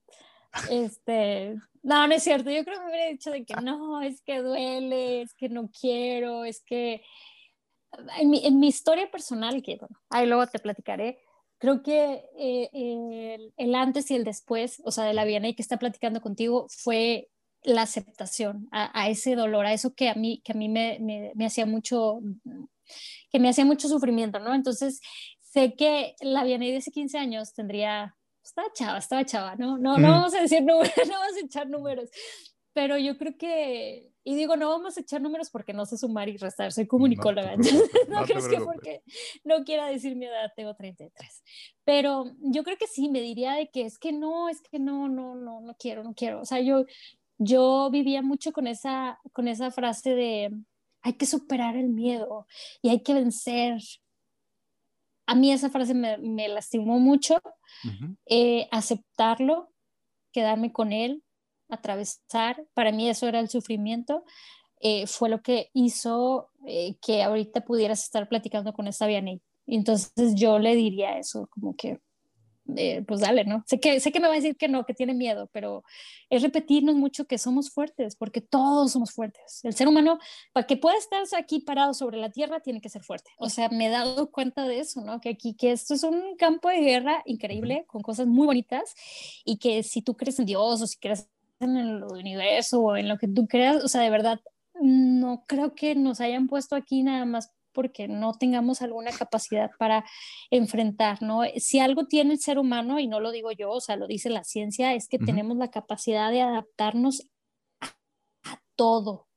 este, 0.70 1.56
no, 1.82 2.08
no 2.08 2.14
es 2.14 2.24
cierto. 2.24 2.50
Yo 2.50 2.64
creo 2.64 2.80
que 2.80 2.86
me 2.86 2.92
hubiera 2.92 3.12
dicho 3.12 3.32
de 3.32 3.46
que 3.46 3.56
no, 3.56 4.02
es 4.02 4.22
que 4.22 4.40
duele, 4.40 5.24
es 5.24 5.34
que 5.34 5.50
no 5.50 5.70
quiero, 5.70 6.46
es 6.46 6.64
que 6.64 7.04
en 8.20 8.30
mi, 8.30 8.46
en 8.46 8.60
mi 8.60 8.68
historia 8.68 9.12
personal, 9.12 9.62
que 9.62 9.78
bueno, 9.78 10.00
ahí 10.10 10.26
luego 10.26 10.48
te 10.48 10.60
platicaré, 10.60 11.20
creo 11.58 11.84
que 11.84 12.26
eh, 12.38 12.70
el, 12.74 13.54
el, 13.58 13.76
antes 13.76 14.10
y 14.12 14.16
el 14.16 14.24
después, 14.24 14.82
o 14.86 14.92
sea, 14.92 15.04
de 15.04 15.14
la 15.14 15.26
Viena 15.26 15.48
y 15.48 15.56
que 15.56 15.62
está 15.62 15.78
platicando 15.78 16.22
contigo, 16.22 16.68
fue 16.70 17.30
la 17.64 17.84
aceptación 17.84 18.68
a, 18.72 19.10
ese 19.10 19.36
dolor, 19.36 19.66
a 19.66 19.74
eso 19.74 19.94
que 19.94 20.10
a 20.10 20.16
mí, 20.16 20.42
que 20.44 20.54
a 20.54 20.56
mí 20.56 20.70
me, 20.70 21.00
me, 21.36 21.46
hacía 21.46 21.66
mucho, 21.66 22.20
que 23.32 23.40
me 23.40 23.50
hacía 23.50 23.66
mucho 23.66 23.88
sufrimiento, 23.88 24.40
¿no? 24.40 24.54
Entonces, 24.54 25.00
sé 25.40 25.76
que 25.76 26.16
la 26.22 26.44
Vianey 26.44 26.72
de 26.72 26.78
hace 26.78 26.92
15 26.92 27.18
años 27.18 27.54
tendría, 27.54 28.16
estaba 28.44 28.68
chava, 28.74 28.98
estaba 28.98 29.26
chava, 29.26 29.56
¿no? 29.56 29.78
No, 29.78 29.98
no 29.98 30.10
vamos 30.10 30.34
a 30.34 30.42
decir 30.42 30.64
números, 30.64 30.92
no 31.08 31.20
vamos 31.20 31.38
a 31.38 31.46
echar 31.46 31.70
números, 31.70 32.10
pero 32.74 32.98
yo 32.98 33.18
creo 33.18 33.38
que, 33.38 34.12
y 34.24 34.36
digo, 34.36 34.58
no 34.58 34.70
vamos 34.70 34.98
a 34.98 35.02
echar 35.02 35.22
números 35.22 35.50
porque 35.52 35.74
no 35.74 35.86
sé 35.86 35.98
sumar 35.98 36.28
y 36.28 36.38
restar, 36.38 36.72
soy 36.74 36.88
comunicóloga, 36.88 37.56
no, 37.58 37.64
no, 38.10 38.22
no 38.22 38.26
que 38.26 38.60
porque 38.60 39.04
no 39.44 39.64
quiera 39.64 39.88
decir 39.88 40.16
mi 40.16 40.26
edad, 40.26 40.52
tengo 40.56 40.74
33, 40.74 41.44
pero 41.86 42.26
yo 42.40 42.64
creo 42.64 42.78
que 42.78 42.88
sí, 42.88 43.10
me 43.10 43.22
diría 43.22 43.54
de 43.54 43.70
que 43.70 43.86
es 43.86 44.00
que 44.00 44.12
no, 44.12 44.50
es 44.50 44.60
que 44.62 44.80
no, 44.80 45.08
no, 45.08 45.36
no, 45.36 45.62
no 45.62 45.76
quiero, 45.78 46.04
no 46.04 46.14
quiero, 46.16 46.42
o 46.42 46.46
sea, 46.46 46.60
yo, 46.62 46.86
yo 47.44 47.90
vivía 47.92 48.22
mucho 48.22 48.52
con 48.52 48.68
esa, 48.68 49.20
con 49.32 49.48
esa 49.48 49.72
frase 49.72 50.16
de 50.16 50.52
hay 51.02 51.14
que 51.14 51.26
superar 51.26 51.76
el 51.76 51.90
miedo 51.90 52.48
y 52.82 52.90
hay 52.90 53.02
que 53.02 53.14
vencer. 53.14 53.78
A 55.26 55.36
mí 55.36 55.52
esa 55.52 55.70
frase 55.70 55.94
me, 55.94 56.18
me 56.18 56.48
lastimó 56.48 57.00
mucho, 57.00 57.42
eh, 58.26 58.68
aceptarlo, 58.72 59.70
quedarme 60.32 60.72
con 60.72 60.92
él, 60.92 61.24
atravesar, 61.70 62.66
para 62.74 62.92
mí 62.92 63.10
eso 63.10 63.28
era 63.28 63.40
el 63.40 63.50
sufrimiento, 63.50 64.24
eh, 64.80 65.08
fue 65.08 65.30
lo 65.30 65.42
que 65.42 65.70
hizo 65.74 66.50
eh, 66.66 66.96
que 67.02 67.24
ahorita 67.24 67.62
pudieras 67.62 68.04
estar 68.04 68.28
platicando 68.28 68.74
con 68.74 68.88
esta 68.88 69.08
Vianney. 69.08 69.42
Entonces 69.66 70.36
yo 70.36 70.60
le 70.60 70.76
diría 70.76 71.18
eso, 71.18 71.48
como 71.52 71.76
que 71.76 72.02
eh, 72.78 73.04
pues 73.06 73.20
dale, 73.20 73.44
¿no? 73.44 73.64
Sé 73.68 73.80
que, 73.80 74.00
sé 74.00 74.12
que 74.12 74.20
me 74.20 74.28
va 74.28 74.34
a 74.34 74.38
decir 74.38 74.56
que 74.56 74.68
no, 74.68 74.86
que 74.86 74.94
tiene 74.94 75.14
miedo, 75.14 75.50
pero 75.52 75.84
es 76.30 76.42
repetirnos 76.42 76.96
mucho 76.96 77.26
que 77.26 77.38
somos 77.38 77.70
fuertes, 77.70 78.16
porque 78.16 78.42
todos 78.42 78.94
somos 78.94 79.12
fuertes. 79.12 79.60
El 79.64 79.74
ser 79.74 79.88
humano, 79.88 80.20
para 80.54 80.66
que 80.66 80.78
pueda 80.78 80.98
estar 80.98 81.22
aquí 81.38 81.60
parado 81.60 81.94
sobre 81.94 82.18
la 82.18 82.32
tierra, 82.32 82.62
tiene 82.62 82.82
que 82.82 82.90
ser 82.90 83.04
fuerte. 83.04 83.32
O 83.38 83.50
sea, 83.50 83.70
me 83.70 83.88
he 83.88 83.90
dado 83.90 84.32
cuenta 84.32 84.66
de 84.66 84.80
eso, 84.80 85.02
¿no? 85.02 85.20
Que 85.20 85.30
aquí, 85.30 85.56
que 85.56 85.72
esto 85.72 85.94
es 85.94 86.04
un 86.04 86.36
campo 86.38 86.70
de 86.70 86.80
guerra 86.80 87.22
increíble, 87.26 87.86
con 87.88 88.02
cosas 88.02 88.28
muy 88.28 88.46
bonitas, 88.46 88.96
y 89.44 89.58
que 89.58 89.84
si 89.84 90.02
tú 90.02 90.16
crees 90.16 90.40
en 90.40 90.46
Dios 90.46 90.82
o 90.82 90.88
si 90.88 90.98
crees 90.98 91.30
en 91.60 91.78
el 91.78 92.04
universo 92.04 92.82
o 92.82 92.98
en 92.98 93.10
lo 93.10 93.18
que 93.18 93.28
tú 93.28 93.48
creas, 93.48 93.84
o 93.84 93.88
sea, 93.88 94.02
de 94.02 94.10
verdad, 94.10 94.40
no 94.82 95.44
creo 95.48 95.76
que 95.76 95.96
nos 95.96 96.22
hayan 96.22 96.48
puesto 96.48 96.76
aquí 96.76 97.04
nada 97.04 97.26
más 97.26 97.52
porque 97.74 98.08
no 98.08 98.34
tengamos 98.34 98.82
alguna 98.82 99.12
capacidad 99.12 99.72
para 99.78 100.06
enfrentar, 100.52 101.22
¿no? 101.22 101.42
Si 101.58 101.80
algo 101.80 102.06
tiene 102.06 102.34
el 102.34 102.40
ser 102.40 102.60
humano, 102.60 103.00
y 103.00 103.08
no 103.08 103.20
lo 103.20 103.32
digo 103.32 103.52
yo, 103.52 103.72
o 103.72 103.82
sea, 103.82 103.96
lo 103.96 104.08
dice 104.08 104.30
la 104.30 104.44
ciencia, 104.44 104.94
es 104.94 105.08
que 105.08 105.20
tenemos 105.20 105.58
la 105.58 105.72
capacidad 105.72 106.32
de 106.32 106.42
adaptarnos 106.42 107.28
a, 107.82 108.62
todo. 108.76 109.28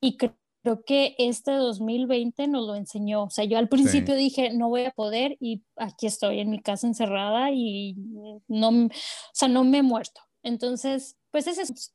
Y 0.00 0.16
creo 0.16 0.84
que 0.86 1.14
este 1.18 1.52
2020 1.52 2.46
nos 2.48 2.66
lo 2.66 2.74
enseñó. 2.74 3.24
O 3.24 3.30
sea, 3.30 3.44
yo 3.44 3.58
al 3.58 3.68
principio 3.68 4.14
dije, 4.14 4.52
no 4.52 4.68
voy 4.68 4.84
a 4.84 4.90
poder 4.90 5.36
y 5.40 5.62
aquí 5.76 6.06
estoy 6.06 6.40
en 6.40 6.50
mi 6.50 6.60
casa 6.60 6.86
encerrada 6.86 7.50
y 7.52 7.94
no, 8.46 8.68
o 8.68 8.90
sea, 9.32 9.48
no 9.48 9.64
me 9.64 9.78
he 9.78 9.82
muerto. 9.82 10.20
Entonces, 10.42 11.16
pues 11.30 11.46
ese 11.46 11.62
es 11.62 11.94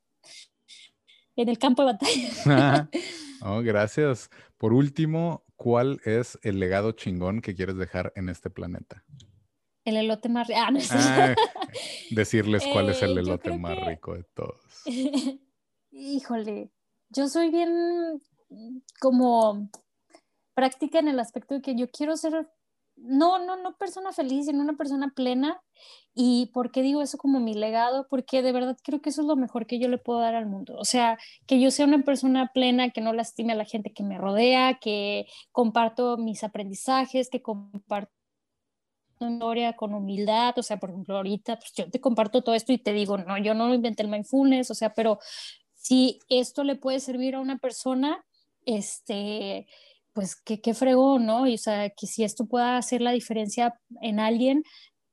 en 1.36 1.48
el 1.48 1.58
campo 1.58 1.84
de 1.84 1.92
batalla. 1.92 2.90
oh, 3.42 3.60
gracias. 3.62 4.30
Por 4.58 4.72
último, 4.72 5.43
¿cuál 5.56 6.00
es 6.04 6.38
el 6.42 6.58
legado 6.58 6.92
chingón 6.92 7.40
que 7.40 7.54
quieres 7.54 7.76
dejar 7.76 8.12
en 8.16 8.28
este 8.28 8.50
planeta? 8.50 9.04
El 9.84 9.96
elote 9.96 10.28
más 10.28 10.48
rico. 10.48 10.60
Ah, 10.62 10.70
no 10.70 10.78
ah, 10.90 11.34
decirles 12.10 12.64
cuál 12.72 12.88
es 12.88 13.02
el 13.02 13.16
eh, 13.16 13.20
elote 13.20 13.56
más 13.58 13.78
rico 13.86 14.14
de 14.14 14.24
todos. 14.34 14.60
Híjole, 15.90 16.70
yo 17.10 17.28
soy 17.28 17.50
bien 17.50 18.20
como 19.00 19.70
práctica 20.54 20.98
en 20.98 21.08
el 21.08 21.20
aspecto 21.20 21.54
de 21.54 21.62
que 21.62 21.76
yo 21.76 21.90
quiero 21.90 22.16
ser 22.16 22.48
no, 22.96 23.38
no, 23.44 23.56
no 23.56 23.76
persona 23.76 24.12
feliz, 24.12 24.46
sino 24.46 24.62
una 24.62 24.76
persona 24.76 25.12
plena. 25.14 25.60
¿Y 26.14 26.46
por 26.54 26.70
qué 26.70 26.82
digo 26.82 27.02
eso 27.02 27.18
como 27.18 27.40
mi 27.40 27.54
legado? 27.54 28.06
Porque 28.08 28.42
de 28.42 28.52
verdad 28.52 28.76
creo 28.82 29.00
que 29.02 29.10
eso 29.10 29.22
es 29.22 29.26
lo 29.26 29.36
mejor 29.36 29.66
que 29.66 29.78
yo 29.78 29.88
le 29.88 29.98
puedo 29.98 30.20
dar 30.20 30.34
al 30.34 30.46
mundo. 30.46 30.76
O 30.78 30.84
sea, 30.84 31.18
que 31.46 31.60
yo 31.60 31.70
sea 31.70 31.86
una 31.86 32.02
persona 32.02 32.50
plena, 32.54 32.90
que 32.90 33.00
no 33.00 33.12
lastime 33.12 33.52
a 33.52 33.56
la 33.56 33.64
gente 33.64 33.92
que 33.92 34.04
me 34.04 34.18
rodea, 34.18 34.78
que 34.80 35.26
comparto 35.52 36.16
mis 36.16 36.44
aprendizajes, 36.44 37.30
que 37.30 37.42
comparto 37.42 38.12
historia 39.20 39.74
con 39.74 39.94
humildad. 39.94 40.58
O 40.58 40.62
sea, 40.62 40.78
por 40.78 40.90
ejemplo, 40.90 41.16
ahorita 41.16 41.56
pues 41.56 41.72
yo 41.74 41.90
te 41.90 42.00
comparto 42.00 42.42
todo 42.42 42.54
esto 42.54 42.72
y 42.72 42.78
te 42.78 42.92
digo, 42.92 43.18
no, 43.18 43.38
yo 43.38 43.54
no 43.54 43.72
inventé 43.74 44.02
el 44.02 44.08
mindfulness, 44.08 44.70
o 44.70 44.74
sea, 44.74 44.94
pero 44.94 45.18
si 45.74 46.20
esto 46.28 46.64
le 46.64 46.76
puede 46.76 47.00
servir 47.00 47.34
a 47.34 47.40
una 47.40 47.58
persona, 47.58 48.24
este 48.66 49.66
pues 50.14 50.36
qué, 50.36 50.60
qué 50.60 50.72
fregón, 50.74 51.26
¿no? 51.26 51.46
Y 51.46 51.54
o 51.54 51.58
sea, 51.58 51.90
que 51.90 52.06
si 52.06 52.24
esto 52.24 52.46
pueda 52.46 52.78
hacer 52.78 53.02
la 53.02 53.10
diferencia 53.12 53.78
en 54.00 54.20
alguien, 54.20 54.62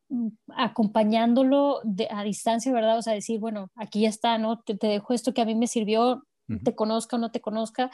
mm, 0.10 0.30
acompañándolo 0.56 1.82
a 2.10 2.24
distancia, 2.24 2.72
¿verdad? 2.72 3.00
O 3.00 3.02
sea, 3.02 3.14
decir, 3.14 3.40
bueno, 3.40 3.70
aquí 3.76 4.02
ya 4.02 4.10
está, 4.10 4.38
¿no? 4.38 4.62
Te, 4.62 4.76
dejo 4.76 5.14
esto 5.14 5.34
que 5.34 5.42
a 5.42 5.46
mí 5.46 5.56
me 5.56 5.68
sirvió, 5.68 6.24
te 6.64 6.76
conozca 6.76 7.16
o 7.16 7.20
no 7.20 7.32
te 7.32 7.42
conozca. 7.42 7.90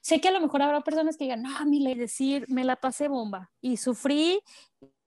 Sé 0.00 0.20
que 0.20 0.28
a 0.28 0.32
lo 0.32 0.40
mejor 0.40 0.62
habrá 0.62 0.80
personas 0.82 1.16
que 1.16 1.24
digan, 1.24 1.42
no, 1.42 1.56
a 1.56 1.64
mí 1.64 1.80
le 1.80 1.94
decir, 1.94 2.46
me 2.48 2.64
la 2.64 2.76
pasé 2.76 3.08
bomba 3.08 3.50
y 3.60 3.76
sufrí 3.76 4.40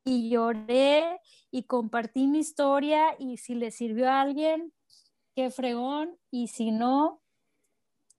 y 0.06 0.30
lloré 0.30 1.20
y 1.52 1.64
compartí 1.64 2.28
mi 2.28 2.40
historia 2.40 3.16
y 3.20 3.38
si 3.38 3.56
le 3.56 3.72
sirvió 3.72 4.10
a 4.10 4.22
alguien, 4.22 4.72
qué 5.36 5.50
fregón, 5.50 6.18
y 6.30 6.48
si 6.48 6.72
no, 6.72 7.21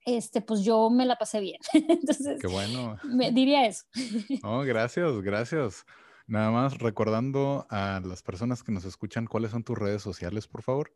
este, 0.05 0.41
pues 0.41 0.65
yo 0.65 0.91
me 0.91 1.07
la 1.07 1.17
pasé 1.17 1.41
bien. 1.41 1.61
Entonces, 1.73 2.41
Qué 2.41 2.47
bueno. 2.47 2.97
Me 3.05 3.33
diría 3.33 3.67
eso. 3.67 3.85
Oh, 4.45 4.61
gracias, 4.61 5.21
gracias. 5.23 5.85
Nada 6.27 6.51
más 6.51 6.79
recordando 6.79 7.67
a 7.69 8.01
las 8.05 8.23
personas 8.23 8.63
que 8.63 8.73
nos 8.73 8.85
escuchan, 8.85 9.27
¿cuáles 9.27 9.51
son 9.51 9.65
tus 9.65 9.79
redes 9.79 10.03
sociales, 10.03 10.47
por 10.47 10.63
favor? 10.63 10.95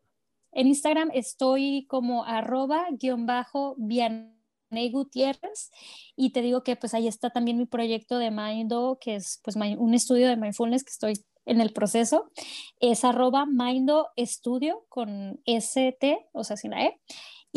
En 0.51 0.67
Instagram 0.67 1.11
estoy 1.13 1.85
como 1.87 2.23
arroba 2.25 2.87
guion 2.91 3.25
bajo 3.25 3.75
Vianey 3.77 4.91
Gutiérrez 4.91 5.69
y 6.15 6.31
te 6.31 6.41
digo 6.41 6.63
que 6.63 6.75
pues 6.75 6.93
ahí 6.93 7.07
está 7.07 7.29
también 7.29 7.57
mi 7.57 7.65
proyecto 7.65 8.17
de 8.17 8.31
Mindo, 8.31 8.97
que 8.99 9.15
es 9.15 9.39
pues 9.43 9.55
un 9.55 9.93
estudio 9.93 10.27
de 10.27 10.37
mindfulness 10.37 10.83
que 10.83 10.91
estoy 10.91 11.13
en 11.45 11.61
el 11.61 11.73
proceso. 11.73 12.31
Es 12.79 13.03
arroba 13.03 13.45
Mindo 13.45 14.09
Estudio 14.15 14.85
con 14.89 15.41
ST, 15.45 16.29
o 16.33 16.43
sea, 16.43 16.57
sin 16.57 16.71
la 16.71 16.85
E. 16.85 17.01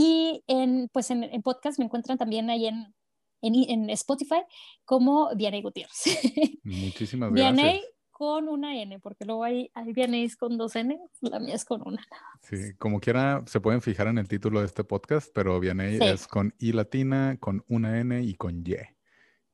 Y 0.01 0.43
en, 0.47 0.89
pues 0.89 1.11
en, 1.11 1.43
podcast 1.43 1.79
me 1.79 1.85
encuentran 1.85 2.17
también 2.17 2.49
ahí 2.49 2.67
en, 2.67 2.95
en, 3.43 3.91
Spotify 3.91 4.41
como 4.87 5.29
Vianey 5.37 5.61
Gutiérrez. 5.61 5.93
Muchísimas 6.65 7.31
gracias. 7.31 7.55
Vianey 7.55 7.83
con 8.11 8.49
una 8.49 8.81
N, 8.81 8.99
porque 9.01 9.27
luego 9.27 9.45
hay, 9.45 9.71
hay 9.75 9.93
Vianey 9.93 10.31
con 10.31 10.57
dos 10.57 10.75
N, 10.77 10.99
la 11.21 11.39
mía 11.39 11.55
es 11.55 11.67
con 11.67 11.83
una. 11.87 12.03
Sí, 12.41 12.75
como 12.79 12.99
quiera, 12.99 13.43
se 13.47 13.61
pueden 13.61 13.83
fijar 13.83 14.07
en 14.07 14.17
el 14.17 14.27
título 14.27 14.61
de 14.61 14.67
este 14.67 14.85
podcast, 14.85 15.31
pero 15.35 15.61
Vianey 15.61 15.99
es 16.01 16.27
con 16.27 16.55
I 16.59 16.73
latina, 16.73 17.37
con 17.39 17.63
una 17.69 18.01
N 18.01 18.23
y 18.23 18.35
con 18.37 18.65
Y. 18.67 18.77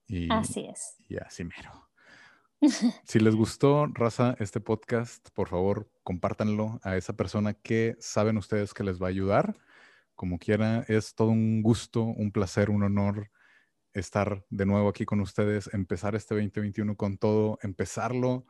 Y 0.06 0.28
así 0.30 0.66
es. 0.66 0.94
Y 1.08 1.16
así 1.16 1.42
mero. 1.42 1.88
si 3.04 3.18
les 3.18 3.34
gustó, 3.34 3.86
raza, 3.88 4.36
este 4.38 4.60
podcast, 4.60 5.28
por 5.30 5.48
favor, 5.48 5.90
compártanlo 6.04 6.78
a 6.84 6.96
esa 6.96 7.14
persona 7.14 7.54
que 7.54 7.96
saben 7.98 8.36
ustedes 8.36 8.74
que 8.74 8.84
les 8.84 9.02
va 9.02 9.06
a 9.06 9.10
ayudar 9.10 9.56
como 10.16 10.38
quiera, 10.38 10.84
es 10.88 11.14
todo 11.14 11.28
un 11.28 11.62
gusto, 11.62 12.02
un 12.02 12.32
placer, 12.32 12.70
un 12.70 12.82
honor 12.82 13.30
estar 13.92 14.44
de 14.50 14.66
nuevo 14.66 14.88
aquí 14.88 15.04
con 15.04 15.20
ustedes, 15.20 15.70
empezar 15.72 16.14
este 16.14 16.34
2021 16.34 16.96
con 16.96 17.16
todo, 17.16 17.58
empezarlo 17.62 18.46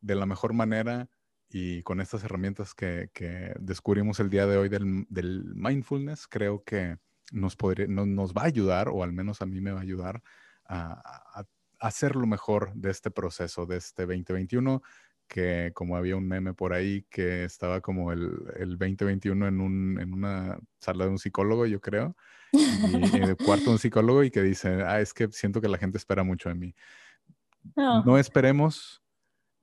de 0.00 0.14
la 0.14 0.26
mejor 0.26 0.54
manera 0.54 1.10
y 1.48 1.82
con 1.82 2.00
estas 2.00 2.24
herramientas 2.24 2.74
que, 2.74 3.10
descubrimos 3.58 4.20
el 4.20 4.30
día 4.30 4.46
de 4.46 4.56
hoy 4.56 4.68
del, 4.68 5.54
mindfulness, 5.54 6.26
creo 6.26 6.62
que 6.64 6.96
nos, 7.32 7.56
nos 7.88 8.32
va 8.32 8.42
a 8.42 8.46
ayudar, 8.46 8.88
o 8.88 9.02
al 9.02 9.12
menos 9.12 9.42
a 9.42 9.46
mí 9.46 9.60
me 9.60 9.72
va 9.72 9.80
a 9.80 9.82
ayudar, 9.82 10.22
a, 10.66 11.44
hacer 11.80 12.16
lo 12.16 12.26
mejor 12.26 12.72
de 12.74 12.90
este 12.90 13.10
proceso, 13.10 13.66
de 13.66 13.76
este 13.76 14.02
2021 14.02 14.82
que 15.28 15.70
como 15.74 15.96
había 15.96 16.16
un 16.16 16.26
meme 16.26 16.54
por 16.54 16.72
ahí 16.72 17.04
que 17.10 17.44
estaba 17.44 17.80
como 17.80 18.12
el, 18.12 18.30
el 18.56 18.70
2021 18.78 19.46
en, 19.46 19.60
un, 19.60 20.00
en 20.00 20.12
una 20.14 20.58
sala 20.80 21.04
de 21.04 21.10
un 21.10 21.18
psicólogo, 21.18 21.66
yo 21.66 21.80
creo, 21.80 22.16
y 22.52 23.16
en 23.16 23.24
el 23.24 23.36
cuarto 23.36 23.66
de 23.66 23.70
un 23.72 23.78
psicólogo 23.78 24.24
y 24.24 24.30
que 24.30 24.42
dice, 24.42 24.82
ah, 24.82 25.00
es 25.00 25.12
que 25.12 25.28
siento 25.30 25.60
que 25.60 25.68
la 25.68 25.78
gente 25.78 25.98
espera 25.98 26.24
mucho 26.24 26.48
de 26.48 26.54
mí. 26.54 26.74
No 27.74 28.16
esperemos, 28.18 29.02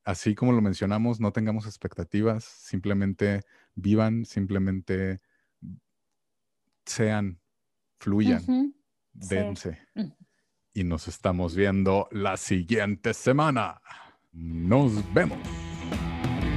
así 0.03 0.35
como 0.35 0.51
lo 0.51 0.61
mencionamos, 0.61 1.19
no 1.19 1.31
tengamos 1.31 1.65
expectativas, 1.65 2.43
simplemente 2.43 3.41
vivan, 3.73 4.25
simplemente 4.25 5.21
sean, 6.85 7.39
fluyan, 7.99 8.75
dense. 9.13 9.79
Mm. 9.95 10.11
Y 10.73 10.83
nos 10.83 11.07
estamos 11.07 11.55
viendo 11.55 12.07
la 12.11 12.37
siguiente 12.37 13.13
semana. 13.13 13.81
Nos 14.35 14.93
vemos. 15.13 15.37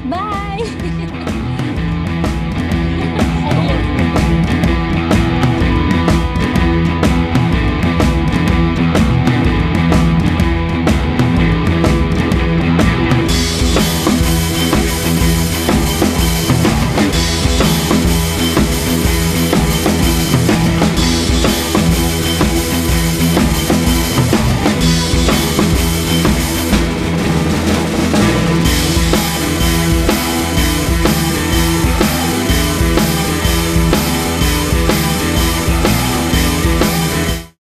Bye. 0.09 1.29